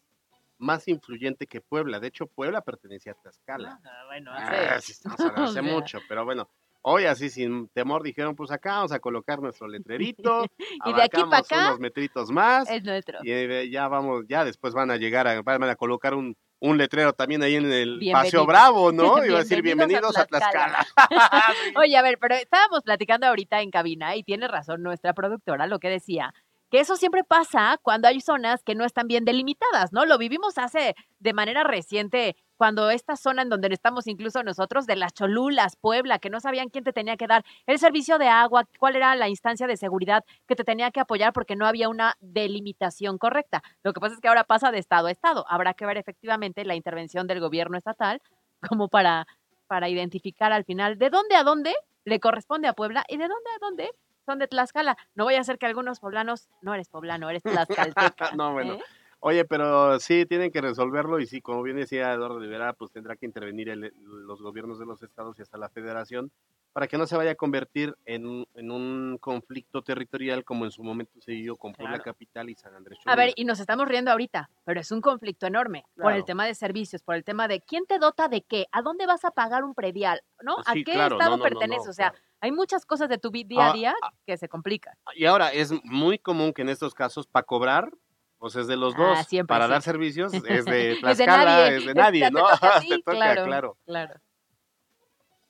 más 0.57 0.87
influyente 0.87 1.47
que 1.47 1.61
Puebla. 1.61 1.99
De 1.99 2.07
hecho, 2.07 2.27
Puebla 2.27 2.61
pertenecía 2.61 3.13
a 3.13 3.21
Tlaxcala. 3.21 3.79
Ah, 3.83 4.03
bueno, 4.07 4.31
Ah, 4.33 4.75
hace- 4.75 4.87
sí, 4.87 4.91
estamos 5.17 5.19
hablando 5.19 5.43
hace 5.49 5.61
mucho, 5.61 5.99
pero 6.07 6.25
bueno. 6.25 6.49
Hoy 6.81 7.03
así 7.05 7.29
sin 7.29 7.67
temor 7.69 8.03
dijeron, 8.03 8.35
pues 8.37 8.51
acá 8.51 8.71
vamos 8.77 8.93
a 8.93 8.99
colocar 8.99 9.41
nuestro 9.41 9.67
letrerito, 9.67 10.45
Y 10.85 10.93
de 10.93 11.01
aquí 11.01 11.21
pa' 11.23 11.39
abarcamos 11.39 11.51
acá, 11.51 11.67
unos 11.67 11.79
metritos 11.81 12.31
más 12.31 12.69
Es 12.69 12.83
nuestro. 12.85 13.19
y 13.21 13.31
eh, 13.31 13.69
ya 13.69 13.89
vamos, 13.89 14.23
ya 14.29 14.45
después 14.45 14.73
van 14.73 14.89
a 14.89 14.95
llegar 14.95 15.27
a, 15.27 15.41
van 15.41 15.63
a 15.63 15.75
colocar 15.75 16.13
un, 16.13 16.37
un 16.59 16.77
letrero 16.77 17.13
también 17.13 17.43
ahí 17.43 17.55
en 17.55 17.71
el. 17.71 17.99
Paseo 18.11 18.45
Bravo, 18.45 18.91
¿no? 18.91 19.23
Iba 19.25 19.37
a 19.37 19.39
decir 19.39 19.61
Bienvenidos 19.61 20.17
a 20.17 20.21
a 20.21 20.25
Tlaxcala. 20.25 20.85
Oye, 21.75 21.97
a 21.97 22.01
ver, 22.01 22.17
pero 22.19 22.35
estábamos 22.35 22.83
platicando 22.83 23.27
ahorita 23.27 23.61
en 23.61 23.71
cabina 23.71 24.15
y 24.15 24.23
tiene 24.23 24.47
razón 24.47 24.83
nuestra 24.83 25.13
productora 25.13 25.67
lo 25.67 25.79
que 25.79 25.89
decía, 25.89 26.33
que 26.69 26.79
eso 26.79 26.95
siempre 26.95 27.23
pasa 27.23 27.79
cuando 27.81 28.07
hay 28.07 28.21
zonas 28.21 28.63
que 28.63 28.75
no 28.75 28.85
están 28.85 29.07
bien 29.07 29.25
delimitadas, 29.25 29.91
¿no? 29.91 30.05
Lo 30.05 30.17
vivimos 30.17 30.57
hace 30.57 30.95
de 31.19 31.33
manera 31.33 31.63
reciente 31.63 32.35
cuando 32.59 32.89
esta 32.89 33.15
zona 33.15 33.43
en 33.43 33.47
donde 33.47 33.69
estamos 33.69 34.05
incluso 34.05 34.43
nosotros, 34.43 34.85
de 34.85 34.97
las 34.97 35.13
Cholulas, 35.13 35.77
Puebla, 35.77 36.19
que 36.19 36.29
no 36.29 36.41
sabían 36.41 36.67
quién 36.67 36.83
te 36.83 36.91
tenía 36.91 37.15
que 37.15 37.25
dar 37.25 37.45
el 37.65 37.79
servicio 37.79 38.17
de 38.17 38.27
agua, 38.27 38.65
cuál 38.77 38.97
era 38.97 39.15
la 39.15 39.29
instancia 39.29 39.65
de 39.65 39.77
seguridad 39.77 40.25
que 40.45 40.57
te 40.57 40.65
tenía 40.65 40.91
que 40.91 40.99
apoyar 40.99 41.31
porque 41.31 41.55
no 41.55 41.65
había 41.65 41.87
una 41.87 42.15
delimitación 42.19 43.17
correcta. 43.17 43.63
Lo 43.81 43.93
que 43.93 44.01
pasa 44.01 44.15
es 44.15 44.19
que 44.19 44.27
ahora 44.27 44.43
pasa 44.43 44.71
de 44.71 44.77
estado 44.77 45.07
a 45.07 45.11
estado. 45.11 45.45
Habrá 45.47 45.73
que 45.73 45.85
ver 45.85 45.95
efectivamente 45.95 46.65
la 46.65 46.75
intervención 46.75 47.27
del 47.27 47.39
gobierno 47.39 47.77
estatal 47.77 48.21
como 48.69 48.89
para, 48.89 49.25
para 49.67 49.87
identificar 49.87 50.51
al 50.51 50.65
final 50.65 50.97
de 50.97 51.09
dónde 51.09 51.37
a 51.37 51.43
dónde 51.43 51.73
le 52.03 52.19
corresponde 52.19 52.67
a 52.67 52.73
Puebla 52.73 53.05
y 53.07 53.15
de 53.15 53.29
dónde 53.29 53.49
a 53.55 53.59
dónde 53.61 53.89
son 54.25 54.37
de 54.37 54.49
Tlaxcala. 54.49 54.97
No 55.15 55.23
vaya 55.23 55.39
a 55.39 55.45
ser 55.45 55.59
que 55.59 55.65
algunos 55.65 56.01
poblanos, 56.01 56.49
no 56.61 56.73
eres 56.73 56.89
poblano, 56.89 57.29
eres 57.29 57.43
tlaxcalteca. 57.95 58.31
no, 58.35 58.51
bueno. 58.51 58.73
¿eh? 58.73 58.83
Oye, 59.21 59.43
pero 59.43 59.99
sí, 59.99 60.25
tienen 60.25 60.49
que 60.51 60.61
resolverlo 60.61 61.19
y 61.19 61.25
sí, 61.27 61.41
como 61.41 61.61
bien 61.61 61.75
decía 61.75 62.13
Eduardo 62.13 62.39
Rivera, 62.39 62.71
pues 62.73 62.91
tendrá 62.91 63.17
que 63.17 63.25
intervenir 63.25 63.67
el- 63.69 63.93
los 64.01 64.41
gobiernos 64.41 64.79
de 64.79 64.85
los 64.85 65.03
estados 65.03 65.37
y 65.37 65.41
hasta 65.41 65.57
la 65.57 65.67
federación 65.69 66.31
para 66.71 66.87
que 66.87 66.97
no 66.97 67.05
se 67.05 67.17
vaya 67.17 67.31
a 67.31 67.35
convertir 67.35 67.95
en, 68.05 68.25
un- 68.25 68.47
en 68.53 68.71
un 68.71 69.17
conflicto 69.19 69.81
territorial 69.81 70.45
como 70.45 70.63
en 70.63 70.71
su 70.71 70.83
momento 70.83 71.19
se 71.19 71.31
vivió 71.33 71.57
con 71.57 71.73
Puebla 71.73 71.97
Claro. 71.97 72.03
Capital 72.13 72.49
y 72.49 72.55
San 72.55 72.73
Andrés 72.75 72.97
A 73.05 73.15
ver, 73.15 73.33
y 73.35 73.43
nos 73.43 73.59
estamos 73.59 73.89
riendo 73.89 74.11
ahorita, 74.11 74.49
pero 74.63 74.79
es 74.79 74.89
un 74.91 75.01
conflicto 75.01 75.47
enorme 75.47 75.83
por 76.01 76.13
el 76.13 76.23
tema 76.23 76.45
de 76.45 76.55
servicios, 76.55 77.01
por 77.01 77.15
el 77.15 77.25
tema 77.25 77.49
de 77.49 77.59
quién 77.59 77.85
te 77.87 77.99
dota 77.99 78.29
de 78.29 78.43
qué, 78.43 78.67
a 78.71 78.81
dónde 78.81 79.05
vas 79.05 79.25
a 79.25 79.31
pagar 79.31 79.65
un 79.65 79.73
predial, 79.73 80.21
¿no? 80.41 80.57
¿A 80.65 80.71
Sí, 80.73 80.85
qué 80.85 80.93
claro, 80.93 81.17
estado 81.17 81.35
no, 81.37 81.43
perteneces? 81.43 81.85
no, 81.87 81.91
o 81.91 81.93
sea, 81.93 82.13
hay 82.39 82.51
muchas 82.53 82.85
cosas 82.85 83.09
de 83.09 83.17
tu 83.17 83.31
vi- 83.31 83.43
día 83.43 83.65
a 83.65 83.69
Ah, 83.71 83.73
día 83.73 83.95
ah. 84.01 84.11
que 84.25 84.37
se 84.37 84.47
complican. 84.47 84.93
Y 85.15 85.25
ahora 85.25 85.51
es 85.51 85.73
muy 85.83 86.19
común 86.19 86.53
que 86.53 86.61
en 86.61 86.69
estos 86.69 86.93
casos, 86.93 87.27
para 87.27 87.43
cobrar, 87.45 87.91
pues 88.39 88.55
es 88.55 88.67
de 88.67 88.77
los 88.77 88.93
Ah, 88.95 88.97
dos. 89.17 89.27
siempre, 89.27 89.53
para 89.53 89.65
sí. 89.65 89.71
dar 89.71 89.81
servicios 89.83 90.33
es 90.33 90.43
de 90.43 90.57
Es 90.57 90.65
de 90.65 90.97
Tlaxcala, 91.01 91.43
nadie, 91.45 91.77
es 91.77 91.85
de 91.85 91.93
nadie, 91.93 92.21
te 92.25 92.31
¿no? 92.31 92.39
toca 92.39 92.77
a 92.77 92.79
ti, 92.79 92.89
Te 92.89 92.97
toca, 92.99 93.11
claro. 93.11 93.43
claro. 93.45 93.77
Claro. 93.85 94.13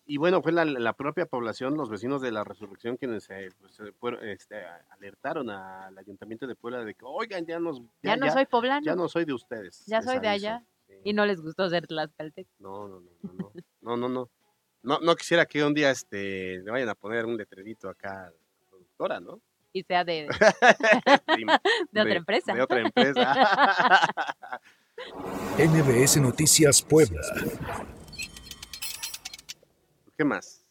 Y 0.06 0.18
bueno, 0.18 0.42
fue 0.42 0.52
la, 0.52 0.66
la 0.66 0.94
propia 0.94 1.28
población, 1.28 1.78
los 1.78 1.88
vecinos 1.88 2.20
de 2.22 2.32
la 2.32 2.44
resurrección 2.44 2.98
quienes 2.98 3.30
eh, 3.30 3.50
pues, 4.00 4.18
este, 4.24 4.66
alertaron 4.90 5.52
al 5.52 5.96
ayuntamiento 5.96 6.48
de 6.48 6.56
Puebla 6.56 6.84
de 6.84 6.96
que, 6.96 7.06
oigan, 7.06 7.46
ya 7.46 7.60
nos... 7.60 7.80
Ya, 8.02 8.16
no 8.16 8.32
soy 8.32 8.48
poblano, 8.48 8.84
ya 8.84 8.96
no 8.96 9.08
soy 9.08 9.26
de 9.26 9.34
ustedes. 9.34 9.86
Ya 9.86 10.02
soy 10.02 10.18
de 10.20 10.28
aviso". 10.30 10.48
allá. 10.48 10.64
Sí. 10.88 10.96
y 11.04 11.14
no 11.14 11.24
les 11.28 11.40
gustó 11.40 11.70
ser 11.70 11.86
tlaxcalteca. 11.86 12.50
No, 12.58 12.88
no, 12.88 13.00
no, 13.02 13.12
no, 13.22 13.34
no, 13.34 13.52
no, 13.82 13.98
no, 13.98 14.10
no. 14.10 14.30
No, 14.82 15.00
no 15.00 15.16
quisiera 15.16 15.46
que 15.46 15.64
un 15.64 15.76
día 15.76 15.92
este, 15.92 16.60
le 16.64 16.72
vayan 16.72 16.90
a 16.90 16.96
poner 16.96 17.26
un 17.28 17.38
letrerito 17.38 17.88
acá 17.88 18.28
a 18.28 18.30
la 18.32 18.66
productora, 18.68 19.20
¿no? 19.20 19.40
Y 19.72 19.84
sea 19.84 20.04
de, 20.04 20.28
De, 20.28 20.30
de 21.92 22.02
otra 22.02 22.16
empresa. 22.16 22.54
De 22.54 22.62
otra 22.62 22.80
empresa. 22.80 24.02
NBS 25.58 26.18
Noticias 26.22 26.82
Puebla. 26.82 27.22
¿Qué 30.18 30.26
más? 30.26 30.66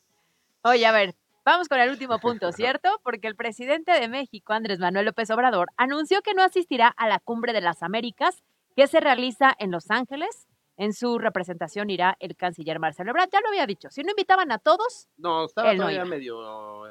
Oye, 0.62 0.84
a 0.84 0.92
ver, 0.92 1.14
vamos 1.44 1.68
con 1.68 1.78
el 1.80 1.90
último 1.90 2.18
punto, 2.18 2.52
¿cierto? 2.52 3.00
Porque 3.02 3.28
el 3.28 3.36
presidente 3.36 3.92
de 3.92 4.08
México, 4.08 4.52
Andrés 4.52 4.78
Manuel 4.78 5.06
López 5.06 5.30
Obrador, 5.30 5.68
anunció 5.76 6.20
que 6.22 6.34
no 6.34 6.42
asistirá 6.42 6.88
a 6.88 7.08
la 7.08 7.18
Cumbre 7.20 7.52
de 7.52 7.60
las 7.62 7.82
Américas 7.82 8.42
que 8.76 8.86
se 8.86 9.00
realiza 9.00 9.54
en 9.58 9.70
Los 9.70 9.90
Ángeles. 9.90 10.46
En 10.76 10.92
su 10.92 11.18
representación 11.18 11.90
irá 11.90 12.16
el 12.20 12.36
canciller 12.36 12.78
Marcelo 12.78 13.10
Ebrard. 13.10 13.30
Ya 13.32 13.40
lo 13.40 13.48
había 13.48 13.66
dicho, 13.66 13.88
si 13.90 14.02
no 14.02 14.10
invitaban 14.10 14.52
a 14.52 14.58
todos, 14.58 15.08
No, 15.16 15.46
estaba 15.46 15.72
Él 15.72 15.78
no 15.78 15.84
todavía 15.84 16.00
iba. 16.00 16.04
medio 16.08 16.86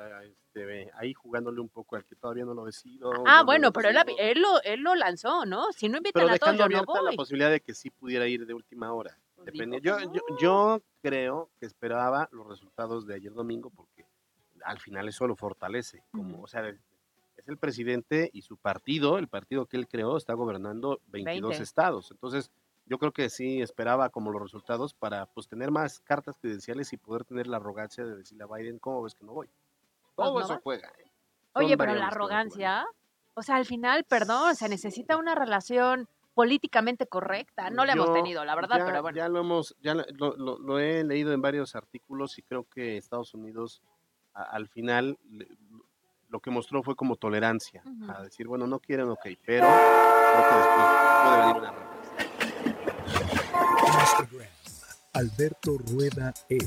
eh, 0.58 0.82
este, 0.84 0.92
ahí 0.98 1.14
jugándole 1.14 1.60
un 1.60 1.70
poco 1.70 1.96
al 1.96 2.06
que 2.06 2.16
todavía 2.16 2.46
no 2.46 2.54
lo 2.54 2.66
decido. 2.66 3.12
ah, 3.26 3.40
no 3.40 3.46
bueno, 3.46 3.68
lo 3.68 3.74
pero 3.74 3.90
él, 3.90 3.98
él 4.18 4.42
lo, 4.42 4.62
él 4.64 4.82
lo 4.82 4.96
lanzó, 4.96 5.46
¿no? 5.46 5.72
Si 5.72 5.90
no 5.90 5.98
invitan 5.98 6.24
pero 6.24 6.34
a 6.34 6.38
todos, 6.38 6.54
yo 6.54 6.58
no 6.60 6.66
abierta 6.66 7.02
la 7.02 7.10
voy. 7.10 7.16
posibilidad 7.16 7.52
de 7.52 7.62
que 7.62 7.74
sí 7.74 7.90
pudiera 7.90 8.28
ir 8.28 8.46
de 8.46 8.54
última 8.54 8.94
hora. 8.94 9.18
Pues 9.36 9.48
Depende. 9.48 9.80
Yo, 9.82 10.00
yo, 10.00 10.22
yo 10.40 10.82
creo 11.02 11.50
que 11.60 11.66
esperaba 11.66 12.28
los 12.32 12.48
resultados 12.48 13.06
de 13.06 13.16
ayer 13.16 13.34
domingo 13.34 13.70
porque 13.70 14.06
al 14.64 14.80
final 14.80 15.08
eso 15.08 15.28
lo 15.28 15.36
fortalece. 15.36 16.04
Como. 16.12 16.42
O 16.42 16.48
sea, 16.48 16.68
es 16.68 17.48
el 17.48 17.58
presidente 17.58 18.30
y 18.34 18.42
su 18.42 18.58
partido, 18.58 19.18
el 19.18 19.28
partido 19.28 19.66
que 19.66 19.78
él 19.78 19.88
creó, 19.88 20.18
está 20.18 20.34
gobernando 20.34 21.00
22 21.08 21.50
20. 21.52 21.64
estados. 21.64 22.12
Entonces, 22.12 22.52
yo 22.86 22.98
creo 22.98 23.12
que 23.12 23.30
sí 23.30 23.62
esperaba 23.62 24.10
como 24.10 24.32
los 24.32 24.42
resultados 24.42 24.94
para 24.94 25.26
pues 25.28 25.48
tener 25.48 25.72
más 25.72 26.00
cartas 26.00 26.38
credenciales 26.38 26.94
y 26.94 26.98
poder 26.98 27.26
tener 27.26 27.48
la 27.48 27.58
arrogancia 27.58 28.06
de 28.06 28.16
decirle 28.16 28.44
a 28.44 28.56
Biden, 28.56 28.80
¿cómo 28.80 29.02
ves 29.04 29.14
que 29.14 29.26
no 29.26 29.34
voy? 29.34 29.50
Pues 30.18 30.30
Todo 30.30 30.40
eso 30.42 30.60
juega. 30.64 30.88
¿eh? 30.98 31.06
Oye, 31.54 31.78
pero 31.78 31.94
la 31.94 32.08
arrogancia, 32.08 32.86
o 33.36 33.42
sea, 33.44 33.56
al 33.56 33.66
final, 33.66 34.04
perdón, 34.04 34.56
se 34.56 34.68
necesita 34.68 35.16
una 35.16 35.36
relación 35.36 36.08
políticamente 36.34 37.06
correcta. 37.08 37.70
No 37.70 37.86
la 37.86 37.94
hemos 37.94 38.14
tenido, 38.14 38.44
la 38.44 38.56
verdad, 38.56 38.78
ya- 38.80 38.86
pero 38.86 39.02
bueno. 39.04 39.16
Ya 39.18 39.30
lo 39.30 39.40
hemos, 39.40 39.76
ya 39.80 39.94
lo, 39.94 40.36
lo- 40.36 40.58
lo 40.60 40.80
he 40.80 41.04
leído 41.04 41.34
en 41.34 41.42
varios 41.42 41.76
artículos 41.76 42.38
y 42.40 42.44
creo 42.44 42.66
que 42.70 42.98
Estados 42.98 43.34
Unidos 43.36 43.82
a- 44.34 44.42
al 44.44 44.68
final 44.70 45.18
le- 45.30 45.48
lo 46.30 46.40
que 46.40 46.50
mostró 46.52 46.82
fue 46.84 46.96
como 46.96 47.16
tolerancia, 47.16 47.82
a 48.10 48.22
decir, 48.24 48.48
bueno, 48.48 48.66
no 48.68 48.80
quieren, 48.80 49.08
ok, 49.10 49.26
pero 49.46 49.66
creo 49.68 50.50
que 50.50 50.56
después 50.56 50.88
puede 51.24 51.38
venir 51.42 51.56
una 51.58 51.72
respuesta. 51.72 53.48
Instagram. 54.00 54.48
Alberto 55.14 55.78
Rueda 55.78 56.34
E. 56.50 56.58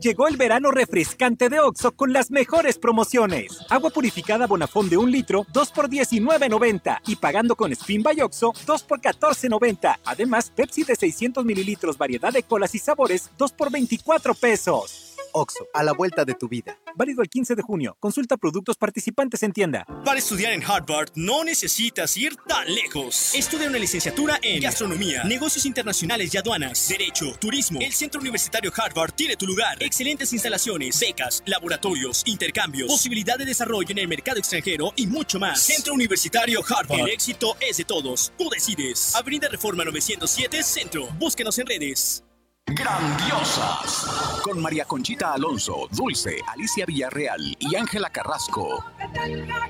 Llegó 0.00 0.28
el 0.28 0.36
verano 0.36 0.70
refrescante 0.70 1.48
de 1.48 1.60
OXO 1.60 1.92
con 1.92 2.12
las 2.12 2.30
mejores 2.30 2.78
promociones. 2.78 3.58
Agua 3.70 3.90
purificada 3.90 4.46
Bonafón 4.46 4.88
de 4.88 4.96
un 4.96 5.10
litro, 5.10 5.46
2 5.52 5.70
por 5.70 5.88
19.90. 5.88 7.00
Y 7.06 7.16
pagando 7.16 7.56
con 7.56 7.72
Spin 7.72 8.02
by 8.02 8.20
OXO, 8.20 8.52
2 8.66 8.82
por 8.82 9.00
14.90. 9.00 9.98
Además, 10.04 10.52
Pepsi 10.54 10.84
de 10.84 10.96
600 10.96 11.44
mililitros, 11.44 11.98
variedad 11.98 12.32
de 12.32 12.42
colas 12.42 12.74
y 12.74 12.78
sabores, 12.78 13.30
2 13.38 13.52
por 13.52 13.70
24 13.70 14.34
pesos. 14.34 15.13
OXO, 15.34 15.66
a 15.74 15.82
la 15.82 15.92
vuelta 15.92 16.24
de 16.24 16.34
tu 16.34 16.48
vida. 16.48 16.78
Válido 16.96 17.20
el 17.22 17.28
15 17.28 17.54
de 17.56 17.62
junio. 17.62 17.96
Consulta 18.00 18.36
productos 18.36 18.76
participantes 18.76 19.42
en 19.42 19.52
tienda. 19.52 19.84
Para 20.04 20.18
estudiar 20.18 20.52
en 20.52 20.62
Harvard 20.62 21.10
no 21.16 21.44
necesitas 21.44 22.16
ir 22.16 22.36
tan 22.46 22.72
lejos. 22.72 23.34
Estudia 23.34 23.68
una 23.68 23.78
licenciatura 23.78 24.38
en 24.42 24.62
gastronomía, 24.62 25.24
negocios 25.24 25.66
internacionales 25.66 26.32
y 26.32 26.38
aduanas, 26.38 26.88
derecho, 26.88 27.26
turismo. 27.38 27.80
El 27.80 27.92
Centro 27.92 28.20
Universitario 28.20 28.72
Harvard 28.76 29.12
tiene 29.12 29.36
tu 29.36 29.46
lugar. 29.46 29.82
Excelentes 29.82 30.32
instalaciones, 30.32 30.98
becas, 31.00 31.42
laboratorios, 31.46 32.22
intercambios, 32.26 32.88
posibilidad 32.88 33.36
de 33.36 33.44
desarrollo 33.44 33.90
en 33.90 33.98
el 33.98 34.08
mercado 34.08 34.38
extranjero 34.38 34.92
y 34.96 35.06
mucho 35.06 35.38
más. 35.38 35.60
Centro 35.60 35.94
Universitario 35.94 36.62
Harvard. 36.66 37.00
El 37.00 37.08
éxito 37.08 37.56
es 37.60 37.76
de 37.78 37.84
todos. 37.84 38.32
Tú 38.38 38.48
decides. 38.48 39.14
Avenida 39.16 39.48
Reforma 39.48 39.84
907 39.84 40.62
Centro. 40.62 41.08
Búsquenos 41.18 41.58
en 41.58 41.66
redes. 41.66 42.24
Grandiosas. 42.74 44.40
Con 44.42 44.60
María 44.60 44.84
Conchita 44.84 45.32
Alonso, 45.32 45.86
Dulce, 45.90 46.38
Alicia 46.46 46.84
Villarreal 46.86 47.56
y 47.58 47.76
Ángela 47.76 48.10
Carrasco. 48.10 48.84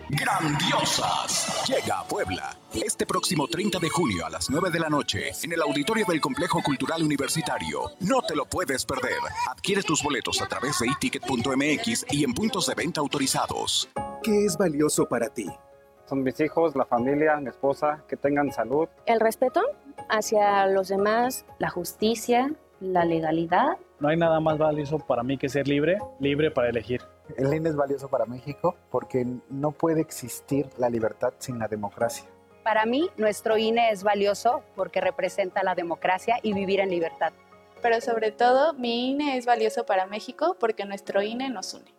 Grandiosas. 0.09 1.69
Llega 1.69 2.01
a 2.01 2.09
Puebla. 2.09 2.57
Este 2.73 3.05
próximo 3.05 3.47
30 3.47 3.79
de 3.79 3.91
junio 3.91 4.25
a 4.25 4.31
las 4.31 4.49
9 4.49 4.71
de 4.71 4.81
la 4.81 4.89
noche 4.89 5.33
en 5.43 5.53
el 5.53 5.63
auditorio 5.63 6.07
del 6.09 6.21
Complejo 6.21 6.63
Cultural 6.63 7.03
Universitario. 7.03 7.91
No 8.01 8.23
te 8.23 8.35
lo 8.35 8.47
puedes 8.47 8.87
perder. 8.87 9.19
Adquiere 9.51 9.83
tus 9.83 10.03
boletos 10.03 10.41
a 10.41 10.47
través 10.47 10.79
de 10.79 10.87
iticket.mx 10.87 12.07
y 12.11 12.25
en 12.25 12.33
puntos 12.33 12.67
de 12.67 12.75
venta 12.75 13.01
autorizados. 13.01 13.89
¿Qué 14.23 14.45
es 14.45 14.57
valioso 14.57 15.07
para 15.07 15.29
ti? 15.29 15.51
Son 16.09 16.23
mis 16.23 16.39
hijos, 16.41 16.77
la 16.77 16.85
familia, 16.85 17.37
mi 17.37 17.49
esposa, 17.49 18.05
que 18.09 18.17
tengan 18.17 18.53
salud. 18.53 18.89
El 19.07 19.21
respeto 19.21 19.63
hacia 20.09 20.67
los 20.67 20.89
demás, 20.89 21.45
la 21.59 21.71
justicia, 21.71 22.53
la 22.93 23.05
legalidad. 23.05 23.79
No 24.01 24.09
hay 24.09 24.17
nada 24.17 24.41
más 24.41 24.59
valioso 24.59 24.99
para 24.99 25.23
mí 25.23 25.39
que 25.39 25.49
ser 25.49 25.67
libre, 25.67 25.99
libre 26.21 26.51
para 26.51 26.69
elegir. 26.69 27.01
El 27.37 27.53
INE 27.55 27.71
es 27.71 27.77
valioso 27.77 28.09
para 28.09 28.27
México 28.27 28.77
porque 28.91 29.27
no 29.49 29.73
puede 29.73 30.01
existir 30.01 30.69
la 30.79 30.91
libertad 30.91 31.33
sin 31.39 31.59
la 31.59 31.69
democracia. 31.69 32.27
Para 32.63 32.87
mí, 32.87 33.11
nuestro 33.17 33.57
INE 33.57 33.91
es 33.91 34.03
valioso 34.03 34.63
porque 34.75 35.01
representa 35.01 35.63
la 35.63 35.75
democracia 35.75 36.37
y 36.43 36.53
vivir 36.53 36.81
en 36.81 36.91
libertad. 36.91 37.33
Pero 37.83 38.01
sobre 38.01 38.33
todo, 38.33 38.73
mi 38.75 39.11
INE 39.11 39.37
es 39.37 39.47
valioso 39.47 39.85
para 39.85 40.07
México 40.07 40.57
porque 40.59 40.85
nuestro 40.87 41.23
INE 41.23 41.51
nos 41.51 41.75
une. 41.75 41.93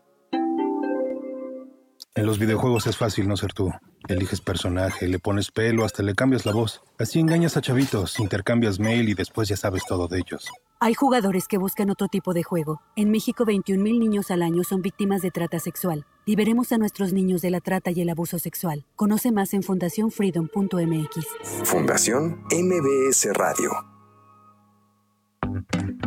En 2.16 2.26
los 2.26 2.40
videojuegos 2.40 2.88
es 2.88 2.98
fácil 2.98 3.28
no 3.28 3.36
ser 3.36 3.54
tú. 3.54 3.72
Eliges 4.08 4.40
personaje, 4.42 5.08
le 5.08 5.20
pones 5.20 5.52
pelo, 5.52 5.84
hasta 5.84 6.02
le 6.02 6.16
cambias 6.16 6.46
la 6.46 6.54
voz. 6.54 6.82
Así 6.98 7.20
engañas 7.20 7.58
a 7.58 7.62
chavitos, 7.62 8.20
intercambias 8.20 8.80
mail 8.80 9.10
y 9.10 9.14
después 9.14 9.50
ya 9.50 9.58
sabes 9.58 9.84
todo 9.86 10.08
de 10.08 10.20
ellos. 10.20 10.50
Hay 10.82 10.94
jugadores 10.94 11.48
que 11.48 11.58
buscan 11.58 11.90
otro 11.90 12.10
tipo 12.10 12.34
de 12.34 12.44
juego. 12.44 12.82
En 12.98 13.10
México, 13.10 13.46
21.000 13.46 13.98
niños 13.98 14.30
al 14.30 14.42
año 14.42 14.64
son 14.64 14.82
víctimas 14.82 15.22
de 15.22 15.32
trata 15.32 15.58
sexual. 15.60 16.06
Liberemos 16.26 16.74
a 16.74 16.78
nuestros 16.78 17.14
niños 17.14 17.42
de 17.42 17.50
la 17.50 17.62
trata 17.62 17.92
y 17.92 18.02
el 18.02 18.10
abuso 18.10 18.40
sexual. 18.40 18.86
Conoce 18.96 19.32
más 19.32 19.54
en 19.54 19.64
fundacionfreedom.mx. 19.64 21.28
Fundación 21.64 22.44
MBS 22.52 23.34
Radio. 23.34 23.72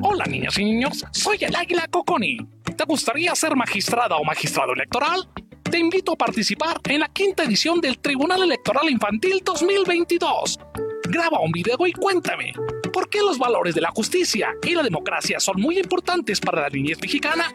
Hola 0.02 0.24
niñas 0.26 0.58
y 0.58 0.64
niños, 0.64 1.04
soy 1.12 1.38
el 1.40 1.56
Águila 1.56 1.86
Coconi. 1.90 2.36
¿Te 2.76 2.84
gustaría 2.84 3.34
ser 3.34 3.56
magistrada 3.56 4.16
o 4.16 4.24
magistrado 4.24 4.74
electoral? 4.74 5.28
Te 5.62 5.78
invito 5.78 6.12
a 6.12 6.16
participar 6.16 6.78
en 6.84 7.00
la 7.00 7.08
quinta 7.08 7.44
edición 7.44 7.80
del 7.80 7.98
Tribunal 7.98 8.42
Electoral 8.42 8.90
Infantil 8.90 9.40
2022. 9.44 10.58
Graba 11.08 11.40
un 11.40 11.52
video 11.52 11.86
y 11.86 11.92
cuéntame, 11.92 12.52
¿por 12.92 13.08
qué 13.08 13.20
los 13.20 13.38
valores 13.38 13.74
de 13.74 13.80
la 13.80 13.90
justicia 13.90 14.54
y 14.62 14.74
la 14.74 14.82
democracia 14.82 15.40
son 15.40 15.58
muy 15.58 15.78
importantes 15.78 16.38
para 16.38 16.60
la 16.60 16.68
niñez 16.68 17.00
mexicana? 17.00 17.54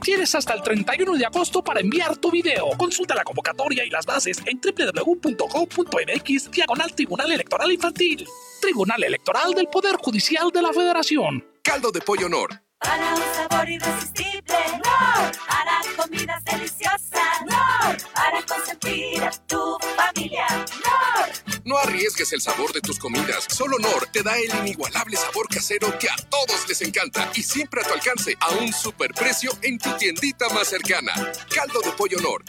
Tienes 0.00 0.34
hasta 0.34 0.54
el 0.54 0.62
31 0.62 1.12
de 1.12 1.26
agosto 1.26 1.62
para 1.62 1.80
enviar 1.80 2.16
tu 2.16 2.30
video. 2.30 2.70
Consulta 2.78 3.14
la 3.14 3.22
convocatoria 3.22 3.84
y 3.84 3.90
las 3.90 4.06
bases 4.06 4.42
en 4.46 4.58
www.gov.mx 4.58 6.50
diagonal 6.50 6.94
Tribunal 6.94 7.32
Electoral 7.32 7.72
Infantil. 7.72 8.26
Tribunal 8.62 9.04
Electoral 9.04 9.52
del 9.52 9.66
Poder 9.66 9.96
Judicial 9.96 10.50
de 10.50 10.62
la 10.62 10.72
Federación. 10.72 11.44
Caldo 11.62 11.90
de 11.90 12.00
pollo 12.00 12.24
honor. 12.26 12.63
Para 12.84 13.14
un 13.14 13.22
sabor 13.34 13.68
irresistible, 13.68 14.58
no. 14.84 15.32
Para 15.48 15.80
comidas 15.96 16.44
deliciosas. 16.44 17.40
Nor, 17.46 18.12
para 18.12 18.42
consentir 18.46 19.22
a 19.22 19.30
tu 19.30 19.78
familia. 19.96 20.46
Nor. 20.84 21.54
No 21.64 21.78
arriesgues 21.78 22.32
el 22.32 22.40
sabor 22.40 22.72
de 22.72 22.80
tus 22.80 22.98
comidas. 22.98 23.46
Solo 23.48 23.78
Nor 23.78 24.06
te 24.08 24.22
da 24.22 24.36
el 24.36 24.54
inigualable 24.60 25.16
sabor 25.16 25.48
casero 25.48 25.98
que 25.98 26.10
a 26.10 26.16
todos 26.28 26.68
les 26.68 26.82
encanta 26.82 27.30
y 27.34 27.42
siempre 27.42 27.80
a 27.80 27.84
tu 27.84 27.94
alcance 27.94 28.36
a 28.40 28.50
un 28.50 28.72
superprecio 28.72 29.50
en 29.62 29.78
tu 29.78 29.90
tiendita 29.96 30.48
más 30.50 30.68
cercana. 30.68 31.12
Caldo 31.54 31.80
de 31.80 31.92
pollo 31.92 32.20
Nor. 32.20 32.44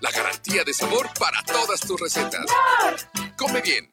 La 0.00 0.10
garantía 0.10 0.64
de 0.64 0.74
sabor 0.74 1.10
para 1.18 1.42
todas 1.42 1.80
tus 1.80 2.00
recetas. 2.00 2.46
Come 3.36 3.60
bien. 3.60 3.90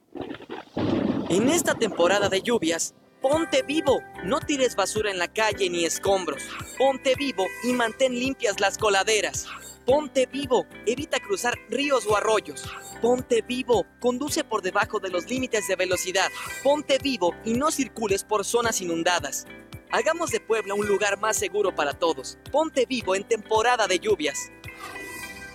En 1.30 1.50
esta 1.50 1.76
temporada 1.76 2.30
de 2.30 2.42
lluvias, 2.42 2.96
ponte 3.22 3.64
vivo. 3.64 4.02
No 4.24 4.40
tires 4.40 4.76
basura 4.76 5.12
en 5.12 5.18
la 5.18 5.28
calle 5.28 5.70
ni 5.70 5.86
escombros. 5.86 6.44
Ponte 6.78 7.16
vivo 7.16 7.46
y 7.64 7.74
mantén 7.74 8.14
limpias 8.14 8.60
las 8.60 8.78
coladeras. 8.78 9.48
Ponte 9.86 10.26
vivo. 10.26 10.66
Evita 10.86 11.20
cruzar 11.20 11.58
ríos 11.70 12.06
o 12.06 12.16
arroyos. 12.16 12.64
Ponte 13.02 13.42
vivo. 13.42 13.86
Conduce 14.00 14.44
por 14.44 14.62
debajo 14.62 15.00
de 15.00 15.10
los 15.10 15.30
límites 15.30 15.68
de 15.68 15.76
velocidad. 15.76 16.30
Ponte 16.64 16.98
vivo 17.00 17.34
y 17.46 17.54
no 17.54 17.72
circules 17.72 18.24
por 18.24 18.46
zonas 18.46 18.82
inundadas. 18.82 19.46
Hagamos 19.92 20.30
de 20.30 20.40
Puebla 20.40 20.76
un 20.76 20.88
lugar 20.88 21.20
más 21.20 21.38
seguro 21.38 21.74
para 21.74 21.94
todos. 21.94 22.38
Ponte 22.52 22.86
vivo 22.86 23.16
en 23.16 23.24
temporada 23.24 23.88
de 23.88 24.00
lluvias. 24.00 24.52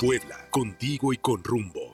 Puebla, 0.01 0.49
contigo 0.51 1.12
y 1.12 1.19
con 1.19 1.45
rumbo. 1.45 1.93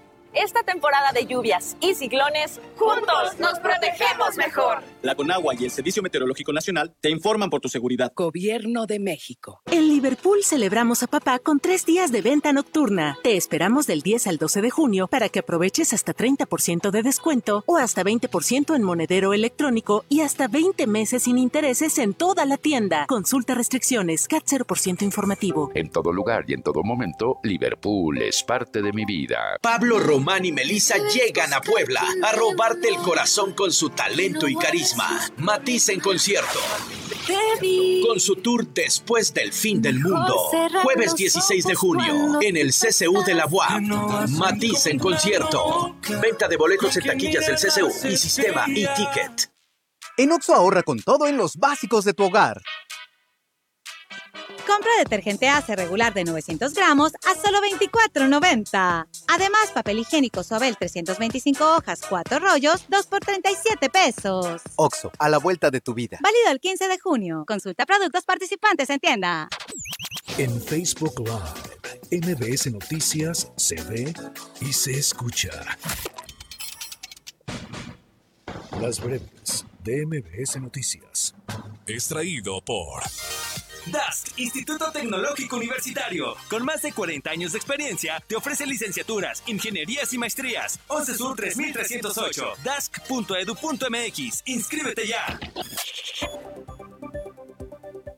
Esta 0.33 0.63
temporada 0.63 1.11
de 1.11 1.25
lluvias 1.25 1.75
y 1.81 1.93
ciclones, 1.93 2.61
juntos 2.77 3.37
nos 3.37 3.59
protegemos 3.59 4.37
mejor. 4.37 4.81
La 5.01 5.13
Conagua 5.13 5.53
y 5.59 5.65
el 5.65 5.71
Servicio 5.71 6.01
Meteorológico 6.01 6.53
Nacional 6.53 6.95
te 7.01 7.09
informan 7.09 7.49
por 7.49 7.59
tu 7.59 7.67
seguridad. 7.67 8.13
Gobierno 8.15 8.85
de 8.85 8.99
México. 8.99 9.61
En 9.69 9.89
Liverpool 9.89 10.43
celebramos 10.43 11.03
a 11.03 11.07
papá 11.07 11.39
con 11.39 11.59
tres 11.59 11.85
días 11.85 12.13
de 12.13 12.21
venta 12.21 12.53
nocturna. 12.53 13.17
Te 13.23 13.35
esperamos 13.35 13.87
del 13.87 14.03
10 14.03 14.27
al 14.27 14.37
12 14.37 14.61
de 14.61 14.69
junio 14.69 15.07
para 15.07 15.27
que 15.27 15.39
aproveches 15.39 15.91
hasta 15.91 16.13
30% 16.13 16.91
de 16.91 17.03
descuento 17.03 17.63
o 17.65 17.75
hasta 17.75 18.01
20% 18.01 18.73
en 18.73 18.83
monedero 18.83 19.33
electrónico 19.33 20.05
y 20.07 20.21
hasta 20.21 20.47
20 20.47 20.87
meses 20.87 21.23
sin 21.23 21.39
intereses 21.39 21.97
en 21.97 22.13
toda 22.13 22.45
la 22.45 22.55
tienda. 22.55 23.05
Consulta 23.07 23.53
restricciones, 23.53 24.29
CAT 24.29 24.45
0% 24.45 25.01
informativo. 25.01 25.71
En 25.75 25.89
todo 25.89 26.13
lugar 26.13 26.45
y 26.47 26.53
en 26.53 26.63
todo 26.63 26.83
momento, 26.83 27.39
Liverpool 27.43 28.21
es 28.21 28.43
parte 28.43 28.81
de 28.81 28.93
mi 28.93 29.03
vida. 29.03 29.57
Pablo 29.61 29.99
Román 30.21 30.45
y 30.45 30.51
Melissa 30.51 30.97
llegan 31.07 31.51
a 31.51 31.61
Puebla 31.61 31.99
a 32.21 32.31
robarte 32.33 32.87
el 32.89 32.97
corazón 32.97 33.53
con 33.53 33.71
su 33.71 33.89
talento 33.89 34.47
y 34.47 34.55
carisma. 34.55 35.19
Matiz 35.37 35.89
en 35.89 35.99
concierto. 35.99 36.59
Con 38.07 38.19
su 38.19 38.35
tour 38.35 38.67
Después 38.67 39.33
del 39.33 39.51
Fin 39.51 39.81
del 39.81 39.99
Mundo. 39.99 40.35
Jueves 40.83 41.15
16 41.15 41.65
de 41.65 41.73
junio 41.73 42.39
en 42.39 42.55
el 42.55 42.71
CCU 42.71 43.23
de 43.23 43.33
la 43.33 43.47
UAP. 43.47 43.81
Matiz 44.29 44.85
en 44.85 44.99
concierto. 44.99 45.95
Venta 46.21 46.47
de 46.47 46.55
boletos 46.55 46.95
en 46.97 47.03
taquillas 47.03 47.47
del 47.47 47.55
CCU 47.55 48.07
y 48.07 48.15
sistema 48.15 48.65
e-ticket. 48.67 49.51
En 50.17 50.33
Oxo 50.33 50.53
ahorra 50.53 50.83
con 50.83 50.99
todo 50.99 51.25
en 51.25 51.35
los 51.35 51.55
básicos 51.55 52.05
de 52.05 52.13
tu 52.13 52.25
hogar. 52.25 52.61
Compra 54.71 54.91
detergente 54.99 55.49
Ace 55.49 55.75
regular 55.75 56.13
de 56.13 56.23
900 56.23 56.73
gramos 56.73 57.11
a 57.29 57.35
solo 57.35 57.59
$24.90. 57.59 59.05
Además, 59.27 59.71
papel 59.73 59.99
higiénico 59.99 60.43
Suabel 60.43 60.77
325 60.77 61.75
hojas, 61.75 61.99
4 62.07 62.39
rollos, 62.39 62.85
2 62.87 63.07
por 63.07 63.19
37 63.19 63.89
pesos. 63.89 64.61
Oxo, 64.77 65.11
a 65.19 65.27
la 65.27 65.39
vuelta 65.39 65.71
de 65.71 65.81
tu 65.81 65.93
vida. 65.93 66.19
Válido 66.21 66.51
el 66.51 66.61
15 66.61 66.87
de 66.87 66.99
junio. 66.99 67.43
Consulta 67.45 67.85
productos 67.85 68.23
participantes 68.23 68.89
en 68.89 68.99
tienda. 68.99 69.49
En 70.37 70.61
Facebook 70.61 71.19
Live, 71.19 72.37
MBS 72.37 72.71
Noticias 72.71 73.51
se 73.57 73.75
ve 73.75 74.13
y 74.61 74.71
se 74.71 74.91
escucha. 74.91 75.49
Las 78.79 79.01
breves 79.01 79.65
de 79.83 80.05
MBS 80.05 80.61
Noticias. 80.61 81.35
Extraído 81.87 82.61
por 82.61 83.03
DASC, 83.87 84.37
Instituto 84.37 84.91
Tecnológico 84.91 85.55
Universitario. 85.55 86.35
Con 86.49 86.63
más 86.63 86.81
de 86.83 86.91
40 86.91 87.29
años 87.31 87.51
de 87.53 87.57
experiencia, 87.57 88.21
te 88.27 88.35
ofrece 88.35 88.67
licenciaturas, 88.67 89.41
ingenierías 89.47 90.13
y 90.13 90.17
maestrías. 90.17 90.79
11 90.87 91.15
Sur 91.15 91.35
3308. 91.35 92.53
DASC.edu.mx. 92.63 94.43
Inscríbete 94.45 95.07
ya. 95.07 95.39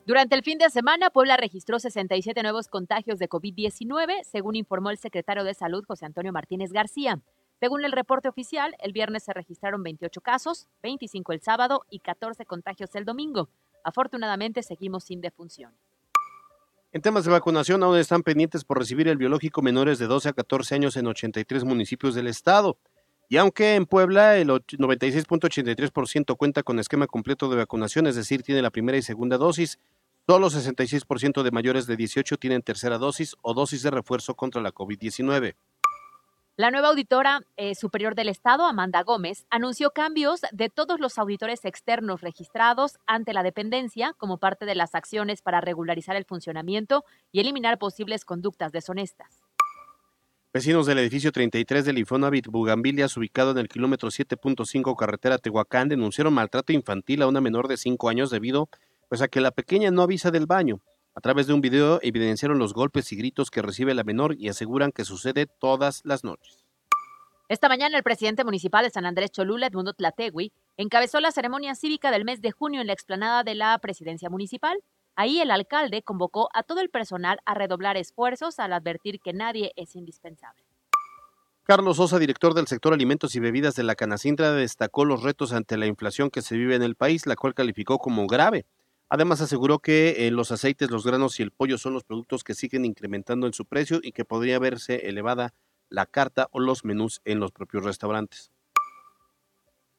Durante 0.06 0.36
el 0.36 0.44
fin 0.44 0.58
de 0.58 0.70
semana, 0.70 1.10
Puebla 1.12 1.38
registró 1.38 1.80
67 1.80 2.44
nuevos 2.44 2.68
contagios 2.68 3.20
de 3.20 3.30
COVID-19, 3.30 4.24
según 4.24 4.58
informó 4.58 4.90
el 4.90 4.98
secretario 4.98 5.46
de 5.46 5.54
Salud, 5.54 5.86
José 5.88 6.06
Antonio 6.06 6.34
Martínez 6.34 6.74
García. 6.74 7.22
Según 7.62 7.86
el 7.86 7.94
reporte 7.94 8.28
oficial, 8.28 8.76
el 8.80 8.92
viernes 8.92 9.24
se 9.24 9.32
registraron 9.32 9.82
28 9.82 10.20
casos, 10.20 10.68
25 10.82 11.32
el 11.32 11.42
sábado 11.42 11.86
y 11.90 12.00
14 12.00 12.46
contagios 12.46 12.94
el 12.96 13.06
domingo. 13.06 13.48
Afortunadamente 13.84 14.64
seguimos 14.64 15.04
sin 15.04 15.22
defunción. 15.22 15.74
En 16.92 17.02
temas 17.02 17.26
de 17.26 17.32
vacunación 17.32 17.82
aún 17.84 17.98
están 17.98 18.22
pendientes 18.22 18.64
por 18.64 18.78
recibir 18.78 19.08
el 19.08 19.18
biológico 19.18 19.62
menores 19.62 19.98
de 19.98 20.06
12 20.06 20.30
a 20.30 20.34
14 20.34 20.76
años 20.76 20.96
en 20.96 21.08
83 21.08 21.64
municipios 21.64 22.14
del 22.14 22.28
estado. 22.28 22.78
Y 23.30 23.38
aunque 23.38 23.74
en 23.74 23.88
Puebla 23.88 24.38
el 24.38 24.50
96.83% 24.50 26.38
cuenta 26.38 26.62
con 26.62 26.78
esquema 26.78 27.08
completo 27.08 27.50
de 27.50 27.58
vacunación, 27.58 28.06
es 28.06 28.16
decir, 28.16 28.44
tiene 28.44 28.62
la 28.62 28.70
primera 28.70 28.98
y 28.98 29.02
segunda 29.02 29.38
dosis, 29.38 29.80
solo 30.28 30.52
66% 30.52 31.42
de 31.42 31.52
mayores 31.52 31.88
de 31.88 31.96
18 31.96 32.38
tienen 32.38 32.62
tercera 32.62 33.00
dosis 33.00 33.36
o 33.42 33.56
dosis 33.56 33.82
de 33.82 33.90
refuerzo 33.90 34.36
contra 34.36 34.62
la 34.62 34.72
COVID-19. 34.72 35.56
La 36.56 36.70
nueva 36.70 36.90
auditora 36.90 37.42
eh, 37.58 37.74
superior 37.74 38.14
del 38.14 38.30
Estado, 38.30 38.68
Amanda 38.68 39.02
Gómez, 39.02 39.48
anunció 39.50 39.90
cambios 39.90 40.42
de 40.52 40.70
todos 40.70 41.00
los 41.00 41.18
auditores 41.18 41.66
externos 41.66 42.22
registrados 42.22 43.00
ante 43.08 43.34
la 43.34 43.42
dependencia 43.42 44.14
como 44.20 44.38
parte 44.38 44.68
de 44.68 44.76
las 44.76 44.94
acciones 44.94 45.42
para 45.42 45.62
regularizar 45.62 46.16
el 46.16 46.26
funcionamiento 46.26 47.06
y 47.32 47.40
eliminar 47.40 47.80
posibles 47.80 48.24
conductas 48.24 48.72
deshonestas. 48.72 49.42
Vecinos 50.54 50.86
del 50.86 51.00
edificio 51.00 51.32
33 51.32 51.86
del 51.86 51.98
Infonavit 51.98 52.46
Bugambilias, 52.46 53.18
ubicado 53.18 53.50
en 53.50 53.58
el 53.58 53.68
kilómetro 53.68 54.10
7.5 54.10 54.96
carretera 54.96 55.40
Tehuacán, 55.40 55.90
denunciaron 55.90 56.36
maltrato 56.36 56.72
infantil 56.72 57.24
a 57.24 57.28
una 57.28 57.42
menor 57.42 57.68
de 57.68 57.78
5 57.78 58.10
años 58.10 58.30
debido 58.30 58.70
pues, 59.10 59.24
a 59.24 59.28
que 59.28 59.42
la 59.42 59.50
pequeña 59.50 59.90
no 59.90 60.04
avisa 60.04 60.30
del 60.30 60.46
baño. 60.46 60.82
A 61.16 61.22
través 61.22 61.46
de 61.46 61.54
un 61.54 61.62
video 61.62 62.00
evidenciaron 62.02 62.58
los 62.58 62.74
golpes 62.74 63.12
y 63.12 63.16
gritos 63.16 63.52
que 63.52 63.62
recibe 63.62 63.94
la 63.94 64.04
menor 64.04 64.36
y 64.38 64.50
aseguran 64.50 64.92
que 64.92 65.06
sucede 65.06 65.46
todas 65.46 66.02
las 66.04 66.24
noches. 66.24 66.66
Esta 67.50 67.70
mañana 67.70 67.98
el 67.98 68.04
presidente 68.04 68.44
municipal 68.44 68.84
de 68.84 68.90
San 68.90 69.06
Andrés 69.06 69.30
Cholula, 69.30 69.68
Edmundo 69.68 69.94
Tlategui, 69.94 70.52
encabezó 70.76 71.20
la 71.20 71.32
ceremonia 71.32 71.76
cívica 71.76 72.10
del 72.10 72.26
mes 72.26 72.42
de 72.42 72.52
junio 72.52 72.82
en 72.82 72.88
la 72.88 72.94
explanada 72.94 73.44
de 73.44 73.54
la 73.54 73.78
presidencia 73.78 74.30
municipal. 74.30 74.80
Ahí 75.16 75.40
el 75.40 75.52
alcalde 75.52 76.02
convocó 76.02 76.50
a 76.54 76.64
todo 76.64 76.80
el 76.80 76.90
personal 76.90 77.40
a 77.46 77.54
redoblar 77.54 77.96
esfuerzos 77.96 78.58
al 78.58 78.74
advertir 78.74 79.20
que 79.20 79.34
nadie 79.34 79.72
es 79.76 79.96
indispensable. 79.96 80.64
Carlos 81.64 81.98
Sosa, 81.98 82.18
director 82.18 82.56
del 82.56 82.68
sector 82.68 82.92
alimentos 82.92 83.36
y 83.36 83.40
bebidas 83.40 83.76
de 83.76 83.84
la 83.84 83.96
Canacintra, 83.96 84.52
destacó 84.52 85.06
los 85.06 85.22
retos 85.22 85.54
ante 85.54 85.78
la 85.78 85.86
inflación 85.86 86.32
que 86.32 86.42
se 86.42 86.58
vive 86.58 86.76
en 86.76 86.82
el 86.84 86.96
país, 86.96 87.28
la 87.28 87.36
cual 87.36 87.54
calificó 87.54 88.00
como 88.00 88.26
grave. 88.26 88.66
Además 89.14 89.42
aseguró 89.42 89.78
que 89.78 90.26
eh, 90.26 90.32
los 90.32 90.52
aceites, 90.52 90.90
los 90.90 91.06
granos 91.06 91.40
y 91.40 91.44
el 91.44 91.52
pollo 91.52 91.78
son 91.78 91.94
los 91.94 92.04
productos 92.04 92.44
que 92.44 92.56
siguen 92.56 92.84
incrementando 92.84 93.46
en 93.46 93.54
su 93.54 93.64
precio 93.68 94.00
y 94.02 94.12
que 94.12 94.26
podría 94.26 94.58
verse 94.58 95.08
elevada 95.08 95.54
la 95.88 96.08
carta 96.08 96.48
o 96.50 96.60
los 96.60 96.84
menús 96.84 97.22
en 97.24 97.40
los 97.40 97.52
propios 97.52 97.84
restaurantes. 97.84 98.52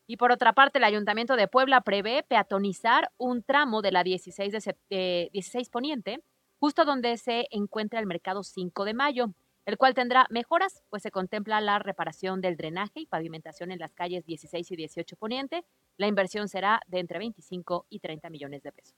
Y 0.08 0.16
por 0.16 0.32
otra 0.32 0.52
parte, 0.52 0.78
el 0.78 0.84
Ayuntamiento 0.84 1.36
de 1.36 1.46
Puebla 1.46 1.82
prevé 1.82 2.24
peatonizar 2.24 3.12
un 3.16 3.44
tramo 3.44 3.82
de 3.82 3.92
la 3.92 4.02
16, 4.02 4.52
de 4.90 5.30
16 5.32 5.68
Poniente, 5.68 6.18
justo 6.58 6.84
donde 6.84 7.16
se 7.16 7.46
encuentra 7.52 8.00
el 8.00 8.06
mercado 8.06 8.42
5 8.42 8.84
de 8.84 8.94
mayo, 8.94 9.26
el 9.66 9.78
cual 9.78 9.94
tendrá 9.94 10.26
mejoras, 10.30 10.82
pues 10.90 11.02
se 11.02 11.10
contempla 11.10 11.60
la 11.60 11.78
reparación 11.78 12.40
del 12.40 12.56
drenaje 12.56 13.00
y 13.00 13.06
pavimentación 13.06 13.70
en 13.70 13.78
las 13.78 13.94
calles 13.94 14.26
16 14.26 14.70
y 14.70 14.76
18 14.76 15.16
Poniente. 15.16 15.64
La 15.96 16.06
inversión 16.06 16.48
será 16.48 16.80
de 16.86 16.98
entre 16.98 17.18
25 17.18 17.86
y 17.88 18.00
30 18.00 18.30
millones 18.30 18.62
de 18.62 18.72
pesos. 18.72 18.96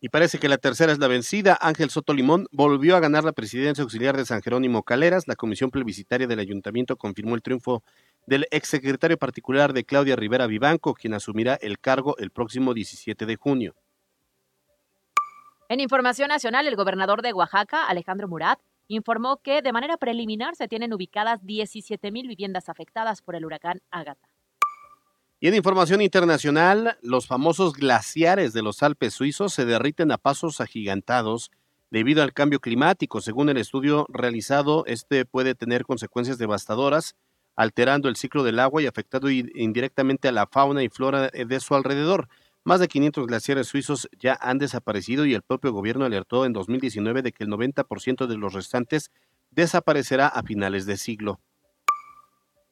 Y 0.00 0.10
parece 0.10 0.38
que 0.38 0.50
la 0.50 0.58
tercera 0.58 0.92
es 0.92 0.98
la 0.98 1.08
vencida. 1.08 1.56
Ángel 1.60 1.88
Soto 1.88 2.12
Limón 2.12 2.46
volvió 2.52 2.94
a 2.94 3.00
ganar 3.00 3.24
la 3.24 3.32
presidencia 3.32 3.82
auxiliar 3.82 4.16
de 4.16 4.26
San 4.26 4.42
Jerónimo 4.42 4.82
Caleras. 4.82 5.26
La 5.28 5.34
comisión 5.34 5.70
plebiscitaria 5.70 6.26
del 6.26 6.40
ayuntamiento 6.40 6.96
confirmó 6.96 7.34
el 7.34 7.42
triunfo 7.42 7.82
del 8.26 8.46
exsecretario 8.50 9.16
particular 9.16 9.72
de 9.72 9.84
Claudia 9.84 10.16
Rivera 10.16 10.46
Vivanco, 10.46 10.92
quien 10.92 11.14
asumirá 11.14 11.54
el 11.54 11.78
cargo 11.78 12.18
el 12.18 12.30
próximo 12.30 12.74
17 12.74 13.24
de 13.24 13.36
junio. 13.36 13.74
En 15.70 15.80
información 15.80 16.28
nacional, 16.28 16.66
el 16.66 16.76
gobernador 16.76 17.22
de 17.22 17.32
Oaxaca, 17.32 17.86
Alejandro 17.86 18.28
Murat, 18.28 18.58
informó 18.94 19.42
que 19.42 19.62
de 19.62 19.72
manera 19.72 19.96
preliminar 19.96 20.56
se 20.56 20.68
tienen 20.68 20.92
ubicadas 20.92 21.44
17 21.44 22.10
mil 22.10 22.28
viviendas 22.28 22.68
afectadas 22.68 23.22
por 23.22 23.36
el 23.36 23.44
huracán 23.44 23.80
Ágata. 23.90 24.28
Y 25.40 25.48
en 25.48 25.54
información 25.54 26.00
internacional, 26.00 26.96
los 27.02 27.26
famosos 27.26 27.74
glaciares 27.74 28.54
de 28.54 28.62
los 28.62 28.82
Alpes 28.82 29.12
suizos 29.12 29.52
se 29.52 29.66
derriten 29.66 30.10
a 30.10 30.16
pasos 30.16 30.60
agigantados 30.60 31.50
debido 31.90 32.22
al 32.22 32.32
cambio 32.32 32.60
climático. 32.60 33.20
Según 33.20 33.50
el 33.50 33.58
estudio 33.58 34.06
realizado, 34.08 34.84
este 34.86 35.26
puede 35.26 35.54
tener 35.54 35.84
consecuencias 35.84 36.38
devastadoras, 36.38 37.14
alterando 37.56 38.08
el 38.08 38.16
ciclo 38.16 38.42
del 38.42 38.58
agua 38.58 38.82
y 38.82 38.86
afectando 38.86 39.30
indirectamente 39.30 40.28
a 40.28 40.32
la 40.32 40.46
fauna 40.46 40.82
y 40.82 40.88
flora 40.88 41.28
de 41.28 41.60
su 41.60 41.74
alrededor. 41.74 42.28
Más 42.64 42.80
de 42.80 42.88
500 42.88 43.26
glaciares 43.26 43.68
suizos 43.68 44.08
ya 44.18 44.38
han 44.40 44.56
desaparecido 44.56 45.26
y 45.26 45.34
el 45.34 45.42
propio 45.42 45.70
gobierno 45.70 46.06
alertó 46.06 46.46
en 46.46 46.54
2019 46.54 47.20
de 47.20 47.32
que 47.32 47.44
el 47.44 47.50
90% 47.50 48.26
de 48.26 48.36
los 48.38 48.54
restantes 48.54 49.10
desaparecerá 49.50 50.28
a 50.28 50.42
finales 50.42 50.86
de 50.86 50.96
siglo. 50.96 51.40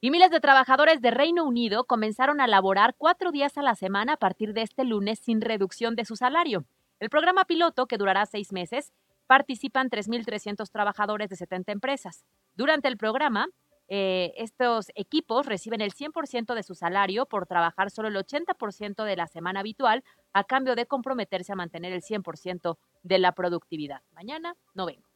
Y 0.01 0.11
miles 0.11 0.31
de 0.31 0.41
trabajadores 0.41 1.03
de 1.03 1.11
Reino 1.11 1.45
Unido 1.45 1.85
comenzaron 1.85 2.41
a 2.41 2.47
laborar 2.47 2.95
cuatro 2.97 3.33
días 3.33 3.59
a 3.59 3.63
la 3.63 3.75
semana 3.75 4.15
a 4.15 4.17
partir 4.17 4.55
de 4.55 4.63
este 4.63 4.85
lunes 4.85 5.19
sin 5.19 5.43
reducción 5.43 5.95
de 5.95 6.07
su 6.07 6.17
salario. 6.17 6.65
El 6.99 7.11
programa 7.11 7.45
piloto, 7.45 7.87
que 7.87 7.99
durará 7.99 8.25
seis 8.25 8.51
meses, 8.51 8.93
participan 9.27 9.91
3.300 9.91 10.71
trabajadores 10.71 11.29
de 11.29 11.37
70 11.37 11.71
empresas. 11.71 12.25
Durante 12.57 12.89
el 12.89 12.97
programa, 12.97 13.47
eh, 13.95 14.33
estos 14.39 14.87
equipos 14.95 15.45
reciben 15.45 15.83
el 15.83 15.93
100% 15.93 16.55
de 16.55 16.63
su 16.63 16.75
salario 16.75 17.27
por 17.27 17.47
trabajar 17.47 17.91
solo 17.91 18.09
el 18.09 18.17
80% 18.17 19.05
de 19.05 19.17
la 19.17 19.27
semana 19.27 19.61
habitual 19.61 20.03
a 20.33 20.45
cambio 20.45 20.75
de 20.75 20.87
comprometerse 20.87 21.53
a 21.53 21.57
mantener 21.57 21.93
el 21.93 22.01
100% 22.01 22.79
de 23.03 23.19
la 23.19 23.33
productividad. 23.33 24.01
Mañana 24.13 24.57
no 24.73 24.87
vengo. 24.87 25.07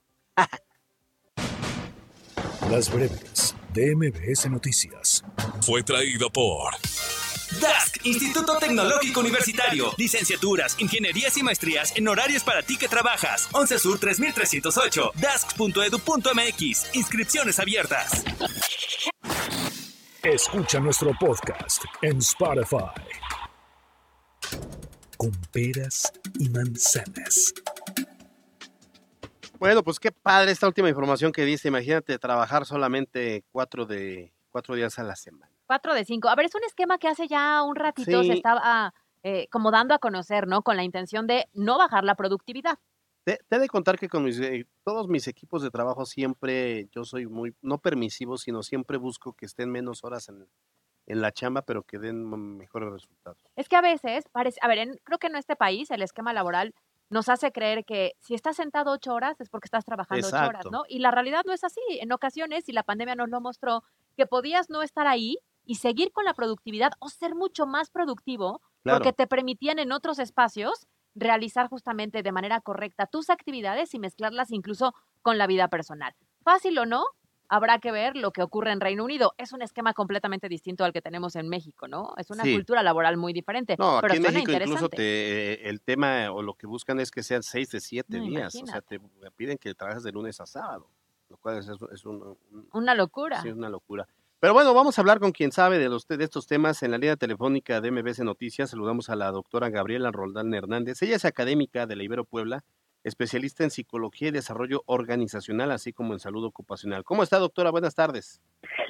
Las 2.70 2.92
breves 2.92 3.56
de 3.72 3.96
MBS 3.96 4.50
Noticias. 4.50 5.24
Fue 5.62 5.82
traído 5.82 6.28
por... 6.28 6.74
DASC, 7.60 8.04
Instituto 8.04 8.58
Tecnológico 8.58 9.20
Universitario. 9.20 9.92
Licenciaturas, 9.96 10.76
ingenierías 10.78 11.36
y 11.36 11.42
maestrías 11.42 11.92
en 11.96 12.08
horarios 12.08 12.44
para 12.44 12.62
ti 12.62 12.76
que 12.76 12.88
trabajas. 12.88 13.48
11 13.52 13.78
Sur 13.78 13.98
3308. 13.98 15.12
dask.edu.mx. 15.14 16.94
Inscripciones 16.94 17.58
abiertas. 17.58 18.24
Escucha 20.22 20.80
nuestro 20.80 21.12
podcast 21.18 21.84
en 22.02 22.18
Spotify. 22.18 23.00
Con 25.16 25.32
peras 25.52 26.12
y 26.38 26.48
manzanas. 26.48 27.54
Bueno, 29.58 29.82
pues 29.82 29.98
qué 29.98 30.12
padre 30.12 30.52
esta 30.52 30.66
última 30.66 30.88
información 30.88 31.32
que 31.32 31.44
dice. 31.44 31.68
Imagínate 31.68 32.18
trabajar 32.18 32.66
solamente 32.66 33.44
cuatro, 33.50 33.86
de, 33.86 34.32
cuatro 34.50 34.74
días 34.74 34.98
a 34.98 35.02
la 35.02 35.16
semana. 35.16 35.55
Cuatro 35.66 35.94
de 35.94 36.04
cinco. 36.04 36.28
A 36.28 36.34
ver, 36.34 36.46
es 36.46 36.54
un 36.54 36.64
esquema 36.64 36.98
que 36.98 37.08
hace 37.08 37.28
ya 37.28 37.62
un 37.62 37.76
ratito 37.76 38.22
se 38.22 38.34
estaba 38.34 38.94
eh, 39.22 39.48
como 39.50 39.70
dando 39.70 39.94
a 39.94 39.98
conocer, 39.98 40.46
¿no? 40.46 40.62
Con 40.62 40.76
la 40.76 40.84
intención 40.84 41.26
de 41.26 41.48
no 41.52 41.78
bajar 41.78 42.04
la 42.04 42.14
productividad. 42.14 42.78
Te, 43.24 43.40
he 43.50 43.58
de 43.58 43.68
contar 43.68 43.98
que 43.98 44.08
con 44.08 44.22
mis, 44.22 44.38
eh, 44.38 44.68
todos 44.84 45.08
mis 45.08 45.26
equipos 45.26 45.62
de 45.62 45.70
trabajo 45.70 46.06
siempre, 46.06 46.88
yo 46.92 47.04
soy 47.04 47.26
muy, 47.26 47.52
no 47.60 47.78
permisivo, 47.78 48.38
sino 48.38 48.62
siempre 48.62 48.98
busco 48.98 49.32
que 49.32 49.46
estén 49.46 49.70
menos 49.72 50.04
horas 50.04 50.28
en, 50.28 50.46
en 51.06 51.20
la 51.20 51.32
chamba, 51.32 51.62
pero 51.62 51.82
que 51.82 51.98
den 51.98 52.24
mejores 52.56 52.92
resultados. 52.92 53.38
Es 53.56 53.68
que 53.68 53.74
a 53.74 53.80
veces, 53.80 54.26
parece, 54.30 54.60
a 54.62 54.68
ver, 54.68 55.00
creo 55.02 55.18
que 55.18 55.26
en 55.26 55.34
este 55.34 55.56
país 55.56 55.90
el 55.90 56.02
esquema 56.02 56.32
laboral 56.32 56.72
nos 57.08 57.28
hace 57.28 57.52
creer 57.52 57.84
que 57.84 58.12
si 58.20 58.34
estás 58.34 58.56
sentado 58.56 58.92
ocho 58.92 59.14
horas 59.14 59.40
es 59.40 59.48
porque 59.48 59.66
estás 59.66 59.84
trabajando 59.84 60.26
ocho 60.26 60.36
horas, 60.36 60.66
¿no? 60.70 60.82
Y 60.88 60.98
la 60.98 61.10
realidad 61.10 61.42
no 61.46 61.52
es 61.52 61.62
así. 61.62 61.80
En 62.00 62.12
ocasiones, 62.12 62.68
y 62.68 62.72
la 62.72 62.82
pandemia 62.82 63.14
nos 63.14 63.28
lo 63.28 63.40
mostró, 63.40 63.84
que 64.16 64.26
podías 64.26 64.70
no 64.70 64.82
estar 64.82 65.06
ahí 65.06 65.38
y 65.66 65.76
seguir 65.76 66.12
con 66.12 66.24
la 66.24 66.34
productividad 66.34 66.92
o 67.00 67.08
ser 67.08 67.34
mucho 67.34 67.66
más 67.66 67.90
productivo 67.90 68.62
porque 68.82 69.12
te 69.12 69.26
permitían 69.26 69.78
en 69.78 69.92
otros 69.92 70.18
espacios 70.18 70.86
realizar 71.16 71.68
justamente 71.68 72.22
de 72.22 72.32
manera 72.32 72.60
correcta 72.60 73.06
tus 73.06 73.30
actividades 73.30 73.92
y 73.94 73.98
mezclarlas 73.98 74.52
incluso 74.52 74.94
con 75.22 75.38
la 75.38 75.46
vida 75.46 75.68
personal. 75.68 76.14
Fácil 76.44 76.78
o 76.78 76.86
no, 76.86 77.04
habrá 77.48 77.78
que 77.78 77.90
ver 77.90 78.16
lo 78.16 78.30
que 78.32 78.42
ocurre 78.42 78.72
en 78.72 78.80
Reino 78.80 79.04
Unido. 79.04 79.34
Es 79.38 79.52
un 79.52 79.62
esquema 79.62 79.92
completamente 79.94 80.48
distinto 80.48 80.84
al 80.84 80.92
que 80.92 81.02
tenemos 81.02 81.36
en 81.36 81.48
México, 81.48 81.88
¿no? 81.88 82.14
Es 82.16 82.30
una 82.30 82.42
cultura 82.42 82.82
laboral 82.82 83.16
muy 83.16 83.32
diferente. 83.32 83.76
No, 83.78 83.98
pero 84.00 84.14
aquí 84.14 84.24
en 84.24 84.34
México 84.34 84.52
incluso 84.52 84.88
te, 84.88 85.68
el 85.68 85.80
tema 85.80 86.30
o 86.30 86.42
lo 86.42 86.54
que 86.54 86.66
buscan 86.66 87.00
es 87.00 87.10
que 87.10 87.22
sean 87.22 87.42
seis 87.42 87.70
de 87.70 87.80
siete 87.80 88.20
días. 88.20 88.54
O 88.54 88.66
sea, 88.66 88.80
te 88.80 89.00
piden 89.36 89.58
que 89.58 89.74
trabajes 89.74 90.02
de 90.02 90.12
lunes 90.12 90.40
a 90.40 90.46
sábado, 90.46 90.90
lo 91.28 91.36
cual 91.38 91.58
es, 91.58 92.04
una 92.72 92.94
locura. 92.94 93.42
Sí, 93.42 93.48
es 93.48 93.54
una 93.54 93.70
locura. 93.70 94.06
Pero 94.46 94.54
bueno, 94.54 94.74
vamos 94.74 94.96
a 94.96 95.02
hablar 95.02 95.18
con 95.18 95.32
quien 95.32 95.50
sabe 95.50 95.76
de, 95.80 95.88
los, 95.88 96.06
de 96.06 96.22
estos 96.22 96.46
temas 96.46 96.80
en 96.84 96.92
la 96.92 96.98
línea 96.98 97.16
telefónica 97.16 97.80
de 97.80 97.90
MBC 97.90 98.20
Noticias. 98.20 98.70
Saludamos 98.70 99.10
a 99.10 99.16
la 99.16 99.32
doctora 99.32 99.70
Gabriela 99.70 100.12
Roldán 100.12 100.54
Hernández. 100.54 101.02
Ella 101.02 101.16
es 101.16 101.24
académica 101.24 101.84
de 101.86 101.96
la 101.96 102.04
Ibero 102.04 102.24
Puebla, 102.24 102.62
especialista 103.02 103.64
en 103.64 103.70
psicología 103.70 104.28
y 104.28 104.30
desarrollo 104.30 104.84
organizacional, 104.86 105.72
así 105.72 105.92
como 105.92 106.12
en 106.12 106.20
salud 106.20 106.44
ocupacional. 106.44 107.02
¿Cómo 107.02 107.24
está, 107.24 107.40
doctora? 107.40 107.72
Buenas 107.72 107.96
tardes. 107.96 108.40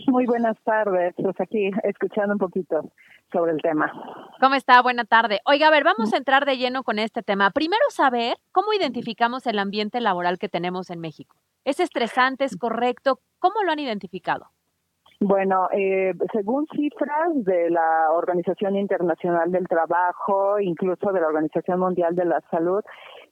Muy 0.08 0.26
buenas 0.26 0.58
tardes. 0.62 1.14
Pues 1.16 1.40
aquí 1.40 1.70
escuchando 1.84 2.34
un 2.34 2.38
poquito 2.38 2.92
sobre 3.32 3.52
el 3.52 3.62
tema. 3.62 3.90
¿Cómo 4.38 4.56
está? 4.56 4.82
Buena 4.82 5.06
tarde. 5.06 5.40
Oiga, 5.46 5.68
a 5.68 5.70
ver, 5.70 5.84
vamos 5.84 6.12
a 6.12 6.18
entrar 6.18 6.44
de 6.44 6.58
lleno 6.58 6.82
con 6.82 6.98
este 6.98 7.22
tema. 7.22 7.50
Primero, 7.50 7.84
saber 7.88 8.36
cómo 8.52 8.74
identificamos 8.74 9.46
el 9.46 9.58
ambiente 9.58 10.02
laboral 10.02 10.38
que 10.38 10.50
tenemos 10.50 10.90
en 10.90 11.00
México. 11.00 11.34
¿Es 11.64 11.80
estresante? 11.80 12.44
¿Es 12.44 12.58
correcto? 12.58 13.20
¿Cómo 13.38 13.62
lo 13.64 13.72
han 13.72 13.78
identificado? 13.78 14.50
Bueno, 15.20 15.68
eh, 15.72 16.12
según 16.30 16.66
cifras 16.66 17.32
de 17.36 17.70
la 17.70 18.10
Organización 18.12 18.76
Internacional 18.76 19.50
del 19.50 19.66
Trabajo, 19.66 20.60
incluso 20.60 21.10
de 21.10 21.20
la 21.20 21.28
Organización 21.28 21.80
Mundial 21.80 22.14
de 22.14 22.26
la 22.26 22.42
Salud, 22.50 22.82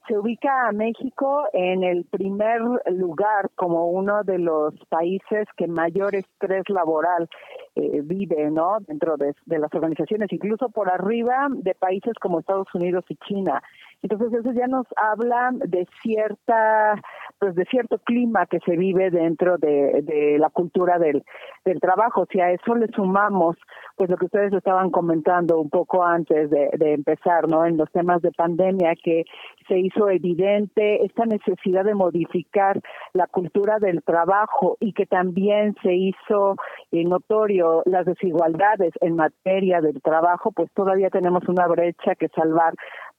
se 0.07 0.17
ubica 0.17 0.67
a 0.67 0.71
México 0.71 1.43
en 1.53 1.83
el 1.83 2.05
primer 2.05 2.61
lugar 2.87 3.51
como 3.55 3.89
uno 3.89 4.23
de 4.23 4.39
los 4.39 4.73
países 4.89 5.47
que 5.57 5.67
mayor 5.67 6.15
estrés 6.15 6.67
laboral 6.69 7.29
eh, 7.75 8.01
vive, 8.03 8.49
¿no? 8.49 8.77
Dentro 8.79 9.15
de, 9.17 9.35
de, 9.45 9.59
las 9.59 9.73
organizaciones, 9.73 10.31
incluso 10.31 10.69
por 10.69 10.89
arriba 10.89 11.47
de 11.51 11.75
países 11.75 12.13
como 12.19 12.39
Estados 12.39 12.73
Unidos 12.73 13.05
y 13.09 13.15
China. 13.27 13.61
Entonces 14.05 14.39
eso 14.39 14.51
ya 14.51 14.67
nos 14.67 14.85
habla 14.97 15.49
de 15.51 15.87
cierta, 16.03 16.93
pues 17.39 17.55
de 17.55 17.65
cierto 17.65 17.97
clima 17.97 18.45
que 18.45 18.59
se 18.59 18.77
vive 18.77 19.09
dentro 19.09 19.57
de, 19.57 20.37
la 20.37 20.51
cultura 20.51 20.99
del, 20.99 21.23
del 21.65 21.79
trabajo. 21.79 22.27
Si 22.31 22.39
a 22.39 22.51
eso 22.51 22.75
le 22.75 22.85
sumamos, 22.89 23.55
pues 23.95 24.11
lo 24.11 24.17
que 24.17 24.25
ustedes 24.25 24.53
estaban 24.53 24.91
comentando 24.91 25.59
un 25.59 25.71
poco 25.71 26.03
antes 26.03 26.51
de, 26.51 26.69
de 26.77 26.93
empezar, 26.93 27.47
¿no? 27.47 27.65
En 27.65 27.77
los 27.77 27.91
temas 27.91 28.21
de 28.21 28.31
pandemia, 28.31 28.93
que 29.03 29.23
se 29.67 29.79
hizo 29.79 30.07
evidente 30.07 31.03
esta 31.03 31.25
necesidad 31.25 31.83
de 31.83 31.95
modificar 31.95 32.79
la 33.13 33.25
cultura 33.25 33.79
del 33.79 34.03
trabajo 34.03 34.77
y 34.79 34.93
que 34.93 35.07
también 35.07 35.75
se 35.81 35.95
hizo 35.95 36.57
eh, 36.91 37.03
notorio 37.05 37.81
las 37.85 38.05
desigualdades 38.05 38.93
en 39.01 39.15
materia 39.15 39.81
del 39.81 39.99
trabajo, 40.03 40.51
pues 40.51 40.69
todavía 40.75 41.09
tenemos 41.09 41.41
una 41.47 41.65
brecha 41.65 42.13
que 42.13 42.27
salvar 42.27 42.75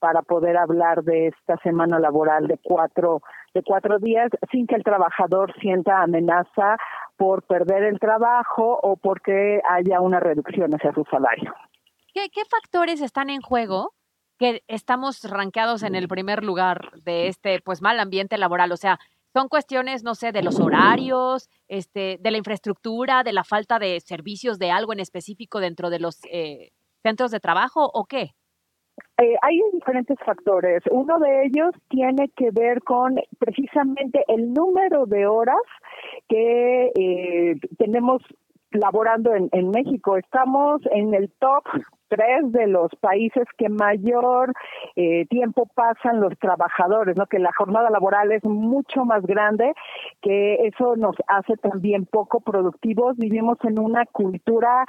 para 0.06 0.22
poder 0.22 0.56
hablar 0.56 1.02
de 1.02 1.26
esta 1.26 1.56
semana 1.64 1.98
laboral 1.98 2.46
de 2.46 2.60
cuatro 2.62 3.22
de 3.54 3.64
cuatro 3.64 3.98
días 3.98 4.30
sin 4.52 4.68
que 4.68 4.76
el 4.76 4.84
trabajador 4.84 5.52
sienta 5.60 6.00
amenaza 6.00 6.76
por 7.16 7.42
perder 7.42 7.82
el 7.82 7.98
trabajo 7.98 8.78
o 8.84 8.96
porque 8.96 9.60
haya 9.68 10.00
una 10.00 10.20
reducción 10.20 10.70
hacia 10.72 10.92
su 10.92 11.02
salario. 11.10 11.52
¿Qué, 12.14 12.28
qué 12.32 12.42
factores 12.44 13.00
están 13.00 13.30
en 13.30 13.40
juego 13.40 13.94
que 14.38 14.62
estamos 14.68 15.28
rankeados 15.28 15.82
en 15.82 15.96
el 15.96 16.06
primer 16.06 16.44
lugar 16.44 16.92
de 17.02 17.26
este 17.26 17.60
pues 17.60 17.82
mal 17.82 17.98
ambiente 17.98 18.38
laboral? 18.38 18.70
O 18.70 18.76
sea, 18.76 19.00
son 19.32 19.48
cuestiones, 19.48 20.04
no 20.04 20.14
sé, 20.14 20.30
de 20.30 20.44
los 20.44 20.60
horarios, 20.60 21.50
este, 21.66 22.18
de 22.20 22.30
la 22.30 22.38
infraestructura, 22.38 23.24
de 23.24 23.32
la 23.32 23.42
falta 23.42 23.80
de 23.80 23.98
servicios 23.98 24.60
de 24.60 24.70
algo 24.70 24.92
en 24.92 25.00
específico 25.00 25.58
dentro 25.58 25.90
de 25.90 25.98
los 25.98 26.20
eh, 26.30 26.70
centros 27.02 27.32
de 27.32 27.40
trabajo 27.40 27.90
o 27.92 28.04
qué? 28.04 28.36
Eh, 29.18 29.34
hay 29.42 29.60
diferentes 29.72 30.18
factores. 30.24 30.82
Uno 30.90 31.18
de 31.18 31.46
ellos 31.46 31.74
tiene 31.88 32.28
que 32.36 32.50
ver 32.50 32.82
con 32.82 33.16
precisamente 33.38 34.24
el 34.28 34.52
número 34.52 35.06
de 35.06 35.26
horas 35.26 35.62
que 36.28 36.92
eh, 36.94 37.56
tenemos 37.78 38.22
laborando 38.72 39.34
en, 39.34 39.48
en 39.52 39.70
México. 39.70 40.16
Estamos 40.16 40.82
en 40.90 41.14
el 41.14 41.30
top 41.38 41.64
tres 42.08 42.52
de 42.52 42.66
los 42.66 42.90
países 43.00 43.44
que 43.56 43.68
mayor 43.68 44.52
eh, 44.94 45.26
tiempo 45.26 45.68
pasan 45.74 46.20
los 46.20 46.38
trabajadores, 46.38 47.16
¿no? 47.16 47.26
Que 47.26 47.38
la 47.38 47.52
jornada 47.56 47.90
laboral 47.90 48.32
es 48.32 48.44
mucho 48.44 49.04
más 49.04 49.22
grande, 49.24 49.72
que 50.22 50.66
eso 50.66 50.96
nos 50.96 51.16
hace 51.28 51.56
también 51.56 52.06
poco 52.06 52.40
productivos. 52.40 53.16
Vivimos 53.16 53.58
en 53.64 53.78
una 53.78 54.06
cultura 54.06 54.84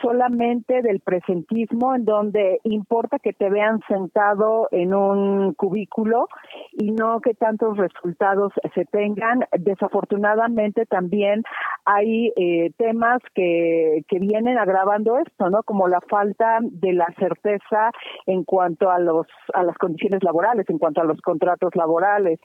solamente 0.00 0.82
del 0.82 1.00
presentismo, 1.00 1.94
en 1.94 2.04
donde 2.04 2.60
importa 2.64 3.18
que 3.18 3.32
te 3.32 3.50
vean 3.50 3.80
sentado 3.88 4.68
en 4.70 4.94
un 4.94 5.54
cubículo 5.54 6.28
y 6.72 6.92
no 6.92 7.20
que 7.20 7.34
tantos 7.34 7.76
resultados 7.76 8.52
se 8.74 8.84
tengan. 8.86 9.44
Desafortunadamente 9.58 10.86
también 10.86 11.42
hay 11.84 12.32
eh, 12.36 12.72
temas 12.78 13.18
que, 13.34 14.04
que 14.08 14.18
vienen 14.18 14.58
agravando 14.58 15.18
esto, 15.18 15.50
¿no? 15.50 15.62
Como 15.62 15.88
la 15.88 16.00
falta 16.00 16.58
de 16.70 16.92
la 16.92 17.06
certeza 17.18 17.90
en 18.26 18.44
cuanto 18.44 18.90
a 18.90 18.98
los 18.98 19.26
a 19.54 19.62
las 19.62 19.76
condiciones 19.78 20.22
laborales, 20.22 20.68
en 20.68 20.78
cuanto 20.78 21.00
a 21.00 21.04
los 21.04 21.20
contratos 21.20 21.74
laborales. 21.74 22.40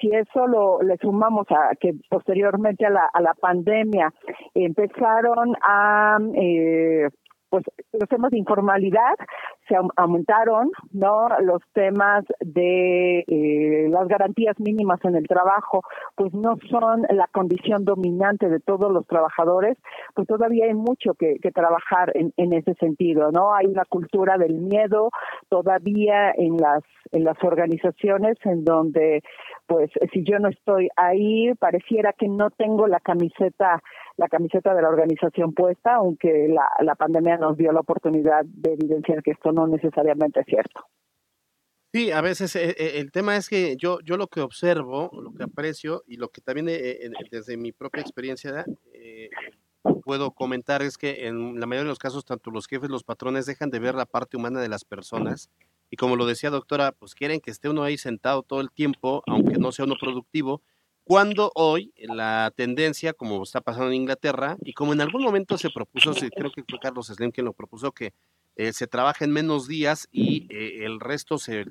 Si 0.00 0.10
eso 0.14 0.46
lo 0.46 0.82
le 0.82 0.96
sumamos 0.98 1.46
a 1.50 1.74
que 1.76 1.94
posteriormente 2.08 2.86
a 2.86 2.90
la, 2.90 3.08
a 3.12 3.20
la 3.20 3.34
pandemia 3.34 4.12
empezaron 4.54 5.56
a 5.62 6.18
eh, 6.34 7.08
pues 7.48 7.64
los 7.92 8.08
temas 8.08 8.30
de 8.30 8.38
informalidad 8.38 9.14
se 9.68 9.76
aumentaron, 9.96 10.70
¿no? 10.92 11.28
Los 11.40 11.62
temas 11.72 12.24
de 12.40 13.24
eh, 13.26 13.88
las 13.90 14.08
garantías 14.08 14.58
mínimas 14.58 15.04
en 15.04 15.16
el 15.16 15.26
trabajo, 15.26 15.82
pues 16.14 16.32
no 16.34 16.56
son 16.70 17.02
la 17.10 17.26
condición 17.32 17.84
dominante 17.84 18.48
de 18.48 18.60
todos 18.60 18.92
los 18.92 19.06
trabajadores, 19.06 19.76
pues 20.14 20.26
todavía 20.26 20.66
hay 20.66 20.74
mucho 20.74 21.14
que, 21.14 21.38
trabajar 21.54 22.12
en, 22.14 22.32
en 22.36 22.52
ese 22.52 22.74
sentido, 22.74 23.30
¿no? 23.30 23.54
Hay 23.54 23.66
una 23.66 23.84
cultura 23.84 24.36
del 24.36 24.54
miedo 24.54 25.10
todavía 25.48 26.32
en 26.32 26.56
las 26.56 26.82
en 27.12 27.24
las 27.24 27.42
organizaciones 27.42 28.36
en 28.44 28.64
donde 28.64 29.22
pues 29.66 29.90
si 30.12 30.24
yo 30.24 30.38
no 30.38 30.48
estoy 30.48 30.88
ahí 30.96 31.52
pareciera 31.58 32.12
que 32.12 32.28
no 32.28 32.50
tengo 32.50 32.86
la 32.86 33.00
camiseta 33.00 33.82
la 34.16 34.28
camiseta 34.28 34.74
de 34.74 34.82
la 34.82 34.88
organización 34.88 35.52
puesta 35.52 35.96
aunque 35.96 36.48
la, 36.48 36.68
la 36.80 36.94
pandemia 36.94 37.36
nos 37.36 37.56
dio 37.56 37.72
la 37.72 37.80
oportunidad 37.80 38.44
de 38.44 38.72
evidenciar 38.72 39.22
que 39.22 39.32
esto 39.32 39.52
no 39.56 39.66
necesariamente 39.66 40.40
es 40.40 40.46
cierto. 40.46 40.86
Sí, 41.92 42.10
a 42.10 42.20
veces 42.20 42.54
eh, 42.56 42.76
eh, 42.78 42.92
el 42.96 43.10
tema 43.10 43.36
es 43.36 43.48
que 43.48 43.76
yo, 43.76 44.00
yo 44.00 44.16
lo 44.18 44.26
que 44.26 44.42
observo, 44.42 45.10
lo 45.20 45.32
que 45.32 45.44
aprecio 45.44 46.04
y 46.06 46.16
lo 46.16 46.28
que 46.28 46.42
también 46.42 46.68
eh, 46.68 47.10
desde 47.30 47.56
mi 47.56 47.72
propia 47.72 48.02
experiencia 48.02 48.64
puedo 50.04 50.32
comentar 50.32 50.82
es 50.82 50.98
que 50.98 51.26
en 51.26 51.58
la 51.58 51.66
mayoría 51.66 51.84
de 51.84 51.88
los 51.88 51.98
casos 51.98 52.24
tanto 52.24 52.50
los 52.50 52.66
jefes, 52.66 52.90
los 52.90 53.02
patrones 53.02 53.46
dejan 53.46 53.70
de 53.70 53.78
ver 53.78 53.94
la 53.94 54.04
parte 54.04 54.36
humana 54.36 54.60
de 54.60 54.68
las 54.68 54.84
personas 54.84 55.48
y 55.90 55.96
como 55.96 56.16
lo 56.16 56.26
decía 56.26 56.50
doctora, 56.50 56.92
pues 56.92 57.14
quieren 57.14 57.40
que 57.40 57.50
esté 57.50 57.68
uno 57.68 57.82
ahí 57.82 57.96
sentado 57.96 58.42
todo 58.42 58.60
el 58.60 58.70
tiempo, 58.70 59.22
aunque 59.26 59.56
no 59.56 59.72
sea 59.72 59.84
uno 59.84 59.94
productivo, 59.98 60.60
cuando 61.04 61.52
hoy 61.54 61.92
la 61.96 62.52
tendencia, 62.56 63.12
como 63.12 63.40
está 63.42 63.60
pasando 63.60 63.88
en 63.88 63.94
Inglaterra, 63.94 64.56
y 64.62 64.72
como 64.72 64.92
en 64.92 65.00
algún 65.00 65.22
momento 65.22 65.56
se 65.56 65.70
propuso, 65.70 66.12
creo 66.12 66.50
que 66.50 66.64
fue 66.68 66.80
Carlos 66.80 67.06
Slim 67.06 67.30
quien 67.30 67.44
lo 67.44 67.52
propuso, 67.52 67.92
que 67.92 68.12
eh, 68.56 68.72
se 68.72 68.86
trabaja 68.86 69.24
en 69.24 69.32
menos 69.32 69.68
días 69.68 70.08
y 70.10 70.46
eh, 70.50 70.84
el 70.84 70.98
resto 70.98 71.38
se 71.38 71.66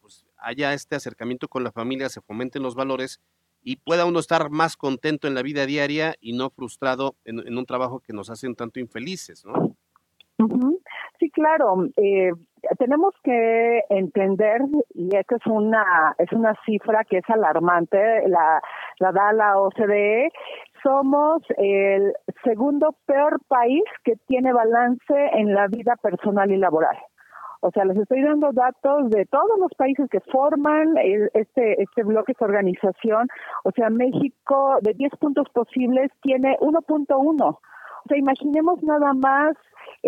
pues, 0.00 0.26
haya 0.38 0.72
este 0.72 0.96
acercamiento 0.96 1.46
con 1.46 1.62
la 1.62 1.72
familia, 1.72 2.08
se 2.08 2.22
fomenten 2.22 2.62
los 2.62 2.74
valores 2.74 3.20
y 3.62 3.76
pueda 3.76 4.06
uno 4.06 4.18
estar 4.18 4.48
más 4.48 4.76
contento 4.76 5.28
en 5.28 5.34
la 5.34 5.42
vida 5.42 5.66
diaria 5.66 6.14
y 6.20 6.32
no 6.32 6.50
frustrado 6.50 7.16
en, 7.24 7.56
un 7.56 7.66
trabajo 7.66 8.00
que 8.00 8.12
nos 8.12 8.30
hace 8.30 8.46
un 8.46 8.54
tanto 8.54 8.80
infelices, 8.80 9.44
¿no? 9.44 9.76
Sí, 11.18 11.30
claro. 11.30 11.86
Eh, 11.96 12.30
tenemos 12.78 13.14
que 13.24 13.82
entender 13.88 14.60
y 14.94 15.16
esta 15.16 15.36
es 15.36 15.46
una 15.46 16.14
es 16.18 16.30
una 16.32 16.54
cifra 16.66 17.04
que 17.04 17.18
es 17.18 17.30
alarmante. 17.30 18.28
La 18.28 18.60
la 18.98 19.12
da 19.12 19.32
la 19.32 19.58
OCDE. 19.58 20.30
Somos 20.86 21.42
el 21.58 22.12
segundo 22.44 22.94
peor 23.06 23.40
país 23.48 23.82
que 24.04 24.14
tiene 24.28 24.52
balance 24.52 25.14
en 25.32 25.52
la 25.52 25.66
vida 25.66 25.96
personal 25.96 26.48
y 26.52 26.58
laboral. 26.58 26.96
O 27.60 27.72
sea, 27.72 27.84
les 27.84 27.96
estoy 27.96 28.22
dando 28.22 28.52
datos 28.52 29.10
de 29.10 29.26
todos 29.26 29.58
los 29.58 29.72
países 29.76 30.08
que 30.08 30.20
forman 30.20 30.96
este 31.34 31.82
este 31.82 32.04
bloque, 32.04 32.30
esta 32.30 32.44
organización. 32.44 33.26
O 33.64 33.72
sea, 33.72 33.90
México 33.90 34.78
de 34.80 34.94
10 34.94 35.10
puntos 35.18 35.48
posibles 35.52 36.12
tiene 36.22 36.56
1.1. 36.60 37.42
O 37.42 37.58
sea, 38.06 38.16
imaginemos 38.16 38.80
nada 38.84 39.12
más 39.12 39.56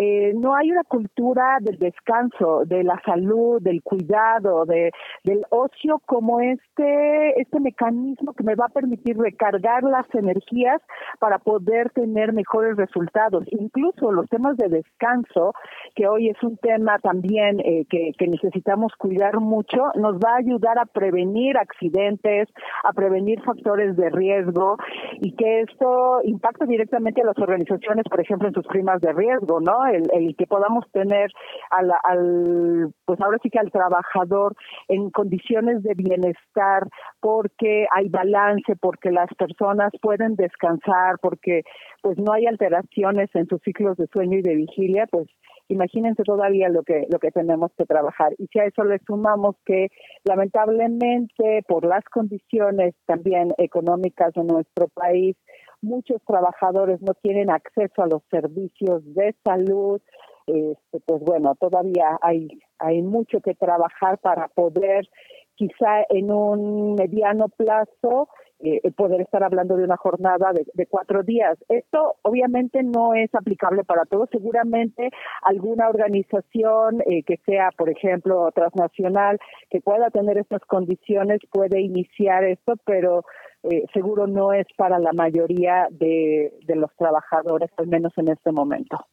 eh, 0.01 0.31
no 0.33 0.55
hay 0.55 0.71
una 0.71 0.85
cultura 0.85 1.57
del 1.59 1.77
descanso, 1.77 2.63
de 2.65 2.85
la 2.85 3.01
salud, 3.05 3.61
del 3.61 3.83
cuidado, 3.83 4.63
de, 4.63 4.93
del 5.25 5.45
ocio 5.49 6.01
como 6.05 6.39
este, 6.39 7.41
este 7.41 7.59
mecanismo 7.59 8.31
que 8.31 8.45
me 8.45 8.55
va 8.55 8.67
a 8.67 8.73
permitir 8.73 9.17
recargar 9.17 9.83
las 9.83 10.05
energías 10.15 10.81
para 11.19 11.37
poder 11.37 11.89
tener 11.89 12.31
mejores 12.31 12.77
resultados. 12.77 13.43
Incluso 13.47 14.13
los 14.13 14.29
temas 14.29 14.55
de 14.55 14.69
descanso, 14.69 15.53
que 15.95 16.07
hoy 16.07 16.29
es 16.29 16.41
un 16.43 16.55
tema 16.55 16.99
también 16.99 17.59
eh, 17.59 17.83
que, 17.89 18.13
que 18.17 18.27
necesitamos 18.27 18.93
cuidar 18.97 19.41
mucho, 19.41 19.91
nos 19.95 20.15
va 20.15 20.35
a 20.35 20.37
ayudar 20.37 20.79
a 20.79 20.85
prevenir 20.85 21.57
accidentes, 21.57 22.47
a 22.85 22.93
prevenir 22.93 23.41
factores 23.41 23.97
de 23.97 24.09
riesgo 24.11 24.77
y 25.19 25.35
que 25.35 25.59
esto 25.63 26.21
impacta 26.23 26.65
directamente 26.65 27.21
a 27.21 27.25
las 27.25 27.37
organizaciones, 27.37 28.05
por 28.09 28.21
ejemplo, 28.21 28.47
en 28.47 28.53
sus 28.53 28.65
primas 28.65 29.01
de 29.01 29.11
riesgo, 29.11 29.59
¿no? 29.59 29.88
El, 29.89 30.35
que 30.35 30.47
podamos 30.47 30.85
tener 30.91 31.31
al, 31.71 31.91
al, 32.03 32.93
pues 33.05 33.19
ahora 33.21 33.37
sí 33.41 33.49
que 33.49 33.59
al 33.59 33.71
trabajador 33.71 34.55
en 34.87 35.09
condiciones 35.09 35.83
de 35.83 35.93
bienestar, 35.95 36.87
porque 37.19 37.87
hay 37.91 38.09
balance, 38.09 38.75
porque 38.79 39.11
las 39.11 39.29
personas 39.35 39.91
pueden 40.01 40.35
descansar, 40.35 41.17
porque 41.21 41.63
pues 42.01 42.17
no 42.17 42.33
hay 42.33 42.45
alteraciones 42.45 43.29
en 43.33 43.47
sus 43.47 43.61
ciclos 43.61 43.97
de 43.97 44.07
sueño 44.07 44.37
y 44.37 44.41
de 44.41 44.55
vigilia, 44.55 45.07
pues 45.09 45.27
imagínense 45.69 46.23
todavía 46.23 46.67
lo 46.69 46.83
que 46.83 47.05
lo 47.11 47.19
que 47.19 47.31
tenemos 47.31 47.71
que 47.77 47.85
trabajar. 47.85 48.33
Y 48.37 48.47
si 48.47 48.59
a 48.59 48.65
eso 48.65 48.83
le 48.83 48.99
sumamos 49.05 49.55
que 49.65 49.89
lamentablemente 50.25 51.63
por 51.67 51.85
las 51.85 52.03
condiciones 52.05 52.95
también 53.05 53.53
económicas 53.57 54.33
de 54.33 54.43
nuestro 54.43 54.87
país 54.87 55.37
muchos 55.81 56.21
trabajadores 56.25 57.01
no 57.01 57.13
tienen 57.15 57.49
acceso 57.49 58.03
a 58.03 58.07
los 58.07 58.21
servicios 58.29 59.01
de 59.13 59.35
salud, 59.43 60.01
este, 60.47 60.99
pues 61.05 61.21
bueno, 61.21 61.55
todavía 61.55 62.17
hay, 62.21 62.47
hay 62.79 63.01
mucho 63.01 63.39
que 63.41 63.55
trabajar 63.55 64.17
para 64.17 64.47
poder 64.47 65.07
quizá 65.55 66.03
en 66.09 66.31
un 66.31 66.95
mediano 66.95 67.49
plazo 67.49 68.29
eh, 68.61 68.91
poder 68.91 69.21
estar 69.21 69.41
hablando 69.41 69.77
de 69.77 69.85
una 69.85 69.95
jornada 69.95 70.51
de, 70.51 70.85
cuatro 70.87 71.23
días. 71.23 71.57
Esto 71.69 72.17
obviamente 72.23 72.83
no 72.83 73.13
es 73.13 73.33
aplicable 73.33 73.85
para 73.85 74.03
todos. 74.03 74.27
Seguramente 74.31 75.11
alguna 75.43 75.87
organización 75.87 77.01
eh, 77.05 77.23
que 77.23 77.37
sea, 77.45 77.69
por 77.77 77.89
ejemplo, 77.89 78.51
transnacional, 78.53 79.39
que 79.69 79.79
pueda 79.79 80.09
tener 80.09 80.37
estas 80.37 80.61
condiciones 80.65 81.39
puede 81.51 81.79
iniciar 81.79 82.43
esto, 82.43 82.73
pero 82.85 83.23
eh, 83.63 83.85
seguro 83.93 84.27
no 84.27 84.53
es 84.53 84.65
para 84.77 84.99
la 84.99 85.11
mayoría 85.13 85.87
de, 85.91 86.53
los 86.67 86.93
trabajadores, 86.95 87.69
al 87.77 87.87
menos 87.87 88.13
en 88.17 88.29
este 88.29 88.51
momento. 88.51 89.05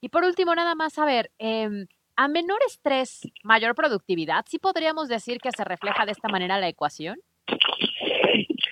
Y 0.00 0.08
por 0.08 0.24
último, 0.24 0.54
nada 0.54 0.74
más, 0.74 0.98
a 0.98 1.04
ver, 1.04 1.30
em, 1.38 1.86
a 2.16 2.28
menor 2.28 2.58
estrés, 2.66 3.22
mayor 3.44 3.74
productividad, 3.74 4.44
¿sí 4.48 4.58
podríamos 4.58 5.08
decir 5.08 5.38
que 5.38 5.52
se 5.52 5.64
refleja 5.64 6.04
de 6.04 6.12
esta 6.12 6.28
manera 6.28 6.58
la 6.58 6.68
ecuación? 6.68 7.18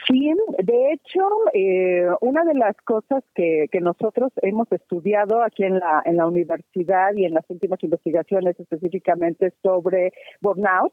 Sí, 0.07 0.33
de 0.59 0.93
hecho, 0.93 1.21
eh, 1.55 2.09
una 2.21 2.43
de 2.45 2.55
las 2.55 2.77
cosas 2.79 3.23
que, 3.35 3.67
que 3.71 3.81
nosotros 3.81 4.33
hemos 4.43 4.71
estudiado 4.73 5.43
aquí 5.43 5.63
en 5.63 5.79
la, 5.79 6.03
en 6.05 6.17
la 6.17 6.27
universidad 6.27 7.15
y 7.15 7.25
en 7.25 7.35
las 7.35 7.45
últimas 7.49 7.83
investigaciones 7.85 8.59
específicamente 8.59 9.53
sobre 9.63 10.13
burnout, 10.41 10.93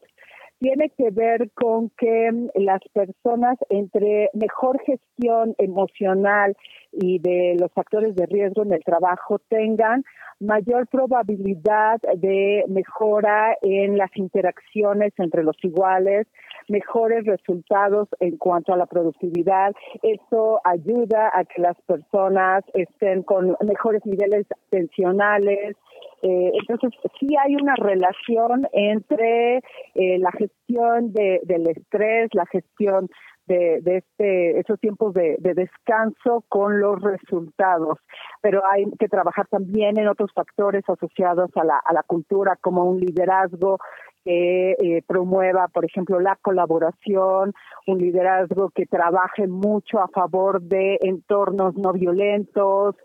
tiene 0.60 0.90
que 0.98 1.12
ver 1.12 1.52
con 1.54 1.90
que 1.98 2.32
las 2.56 2.82
personas 2.94 3.58
entre 3.70 4.30
mejor 4.34 4.80
gestión 4.82 5.54
emocional 5.58 6.56
y 6.92 7.20
de 7.20 7.56
los 7.60 7.72
factores 7.74 8.16
de 8.16 8.26
riesgo 8.26 8.64
en 8.64 8.74
el 8.74 8.84
trabajo 8.84 9.40
tengan 9.50 10.04
mayor 10.40 10.88
probabilidad 10.88 12.00
de 12.16 12.64
mejora 12.68 13.56
en 13.62 13.98
las 13.98 14.16
interacciones 14.16 15.14
entre 15.18 15.44
los 15.44 15.56
iguales, 15.64 16.28
mejores 16.68 17.26
resultados 17.26 18.08
en 18.20 18.38
cuanto 18.38 18.74
a 18.74 18.78
la 18.78 18.86
productividad. 18.86 19.74
Eso 20.02 20.60
ayuda 20.64 21.32
a 21.34 21.44
que 21.46 21.62
las 21.62 21.80
personas 21.82 22.64
estén 22.74 23.24
con 23.24 23.56
mejores 23.62 24.06
niveles 24.06 24.46
tensionales, 24.70 25.76
Eh, 26.22 26.52
entonces, 26.54 27.00
sí 27.20 27.28
hay 27.40 27.56
una 27.56 27.76
relación 27.76 28.68
entre 28.72 29.58
eh, 29.96 30.18
la 30.20 30.32
gestión 30.32 31.14
de, 31.14 31.42
del 31.44 31.68
estrés, 31.70 32.30
la 32.34 32.46
gestión 32.48 33.10
de, 33.46 33.80
de 33.82 33.98
este, 33.98 34.60
esos 34.60 34.80
tiempos 34.80 35.14
de, 35.14 35.38
de, 35.40 35.54
descanso 35.54 36.44
con 36.50 36.80
los 36.80 37.02
resultados. 37.02 37.98
Pero 38.42 38.62
hay 38.70 38.86
que 39.00 39.08
trabajar 39.08 39.48
también 39.48 39.98
en 39.98 40.08
otros 40.08 40.32
factores 40.34 40.84
asociados 40.88 41.50
a 41.56 41.64
la, 41.64 41.78
a 41.78 41.94
la 41.94 42.04
cultura, 42.04 42.58
como 42.60 42.84
un 42.84 43.00
liderazgo 43.00 43.80
que 44.28 44.72
eh, 44.72 45.02
promueva, 45.08 45.70
por 45.70 45.86
ejemplo, 45.86 46.20
la 46.20 46.36
colaboración, 46.42 47.54
un 47.88 47.98
liderazgo 47.98 48.72
que 48.72 48.86
trabaje 48.86 49.48
mucho 49.48 50.00
a 50.00 50.10
favor 50.10 50.62
de 50.62 50.98
entornos 51.00 51.78
no 51.78 51.94
violentos, 51.94 52.96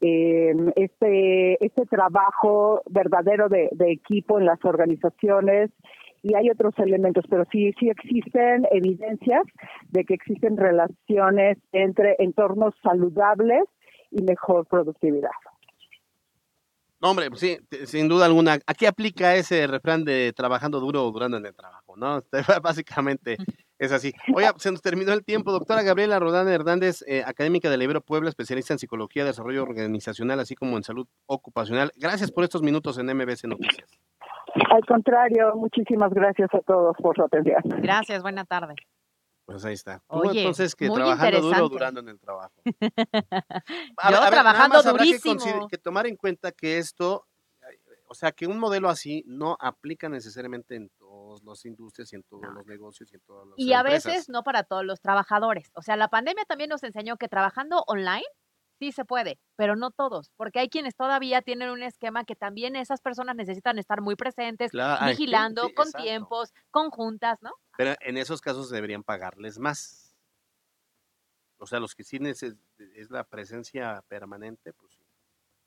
eh, 0.00 0.52
este, 0.74 1.64
este 1.64 1.86
trabajo 1.86 2.82
verdadero 2.90 3.48
de, 3.48 3.68
de 3.70 3.92
equipo 3.92 4.40
en 4.40 4.46
las 4.46 4.58
organizaciones 4.64 5.70
y 6.20 6.34
hay 6.34 6.50
otros 6.50 6.76
elementos, 6.78 7.26
pero 7.30 7.44
sí, 7.52 7.72
sí 7.78 7.88
existen 7.88 8.66
evidencias 8.72 9.44
de 9.90 10.04
que 10.04 10.14
existen 10.14 10.56
relaciones 10.56 11.58
entre 11.70 12.16
entornos 12.18 12.74
saludables 12.82 13.62
y 14.10 14.24
mejor 14.24 14.66
productividad. 14.66 15.30
No, 17.02 17.10
hombre, 17.10 17.28
sí, 17.34 17.58
sin 17.86 18.06
duda 18.06 18.26
alguna. 18.26 18.58
Aquí 18.64 18.86
aplica 18.86 19.34
ese 19.34 19.66
refrán 19.66 20.04
de 20.04 20.32
trabajando 20.36 20.78
duro 20.78 21.04
o 21.04 21.10
durando 21.10 21.36
en 21.36 21.44
el 21.44 21.54
trabajo, 21.54 21.96
¿no? 21.96 22.22
Básicamente 22.62 23.36
es 23.76 23.90
así. 23.90 24.12
Oye, 24.32 24.48
se 24.58 24.70
nos 24.70 24.80
terminó 24.80 25.12
el 25.12 25.24
tiempo. 25.24 25.50
Doctora 25.50 25.82
Gabriela 25.82 26.20
Rodán 26.20 26.48
Hernández, 26.48 27.02
eh, 27.08 27.24
académica 27.26 27.68
del 27.68 27.82
Ibero 27.82 28.02
Puebla, 28.02 28.28
especialista 28.28 28.72
en 28.72 28.78
psicología, 28.78 29.24
desarrollo 29.24 29.64
organizacional, 29.64 30.38
así 30.38 30.54
como 30.54 30.76
en 30.76 30.84
salud 30.84 31.08
ocupacional. 31.26 31.90
Gracias 31.96 32.30
por 32.30 32.44
estos 32.44 32.62
minutos 32.62 32.96
en 32.98 33.06
MBC 33.06 33.48
Noticias. 33.48 33.90
Al 34.70 34.84
contrario, 34.86 35.56
muchísimas 35.56 36.12
gracias 36.14 36.54
a 36.54 36.60
todos 36.60 36.96
por 36.98 37.16
su 37.16 37.24
atención. 37.24 37.62
Gracias, 37.80 38.22
buena 38.22 38.44
tarde. 38.44 38.76
Pues 39.44 39.64
ahí 39.64 39.74
está. 39.74 40.02
Oye, 40.06 40.40
entonces 40.40 40.74
que 40.74 40.88
muy 40.88 40.96
trabajando 40.96 41.40
duro 41.40 41.68
durando 41.68 42.00
en 42.00 42.08
el 42.08 42.20
trabajo. 42.20 42.52
Yo 44.10 44.30
trabajando 44.30 44.78
habrá 44.78 44.92
que 44.92 45.06
durísimo. 45.06 45.34
consider- 45.34 45.66
Que, 45.68 45.78
tomar 45.78 46.06
en 46.06 46.16
cuenta 46.16 46.52
que 46.52 46.78
esto, 46.78 47.26
o 48.08 48.14
sea, 48.14 48.32
que 48.32 48.46
un 48.46 48.58
modelo 48.58 48.88
así 48.88 49.24
no 49.26 49.56
aplica 49.58 50.08
necesariamente 50.08 50.76
en 50.76 50.90
todas 50.98 51.42
las 51.42 51.64
industrias 51.64 52.12
y 52.12 52.16
en 52.16 52.22
todos 52.24 52.44
los 52.54 52.66
negocios 52.66 53.10
y 53.12 53.16
en 53.16 53.20
todas 53.22 53.46
las 53.48 53.54
Y 53.58 53.72
a 53.72 53.82
veces 53.82 54.28
no 54.28 54.42
para 54.42 54.62
todos 54.62 54.84
los 54.84 55.00
trabajadores. 55.00 55.70
O 55.74 55.82
sea, 55.82 55.96
la 55.96 56.08
pandemia 56.08 56.44
también 56.44 56.70
nos 56.70 56.82
enseñó 56.84 57.16
que 57.16 57.28
trabajando 57.28 57.82
online 57.86 58.24
sí 58.82 58.90
se 58.90 59.04
puede, 59.04 59.38
pero 59.54 59.76
no 59.76 59.92
todos, 59.92 60.32
porque 60.36 60.58
hay 60.58 60.68
quienes 60.68 60.96
todavía 60.96 61.40
tienen 61.40 61.70
un 61.70 61.84
esquema 61.84 62.24
que 62.24 62.34
también 62.34 62.74
esas 62.74 63.00
personas 63.00 63.36
necesitan 63.36 63.78
estar 63.78 64.00
muy 64.00 64.16
presentes, 64.16 64.72
Claro, 64.72 65.06
vigilando, 65.06 65.68
sí, 65.68 65.74
con 65.74 65.86
exacto. 65.86 66.02
tiempos, 66.04 66.52
con 66.72 66.90
juntas, 66.90 67.38
¿no? 67.42 67.52
Pero 67.76 67.94
en 68.00 68.16
esos 68.16 68.40
casos 68.40 68.70
deberían 68.70 69.04
pagarles 69.04 69.60
más. 69.60 70.16
O 71.58 71.66
sea, 71.68 71.78
los 71.78 71.94
que 71.94 72.02
sí 72.02 72.18
neces- 72.18 72.58
es 72.96 73.08
la 73.10 73.22
presencia 73.22 74.02
permanente, 74.08 74.72
pues 74.72 74.94
sí. 74.94 75.02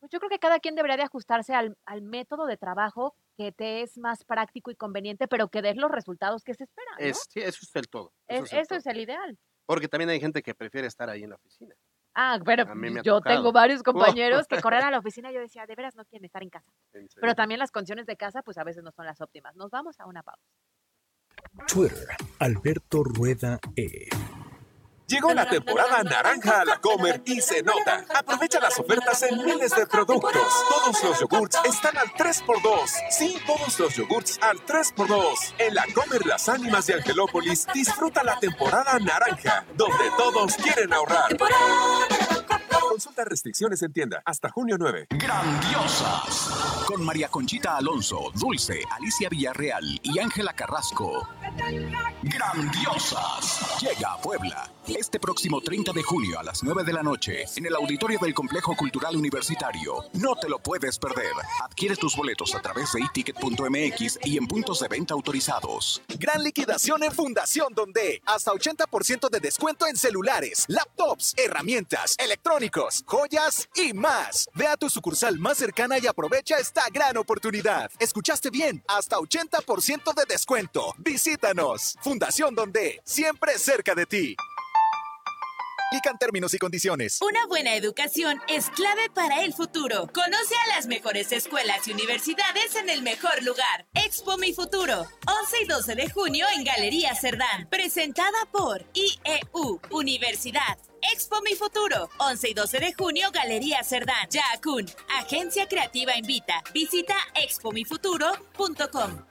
Pues 0.02 0.12
yo 0.12 0.20
creo 0.20 0.30
que 0.30 0.40
cada 0.40 0.60
quien 0.60 0.76
debería 0.76 0.98
de 0.98 1.04
ajustarse 1.04 1.54
al, 1.56 1.78
al 1.86 2.02
método 2.02 2.46
de 2.48 2.58
trabajo 2.58 3.16
que 3.38 3.54
te 3.54 3.82
es 3.82 3.98
más 3.98 4.26
práctico 4.26 4.72
y 4.72 4.76
conveniente, 4.76 5.30
pero 5.30 5.48
que 5.48 5.62
des 5.62 5.78
los 5.78 5.90
resultados 5.90 6.44
que 6.44 6.54
se 6.54 6.66
esperan. 6.66 6.96
¿no? 7.00 7.06
Es, 7.06 7.26
sí, 7.30 7.40
eso 7.40 7.60
es 7.64 7.76
el 7.78 7.88
todo. 7.88 8.14
Es- 8.28 8.38
Eso 8.38 8.46
es 8.46 8.52
el 8.52 8.60
eso 8.60 8.68
todo. 8.70 8.80
es 8.80 8.86
el 8.88 9.00
ideal. 9.00 9.40
Porque 9.66 9.88
también 9.88 10.10
hay 10.10 10.20
gente 10.20 10.44
que 10.44 10.54
prefiere 10.54 10.88
estar 10.88 11.10
ahí 11.10 11.24
en 11.24 11.30
la 11.30 11.38
oficina. 11.38 11.74
Ah, 12.16 12.40
pero 12.44 12.66
yo 13.04 13.18
tocado. 13.18 13.36
tengo 13.36 13.52
varios 13.52 13.84
compañeros 14.18 14.48
que 14.48 14.62
corren 14.62 14.84
a 14.84 14.92
la 14.92 15.00
oficina 15.00 15.32
y 15.32 15.36
yo 15.36 15.42
decía, 15.42 15.66
de 15.66 15.76
veras 15.76 15.96
no 15.96 16.06
quieren 16.06 16.26
estar 16.26 16.42
en 16.42 16.50
casa. 16.50 16.72
En. 16.94 17.08
Pero 17.20 17.36
también 17.36 17.60
las 17.60 17.72
condiciones 17.72 18.06
de 18.06 18.16
casa, 18.16 18.42
pues 18.42 18.58
a 18.58 18.64
veces 18.64 18.84
no 18.84 18.92
son 18.92 19.06
las 19.06 19.20
óptimas. 19.22 19.56
Nos 19.56 19.70
vamos 19.70 20.00
a 20.00 20.06
una 20.06 20.24
pausa. 20.24 20.42
Twitter, 21.68 22.08
Alberto 22.40 23.04
Rueda 23.04 23.60
E. 23.76 24.08
Llegó 25.08 25.34
la 25.34 25.48
temporada 25.48 26.02
naranja 26.04 26.62
a 26.62 26.66
la 26.66 26.80
Comer 26.80 27.22
y 27.26 27.40
se 27.40 27.62
nota. 27.62 28.06
Aprovecha 28.16 28.60
las 28.60 28.80
ofertas 28.80 29.22
en 29.24 29.44
miles 29.44 29.72
de 29.76 29.86
productos. 29.86 30.32
Todos 30.34 31.04
los 31.04 31.20
yogurts 31.20 31.60
están 31.64 31.96
al 31.98 32.08
3x2. 32.14 32.90
Sí, 33.12 33.38
todos 33.46 33.80
los 33.80 33.96
yogurts 33.96 34.40
al 34.42 34.58
3x2. 34.66 35.54
En 35.60 35.76
la 35.76 35.86
Comer 35.94 36.26
Las 36.26 36.50
Ánimas 36.50 36.88
de 36.88 36.96
Angelópolis, 36.96 37.68
disfruta 37.74 38.24
la 38.24 38.40
temporada 38.40 38.98
naranja, 39.00 39.66
donde 39.76 40.10
todos 40.18 40.56
quieren 40.56 40.92
ahorrar. 40.92 41.38
Consulta 42.90 43.26
restricciones 43.26 43.82
en 43.84 43.94
tienda 43.94 44.22
hasta 44.26 44.50
junio 44.50 44.78
9. 44.80 45.08
Grandiosas. 45.10 46.86
Con 46.88 47.04
María 47.04 47.28
Conchita 47.28 47.78
Alonso, 47.78 48.32
Dulce, 48.34 48.82
Alicia 48.90 49.30
Villarreal 49.30 50.00
y 50.02 50.20
Ángela 50.20 50.54
Carrasco. 50.54 51.28
Grandiosas. 52.24 53.82
Llega 53.82 54.14
a 54.14 54.22
Puebla. 54.22 54.75
Este 54.88 55.20
próximo 55.20 55.62
30 55.62 55.94
de 55.94 56.04
junio 56.04 56.40
a 56.40 56.44
las 56.44 56.64
9 56.64 56.84
de 56.84 56.94
la 56.94 57.02
noche 57.02 57.46
en 57.56 57.66
el 57.66 57.76
auditorio 57.76 58.20
del 58.22 58.36
Complejo 58.36 58.76
Cultural 58.76 59.16
Universitario. 59.16 60.04
No 60.14 60.36
te 60.36 60.48
lo 60.48 60.60
puedes 60.60 61.00
perder. 61.00 61.32
Adquiere 61.64 61.96
tus 61.96 62.16
boletos 62.16 62.54
a 62.54 62.62
través 62.62 62.94
de 62.94 63.02
iticket.mx 63.02 64.20
y 64.24 64.38
en 64.38 64.46
puntos 64.46 64.82
de 64.82 64.88
venta 64.88 65.16
autorizados. 65.16 66.04
Gran 66.20 66.44
liquidación 66.44 67.02
en 67.04 67.12
Fundación 67.12 67.74
Donde. 67.74 68.22
Hasta 68.26 68.52
80% 68.52 69.30
de 69.30 69.40
descuento 69.40 69.88
en 69.88 69.98
celulares, 69.98 70.66
laptops, 70.68 71.34
herramientas, 71.36 72.16
electrónicos, 72.20 73.04
joyas 73.08 73.68
y 73.76 73.94
más. 73.94 74.50
Ve 74.54 74.68
a 74.68 74.78
tu 74.78 74.90
sucursal 74.90 75.40
más 75.40 75.58
cercana 75.58 75.98
y 75.98 76.06
aprovecha 76.06 76.60
esta 76.60 76.84
gran 76.94 77.18
oportunidad. 77.18 77.90
Escuchaste 77.98 78.52
bien, 78.52 78.84
hasta 78.88 79.18
80% 79.18 80.14
de 80.14 80.26
descuento. 80.28 80.94
Visítanos. 81.00 81.98
Fundación 82.04 82.54
Donde, 82.54 83.02
siempre 83.04 83.58
cerca 83.58 83.96
de 83.96 84.06
ti. 84.06 84.36
Aplican 85.88 86.18
términos 86.18 86.54
y 86.54 86.58
condiciones. 86.58 87.20
Una 87.22 87.46
buena 87.46 87.76
educación 87.76 88.40
es 88.48 88.70
clave 88.72 89.10
para 89.14 89.44
el 89.44 89.54
futuro. 89.54 90.10
Conoce 90.14 90.56
a 90.66 90.76
las 90.76 90.88
mejores 90.88 91.32
escuelas 91.32 91.88
y 91.88 91.92
universidades 91.92 92.76
en 92.76 92.90
el 92.90 93.04
mejor 93.04 93.44
lugar. 93.44 93.86
Expo 93.94 94.38
Mi 94.38 94.52
Futuro, 94.52 95.06
11 95.28 95.62
y 95.62 95.66
12 95.66 95.96
de 95.96 96.10
junio 96.10 96.48
en 96.56 96.64
Galería 96.64 97.14
Cerdán. 97.14 97.68
Presentada 97.70 98.38
por 98.52 98.84
IEU, 98.94 99.80
Universidad. 99.92 100.80
Expo 101.14 101.42
Mi 101.44 101.54
Futuro, 101.54 102.10
11 102.18 102.50
y 102.50 102.54
12 102.56 102.80
de 102.80 102.94
junio, 102.94 103.30
Galería 103.32 103.84
Cerdán. 103.84 104.28
Yaakun, 104.30 104.86
Agencia 105.20 105.68
Creativa 105.68 106.18
Invita. 106.18 106.64
Visita 106.74 107.16
expomifuturo.com. 107.36 109.26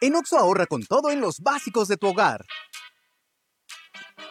En 0.00 0.14
Oxo 0.16 0.36
ahorra 0.36 0.66
con 0.66 0.82
todo 0.84 1.10
en 1.10 1.20
los 1.20 1.40
básicos 1.40 1.86
de 1.88 1.96
tu 1.96 2.08
hogar. 2.08 2.44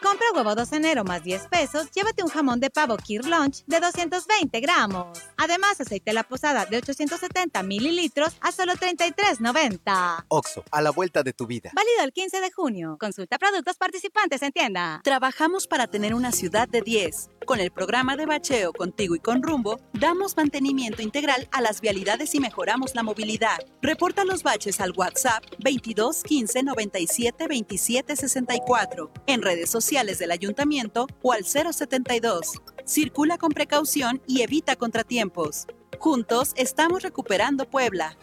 Compra 0.01 0.27
huevo 0.33 0.53
2 0.53 0.73
enero 0.73 1.03
más 1.03 1.23
10 1.23 1.47
pesos, 1.47 1.89
llévate 1.91 2.23
un 2.23 2.29
jamón 2.29 2.59
de 2.59 2.69
pavo 2.69 2.97
Kir 2.97 3.25
Lunch 3.25 3.63
de 3.65 3.79
220 3.79 4.59
gramos. 4.59 5.17
Además, 5.37 5.81
aceite 5.81 6.13
La 6.13 6.23
Posada 6.23 6.65
de 6.65 6.77
870 6.77 7.63
mililitros 7.63 8.35
a 8.41 8.51
solo 8.51 8.73
33.90. 8.73 10.25
Oxo, 10.27 10.63
a 10.71 10.81
la 10.81 10.91
vuelta 10.91 11.23
de 11.23 11.33
tu 11.33 11.47
vida. 11.47 11.71
Válido 11.73 12.03
el 12.03 12.13
15 12.13 12.41
de 12.41 12.51
junio. 12.51 12.97
Consulta 12.99 13.39
productos 13.39 13.77
participantes 13.77 14.43
en 14.43 14.51
tienda. 14.51 15.01
Trabajamos 15.03 15.65
para 15.65 15.87
tener 15.87 16.13
una 16.13 16.31
ciudad 16.31 16.67
de 16.67 16.81
10. 16.81 17.29
Con 17.45 17.59
el 17.59 17.71
programa 17.71 18.15
de 18.17 18.25
bacheo 18.25 18.73
Contigo 18.73 19.15
y 19.15 19.19
con 19.19 19.41
Rumbo, 19.41 19.79
damos 19.93 20.37
mantenimiento 20.37 21.01
integral 21.01 21.47
a 21.51 21.61
las 21.61 21.81
vialidades 21.81 22.35
y 22.35 22.39
mejoramos 22.39 22.93
la 22.93 23.03
movilidad. 23.03 23.57
Reporta 23.81 24.25
los 24.25 24.43
baches 24.43 24.79
al 24.79 24.91
WhatsApp 24.91 25.43
22 25.59 26.23
15 26.23 26.63
97 26.63 27.47
27 27.47 28.15
64, 28.15 29.11
en 29.27 29.41
redes 29.41 29.69
sociales 29.71 29.86
del 29.87 30.31
ayuntamiento 30.31 31.07
o 31.21 31.31
al 31.31 31.45
072. 31.45 32.53
Circula 32.85 33.37
con 33.37 33.51
precaución 33.51 34.21
y 34.27 34.41
evita 34.41 34.75
contratiempos. 34.75 35.65
Juntos 35.97 36.51
estamos 36.57 37.03
recuperando 37.03 37.69
Puebla. 37.69 38.17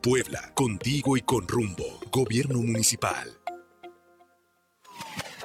Puebla, 0.00 0.52
contigo 0.54 1.18
y 1.18 1.20
con 1.20 1.46
rumbo. 1.46 1.84
Gobierno 2.10 2.60
municipal. 2.60 3.38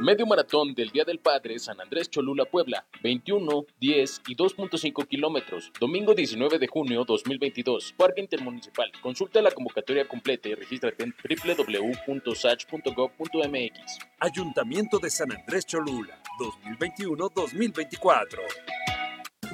Medio 0.00 0.26
maratón 0.26 0.74
del 0.74 0.90
Día 0.90 1.04
del 1.04 1.20
Padre 1.20 1.56
San 1.58 1.80
Andrés 1.80 2.10
Cholula 2.10 2.44
Puebla, 2.44 2.86
21, 3.02 3.64
10 3.80 4.22
y 4.28 4.36
2.5 4.36 5.06
kilómetros, 5.06 5.72
domingo 5.78 6.14
19 6.14 6.58
de 6.58 6.66
junio 6.66 7.04
2022, 7.04 7.94
Parque 7.96 8.20
Intermunicipal. 8.20 8.90
Consulta 9.00 9.40
la 9.40 9.52
convocatoria 9.52 10.06
completa 10.06 10.48
y 10.48 10.54
regístrate 10.54 11.04
en 11.04 11.14
www.sach.gov.mx. 11.22 13.98
Ayuntamiento 14.18 14.98
de 14.98 15.10
San 15.10 15.30
Andrés 15.32 15.64
Cholula, 15.66 16.20
2021-2024. 16.80 18.38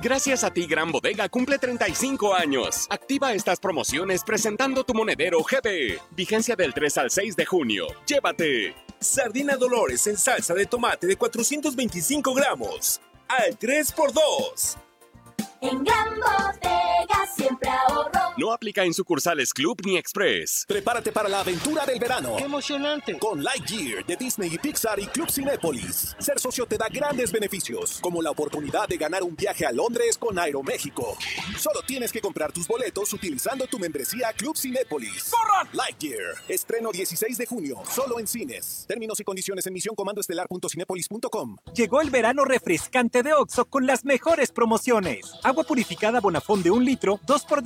Gracias 0.03 0.45
a 0.45 0.51
ti, 0.51 0.66
Gran 0.66 0.91
Bodega 0.91 1.28
cumple 1.28 1.59
35 1.59 2.34
años. 2.34 2.86
Activa 2.88 3.34
estas 3.34 3.61
promociones 3.61 4.24
presentando 4.24 4.84
tu 4.84 4.95
monedero 4.95 5.41
GB. 5.43 6.01
Vigencia 6.12 6.57
del 6.57 6.72
3 6.72 6.97
al 6.99 7.11
6 7.11 7.36
de 7.36 7.45
junio. 7.45 7.86
Llévate. 8.07 8.74
Sardina 9.01 9.57
Dolores 9.57 10.07
en 10.09 10.18
salsa 10.18 10.53
de 10.53 10.66
tomate 10.66 11.07
de 11.07 11.16
425 11.16 12.34
gramos. 12.34 13.01
Al 13.28 13.59
3x2. 13.59 14.76
En 15.62 15.82
Gran 15.82 16.20
Bodega 16.20 17.26
siempre 17.34 17.70
ahorro. 17.70 18.20
No 18.41 18.55
aplica 18.55 18.84
en 18.84 18.95
sucursales 18.95 19.53
Club 19.53 19.82
ni 19.84 19.99
Express. 19.99 20.64
Prepárate 20.66 21.12
para 21.12 21.28
la 21.28 21.41
aventura 21.41 21.84
del 21.84 21.99
verano. 21.99 22.36
¡Qué 22.38 22.45
emocionante! 22.45 23.18
Con 23.18 23.45
Lightyear 23.45 24.07
de 24.07 24.16
Disney 24.16 24.55
y 24.55 24.57
Pixar 24.57 24.99
y 24.99 25.05
Club 25.09 25.30
Cinépolis. 25.30 26.16
Ser 26.18 26.41
socio 26.41 26.64
te 26.64 26.78
da 26.78 26.88
grandes 26.88 27.32
beneficios, 27.32 27.99
como 28.01 28.22
la 28.22 28.30
oportunidad 28.30 28.88
de 28.88 28.97
ganar 28.97 29.24
un 29.24 29.36
viaje 29.36 29.66
a 29.66 29.72
Londres 29.72 30.16
con 30.16 30.38
Aeroméxico. 30.38 31.18
Solo 31.59 31.82
tienes 31.86 32.11
que 32.11 32.22
comprar 32.22 32.51
tus 32.51 32.66
boletos 32.66 33.12
utilizando 33.12 33.66
tu 33.66 33.78
membresía 33.78 34.32
Club 34.32 34.57
Cinépolis. 34.57 35.30
¡Corran! 35.30 35.68
Lightyear. 35.74 36.36
Estreno 36.49 36.93
16 36.93 37.36
de 37.36 37.45
junio, 37.45 37.82
solo 37.91 38.18
en 38.20 38.26
cines. 38.26 38.86
Términos 38.88 39.20
y 39.20 39.24
condiciones 39.24 39.66
en 39.66 39.74
misioncomandoestelar.cinépolis.com. 39.74 41.59
Llegó 41.74 42.01
el 42.01 42.09
verano 42.09 42.47
refrescante 42.47 43.22
de 43.22 43.34
Oxo 43.34 43.66
con 43.66 43.86
las 43.86 44.07
mejores 44.07 44.51
promociones. 44.51 45.30
Agua 45.43 45.64
purificada 45.64 46.20
Bonafón 46.20 46.62
de 46.62 46.70
un 46.70 46.86
litro, 46.86 47.20
2 47.26 47.45
por 47.45 47.62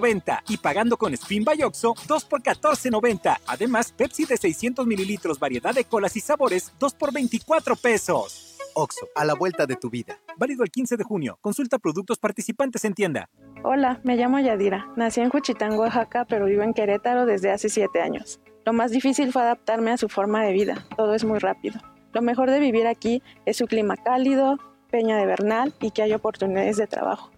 19.90 0.00 0.42
y 0.48 0.56
pagando 0.58 0.96
con 0.96 1.14
Spin 1.14 1.44
by 1.44 1.62
Oxo, 1.62 1.94
2 2.06 2.24
por 2.24 2.42
14.90. 2.42 3.38
Además, 3.46 3.92
Pepsi 3.92 4.24
de 4.24 4.36
600 4.36 4.86
mililitros, 4.86 5.38
variedad 5.38 5.74
de 5.74 5.84
colas 5.84 6.16
y 6.16 6.20
sabores, 6.20 6.72
2 6.78 6.94
por 6.94 7.12
24 7.12 7.76
pesos. 7.76 8.56
Oxo, 8.74 9.08
a 9.14 9.24
la 9.24 9.34
vuelta 9.34 9.66
de 9.66 9.76
tu 9.76 9.90
vida. 9.90 10.18
Válido 10.36 10.62
el 10.62 10.70
15 10.70 10.96
de 10.96 11.04
junio. 11.04 11.38
Consulta 11.40 11.78
productos 11.78 12.18
participantes 12.18 12.84
en 12.84 12.94
tienda. 12.94 13.28
Hola, 13.64 14.00
me 14.04 14.16
llamo 14.16 14.38
Yadira. 14.38 14.88
Nací 14.96 15.20
en 15.20 15.30
Juchitán, 15.30 15.72
Oaxaca, 15.72 16.24
pero 16.26 16.46
vivo 16.46 16.62
en 16.62 16.74
Querétaro 16.74 17.26
desde 17.26 17.50
hace 17.50 17.68
7 17.68 18.00
años. 18.00 18.40
Lo 18.64 18.72
más 18.72 18.92
difícil 18.92 19.32
fue 19.32 19.42
adaptarme 19.42 19.90
a 19.90 19.96
su 19.96 20.08
forma 20.08 20.44
de 20.44 20.52
vida. 20.52 20.86
Todo 20.96 21.14
es 21.14 21.24
muy 21.24 21.38
rápido. 21.38 21.80
Lo 22.12 22.22
mejor 22.22 22.50
de 22.50 22.60
vivir 22.60 22.86
aquí 22.86 23.22
es 23.46 23.56
su 23.56 23.66
clima 23.66 23.96
cálido, 23.96 24.58
Peña 24.90 25.16
de 25.16 25.26
Bernal 25.26 25.74
y 25.80 25.90
que 25.90 26.02
hay 26.02 26.12
oportunidades 26.12 26.76
de 26.76 26.86
trabajo. 26.86 27.30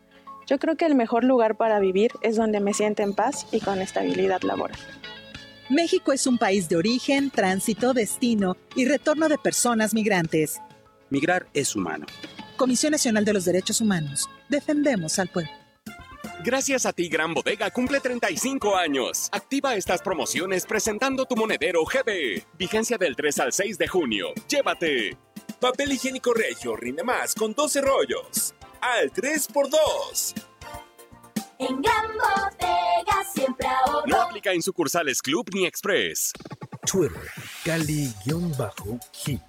Yo 0.51 0.59
creo 0.59 0.76
que 0.76 0.84
el 0.84 0.96
mejor 0.96 1.22
lugar 1.22 1.57
para 1.57 1.78
vivir 1.78 2.11
es 2.22 2.34
donde 2.34 2.59
me 2.59 2.74
siento 2.74 3.05
en 3.05 3.14
paz 3.14 3.46
y 3.53 3.61
con 3.61 3.80
estabilidad 3.80 4.42
laboral. 4.42 4.76
México 5.68 6.12
es 6.12 6.26
un 6.26 6.38
país 6.38 6.68
de 6.68 6.74
origen, 6.74 7.30
tránsito, 7.30 7.94
destino 7.94 8.57
y 8.74 8.84
retorno 8.84 9.28
de 9.28 9.38
personas 9.38 9.94
migrantes. 9.94 10.61
Migrar 11.09 11.46
es 11.55 11.76
humano. 11.76 12.05
Comisión 12.57 12.90
Nacional 12.90 13.24
de 13.24 13.32
los 13.32 13.44
Derechos 13.44 13.80
Humanos. 13.80 14.28
Defendemos 14.48 15.20
al 15.20 15.28
pueblo. 15.28 15.53
Gracias 16.44 16.84
a 16.84 16.92
ti, 16.92 17.09
Gran 17.09 17.32
Bodega 17.32 17.70
cumple 17.70 18.01
35 18.01 18.76
años. 18.76 19.28
Activa 19.30 19.76
estas 19.76 20.03
promociones 20.03 20.66
presentando 20.66 21.26
tu 21.26 21.36
monedero 21.36 21.84
GB. 21.84 22.44
Vigencia 22.59 22.98
del 22.98 23.14
3 23.14 23.38
al 23.38 23.53
6 23.53 23.78
de 23.78 23.86
junio. 23.86 24.26
Llévate. 24.48 25.16
Papel 25.61 25.92
higiénico 25.92 26.34
regio 26.34 26.74
rinde 26.74 27.05
más 27.05 27.36
con 27.36 27.55
12 27.55 27.80
rollos. 27.82 28.55
Al 28.80 29.12
3x2. 29.12 30.34
En 31.58 31.82
Gran 31.82 32.06
Bodega 32.08 33.24
siempre 33.32 33.66
ahorro. 33.66 34.06
No 34.06 34.22
aplica 34.22 34.52
en 34.52 34.62
sucursales 34.62 35.20
Club 35.20 35.50
ni 35.52 35.66
Express. 35.66 36.32
Twitter, 36.90 37.30
Cali-Gil. 37.64 39.40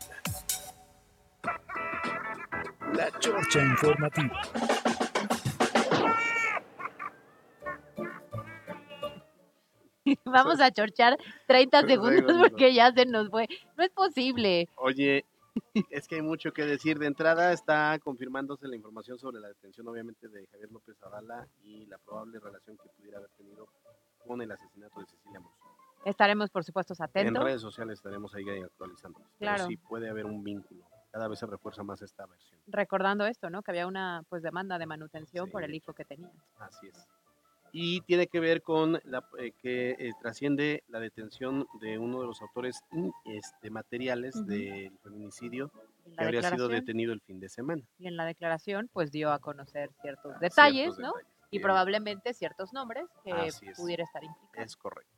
La 2.93 3.09
Chorcha 3.19 3.59
Informativa. 3.61 4.41
Vamos 10.25 10.59
a 10.59 10.71
chorchar 10.71 11.17
30 11.47 11.87
segundos 11.87 12.37
porque 12.37 12.73
ya 12.73 12.91
se 12.91 13.05
nos 13.05 13.29
fue. 13.29 13.47
No 13.77 13.83
es 13.83 13.91
posible. 13.91 14.67
Oye, 14.75 15.25
es 15.89 16.07
que 16.07 16.15
hay 16.15 16.21
mucho 16.21 16.51
que 16.53 16.65
decir. 16.65 16.99
De 16.99 17.07
entrada 17.07 17.51
está 17.53 17.97
confirmándose 17.99 18.67
la 18.67 18.75
información 18.75 19.17
sobre 19.19 19.39
la 19.39 19.49
detención, 19.49 19.87
obviamente, 19.87 20.27
de 20.27 20.47
Javier 20.47 20.71
López 20.71 20.97
Zavala 20.97 21.47
y 21.63 21.85
la 21.85 21.97
probable 21.97 22.39
relación 22.39 22.77
que 22.77 22.89
pudiera 22.89 23.17
haber 23.17 23.29
tenido 23.31 23.67
con 24.25 24.41
el 24.41 24.51
asesinato 24.51 24.99
de 24.99 25.05
Cecilia 25.07 25.39
Monzón. 25.39 25.71
Estaremos, 26.05 26.49
por 26.49 26.63
supuesto, 26.63 26.93
atentos. 26.97 27.35
En 27.41 27.45
redes 27.45 27.61
sociales 27.61 27.99
estaremos 27.99 28.33
ahí 28.33 28.47
actualizando. 28.61 29.19
Claro. 29.37 29.57
Pero 29.57 29.67
sí 29.67 29.77
puede 29.77 30.09
haber 30.09 30.25
un 30.25 30.43
vínculo. 30.43 30.83
Cada 31.11 31.27
vez 31.27 31.39
se 31.39 31.45
refuerza 31.45 31.83
más 31.83 32.01
esta 32.01 32.25
versión. 32.25 32.59
Recordando 32.67 33.25
esto, 33.25 33.49
¿no? 33.49 33.61
Que 33.61 33.71
había 33.71 33.85
una 33.85 34.23
pues 34.29 34.41
demanda 34.41 34.79
de 34.79 34.85
manutención 34.85 35.51
por 35.51 35.63
el 35.63 35.71
Sí. 35.71 35.77
hijo 35.77 35.93
que 35.93 36.05
tenía. 36.05 36.31
Así 36.57 36.87
es. 36.87 37.07
Y 37.73 38.01
tiene 38.01 38.27
que 38.27 38.39
ver 38.39 38.61
con 38.61 38.99
la, 39.05 39.23
eh, 39.39 39.53
que 39.61 39.91
eh, 39.91 40.11
trasciende 40.21 40.83
la 40.89 40.99
detención 40.99 41.67
de 41.79 41.97
uno 41.97 42.19
de 42.21 42.27
los 42.27 42.41
autores 42.41 42.81
mm, 42.91 43.09
este, 43.25 43.69
materiales 43.69 44.35
Ujú. 44.35 44.45
del 44.45 44.97
feminicidio 45.03 45.71
que 46.17 46.23
habría 46.23 46.43
sido 46.43 46.67
detenido 46.67 47.13
el 47.13 47.21
fin 47.21 47.39
de 47.39 47.47
semana. 47.49 47.83
Y 47.97 48.07
en 48.07 48.17
la 48.17 48.25
declaración, 48.25 48.89
pues 48.91 49.11
dio 49.11 49.31
a 49.31 49.39
conocer 49.39 49.89
ciertos 50.01 50.37
detalles, 50.39 50.97
¿no? 50.99 51.13
detalles, 51.13 51.27
Y 51.49 51.57
bien. 51.57 51.63
probablemente 51.63 52.33
ciertos 52.33 52.73
nombres 52.73 53.05
que 53.23 53.47
es. 53.47 53.61
pudiera 53.77 54.03
estar 54.03 54.23
implicados. 54.23 54.67
Es 54.67 54.75
correcto. 54.75 55.11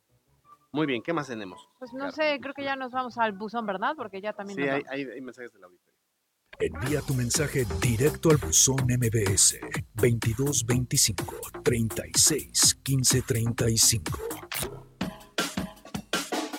Muy 0.72 0.86
bien, 0.86 1.02
¿qué 1.02 1.12
más 1.12 1.28
tenemos? 1.28 1.68
Pues 1.78 1.92
no 1.92 2.00
Carlos? 2.00 2.14
sé, 2.16 2.38
creo 2.40 2.52
que 2.54 2.64
ya 2.64 2.74
nos 2.76 2.90
vamos 2.92 3.16
al 3.18 3.32
buzón, 3.32 3.64
¿verdad? 3.66 3.94
Porque 3.96 4.20
ya 4.20 4.32
también 4.32 4.56
Sí, 4.58 4.66
nos 4.66 4.74
hay, 4.74 4.82
hay- 5.04 5.10
hay 5.12 5.20
mensajes 5.20 5.52
del 5.52 5.64
auditorio. 5.64 5.93
Envía 6.60 7.00
tu 7.00 7.14
mensaje 7.14 7.66
directo 7.80 8.30
al 8.30 8.36
buzón 8.36 8.76
MBS 8.88 9.58
2225 9.94 11.40
36 11.62 12.78
15 12.82 13.22
35. 13.22 14.18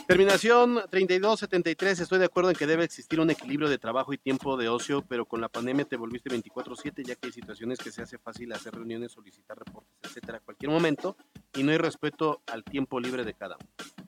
Terminación 0.07 0.81
3273. 0.89 2.01
Estoy 2.01 2.19
de 2.19 2.25
acuerdo 2.25 2.51
en 2.51 2.55
que 2.55 2.67
debe 2.67 2.83
existir 2.83 3.19
un 3.19 3.29
equilibrio 3.31 3.69
de 3.69 3.77
trabajo 3.77 4.13
y 4.13 4.17
tiempo 4.17 4.55
de 4.57 4.69
ocio, 4.69 5.03
pero 5.07 5.25
con 5.25 5.41
la 5.41 5.49
pandemia 5.49 5.85
te 5.85 5.95
volviste 5.95 6.29
24/7, 6.29 7.03
ya 7.03 7.15
que 7.15 7.27
hay 7.27 7.33
situaciones 7.33 7.79
que 7.79 7.91
se 7.91 8.03
hace 8.03 8.17
fácil 8.19 8.53
hacer 8.53 8.75
reuniones, 8.75 9.13
solicitar 9.13 9.57
reportes, 9.57 9.95
etcétera, 10.03 10.37
a 10.37 10.41
cualquier 10.41 10.71
momento, 10.71 11.17
y 11.55 11.63
no 11.63 11.71
hay 11.71 11.77
respeto 11.77 12.43
al 12.47 12.63
tiempo 12.63 12.99
libre 12.99 13.23
de 13.23 13.33
cada 13.33 13.55
uno. 13.55 14.05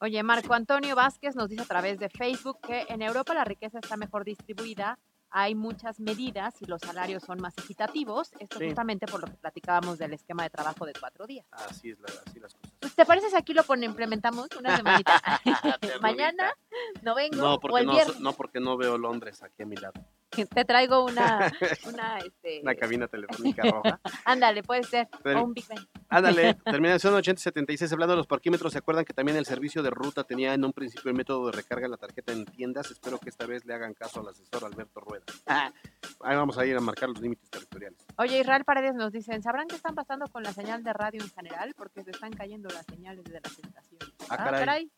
Oye, 0.00 0.22
Marco 0.22 0.54
Antonio 0.54 0.94
Vázquez 0.96 1.34
nos 1.36 1.48
dice 1.48 1.62
a 1.62 1.66
través 1.66 1.98
de 1.98 2.08
Facebook 2.10 2.58
que 2.60 2.84
en 2.88 3.02
Europa 3.02 3.32
la 3.34 3.44
riqueza 3.44 3.78
está 3.78 3.96
mejor 3.96 4.24
distribuida, 4.24 4.98
hay 5.36 5.56
muchas 5.56 5.98
medidas 5.98 6.54
y 6.62 6.66
los 6.66 6.80
salarios 6.80 7.24
son 7.24 7.40
más 7.40 7.58
equitativos. 7.58 8.30
Esto 8.38 8.60
Sí. 8.60 8.66
justamente 8.66 9.06
por 9.06 9.20
lo 9.20 9.26
que 9.26 9.34
platicábamos 9.36 9.98
del 9.98 10.12
esquema 10.12 10.44
de 10.44 10.50
trabajo 10.50 10.86
de 10.86 10.92
cuatro 10.92 11.26
días. 11.26 11.44
Así 11.50 11.90
es, 11.90 11.98
la, 11.98 12.06
así 12.24 12.38
las 12.38 12.54
cosas. 12.54 12.72
Pues, 12.78 12.94
¿Te 12.94 13.04
parece 13.04 13.30
si 13.30 13.36
aquí 13.36 13.52
lo 13.52 13.64
implementamos 13.82 14.48
una 14.56 14.76
semanita? 14.76 15.20
Mañana 16.00 16.54
no 17.02 17.16
vengo 17.16 17.36
No 17.38 17.54
o 17.54 17.60
porque 17.60 17.80
el 17.80 17.86
no, 17.86 17.92
viernes 17.94 18.20
no 18.20 18.32
porque 18.34 18.60
no 18.60 18.76
veo 18.76 18.96
Londres 18.96 19.42
aquí 19.42 19.64
a 19.64 19.66
mi 19.66 19.76
lado. 19.76 19.94
Te 20.44 20.64
traigo 20.64 21.04
una, 21.04 21.50
una, 21.86 22.18
este, 22.18 22.60
Una 22.62 22.74
cabina 22.74 23.06
telefónica 23.08 23.62
roja. 23.62 24.00
ándale, 24.24 24.62
puede 24.62 24.82
ser, 24.84 25.08
Pero- 25.22 25.40
o 25.40 25.44
un 25.44 25.54
Big 25.54 25.66
Ben. 25.68 25.78
Ándale, 26.08 26.54
terminación 26.64 27.14
8076. 27.14 27.92
Hablando 27.92 28.12
de 28.12 28.18
los 28.18 28.26
parquímetros, 28.26 28.72
¿se 28.72 28.78
acuerdan 28.78 29.04
que 29.04 29.12
también 29.12 29.36
el 29.38 29.46
servicio 29.46 29.82
de 29.82 29.90
ruta 29.90 30.24
tenía 30.24 30.54
en 30.54 30.64
un 30.64 30.72
principio 30.72 31.10
el 31.10 31.16
método 31.16 31.46
de 31.46 31.52
recarga 31.52 31.86
en 31.86 31.90
la 31.92 31.96
tarjeta 31.96 32.32
en 32.32 32.44
tiendas? 32.44 32.90
Espero 32.90 33.18
que 33.18 33.30
esta 33.30 33.46
vez 33.46 33.64
le 33.64 33.74
hagan 33.74 33.94
caso 33.94 34.20
al 34.20 34.28
asesor 34.28 34.64
Alberto 34.64 35.00
Rueda. 35.00 35.24
Ah, 35.46 35.72
ahí 36.20 36.36
vamos 36.36 36.58
a 36.58 36.66
ir 36.66 36.76
a 36.76 36.80
marcar 36.80 37.08
los 37.08 37.20
límites 37.20 37.48
territoriales. 37.50 37.98
Oye, 38.16 38.40
Israel 38.40 38.64
Paredes 38.64 38.94
nos 38.94 39.12
dicen, 39.12 39.42
¿sabrán 39.42 39.66
qué 39.68 39.76
están 39.76 39.94
pasando 39.94 40.26
con 40.26 40.42
la 40.42 40.52
señal 40.52 40.82
de 40.82 40.92
radio 40.92 41.22
en 41.22 41.30
general? 41.30 41.74
Porque 41.76 42.02
se 42.04 42.10
están 42.10 42.32
cayendo 42.32 42.68
las 42.70 42.84
señales 42.86 43.24
de 43.24 43.40
las 43.40 43.58
estaciones. 43.58 44.14
Ah, 44.28 44.36
caray. 44.36 44.90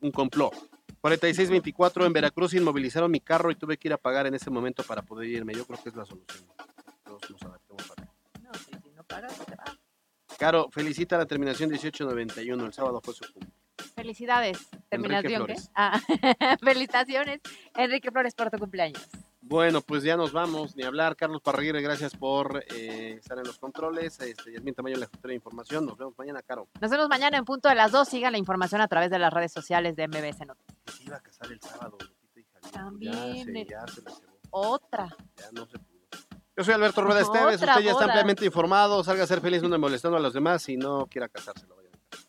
Un 0.00 0.10
complot. 0.10 0.54
4624 1.02 2.06
en 2.06 2.12
Veracruz 2.12 2.54
inmovilizaron 2.54 3.10
mi 3.10 3.18
carro 3.18 3.50
y 3.50 3.56
tuve 3.56 3.76
que 3.76 3.88
ir 3.88 3.92
a 3.92 3.98
pagar 3.98 4.28
en 4.28 4.34
ese 4.34 4.50
momento 4.50 4.84
para 4.84 5.02
poder 5.02 5.28
irme. 5.28 5.52
Yo 5.52 5.66
creo 5.66 5.82
que 5.82 5.88
es 5.88 5.96
la 5.96 6.06
solución. 6.06 6.46
Todos 7.04 7.28
nos 7.28 7.42
adaptemos 7.42 7.82
para 7.88 8.04
No, 8.40 8.54
si, 8.54 8.90
no 8.94 9.02
pagas, 9.02 9.36
te 9.44 9.56
vas. 9.56 9.76
Caro, 10.38 10.68
felicita 10.70 11.18
la 11.18 11.26
terminación 11.26 11.70
1891. 11.70 12.66
El 12.66 12.72
sábado 12.72 13.00
fue 13.02 13.14
su 13.14 13.24
cumple. 13.32 13.52
Felicidades. 13.96 14.68
Terminación. 14.88 15.46
Ah, 15.74 16.00
felicitaciones, 16.62 17.40
Enrique 17.74 18.12
Flores, 18.12 18.34
por 18.36 18.50
tu 18.50 18.58
cumpleaños. 18.58 19.08
Bueno, 19.44 19.80
pues 19.80 20.04
ya 20.04 20.16
nos 20.16 20.32
vamos, 20.32 20.76
ni 20.76 20.84
hablar. 20.84 21.16
Carlos 21.16 21.42
Parraguirre, 21.42 21.82
gracias 21.82 22.16
por 22.16 22.64
eh, 22.68 23.14
estar 23.18 23.36
en 23.36 23.44
los 23.44 23.58
controles. 23.58 24.20
Este, 24.20 24.52
Yasmín 24.52 24.72
Tamayo, 24.72 24.96
la 24.96 25.08
de 25.22 25.34
información. 25.34 25.84
Nos 25.84 25.98
vemos 25.98 26.14
mañana, 26.16 26.42
Caro. 26.42 26.68
Nos 26.80 26.90
vemos 26.90 27.08
mañana 27.08 27.38
en 27.38 27.44
punto 27.44 27.68
de 27.68 27.74
las 27.74 27.90
2. 27.90 28.08
Sigan 28.08 28.32
la 28.32 28.38
información 28.38 28.80
a 28.80 28.88
través 28.88 29.10
de 29.10 29.18
las 29.18 29.32
redes 29.32 29.52
sociales 29.52 29.96
de 29.96 30.06
MBS 30.06 30.46
Noticias. 30.46 30.96
Se 30.96 31.02
iba 31.02 31.16
a 31.16 31.20
casar 31.20 31.50
el 31.50 31.60
sábado, 31.60 31.98
Lupita 32.00 32.40
y 32.40 32.44
Javier. 32.44 32.72
También, 32.72 33.36
Ya 33.36 33.44
se, 33.44 33.66
ya 33.66 33.86
se 33.88 34.02
la 34.02 34.10
cebó. 34.12 34.32
Otra. 34.50 35.08
Ya 35.36 35.50
no 35.52 35.66
se 35.66 35.78
pudo. 35.78 35.92
Yo 36.56 36.64
soy 36.64 36.74
Alberto 36.74 37.02
Rueda 37.02 37.22
Esteves. 37.22 37.60
Usted 37.60 37.80
ya 37.82 37.90
está 37.90 38.04
ampliamente 38.04 38.44
informado. 38.44 39.02
Salga 39.02 39.24
a 39.24 39.26
ser 39.26 39.40
feliz, 39.40 39.62
no 39.62 39.76
molestando 39.78 40.18
a 40.18 40.20
los 40.20 40.34
demás 40.34 40.68
y 40.68 40.76
no 40.76 41.06
quiera 41.06 41.28
casarse. 41.28 41.66
lo 41.66 41.81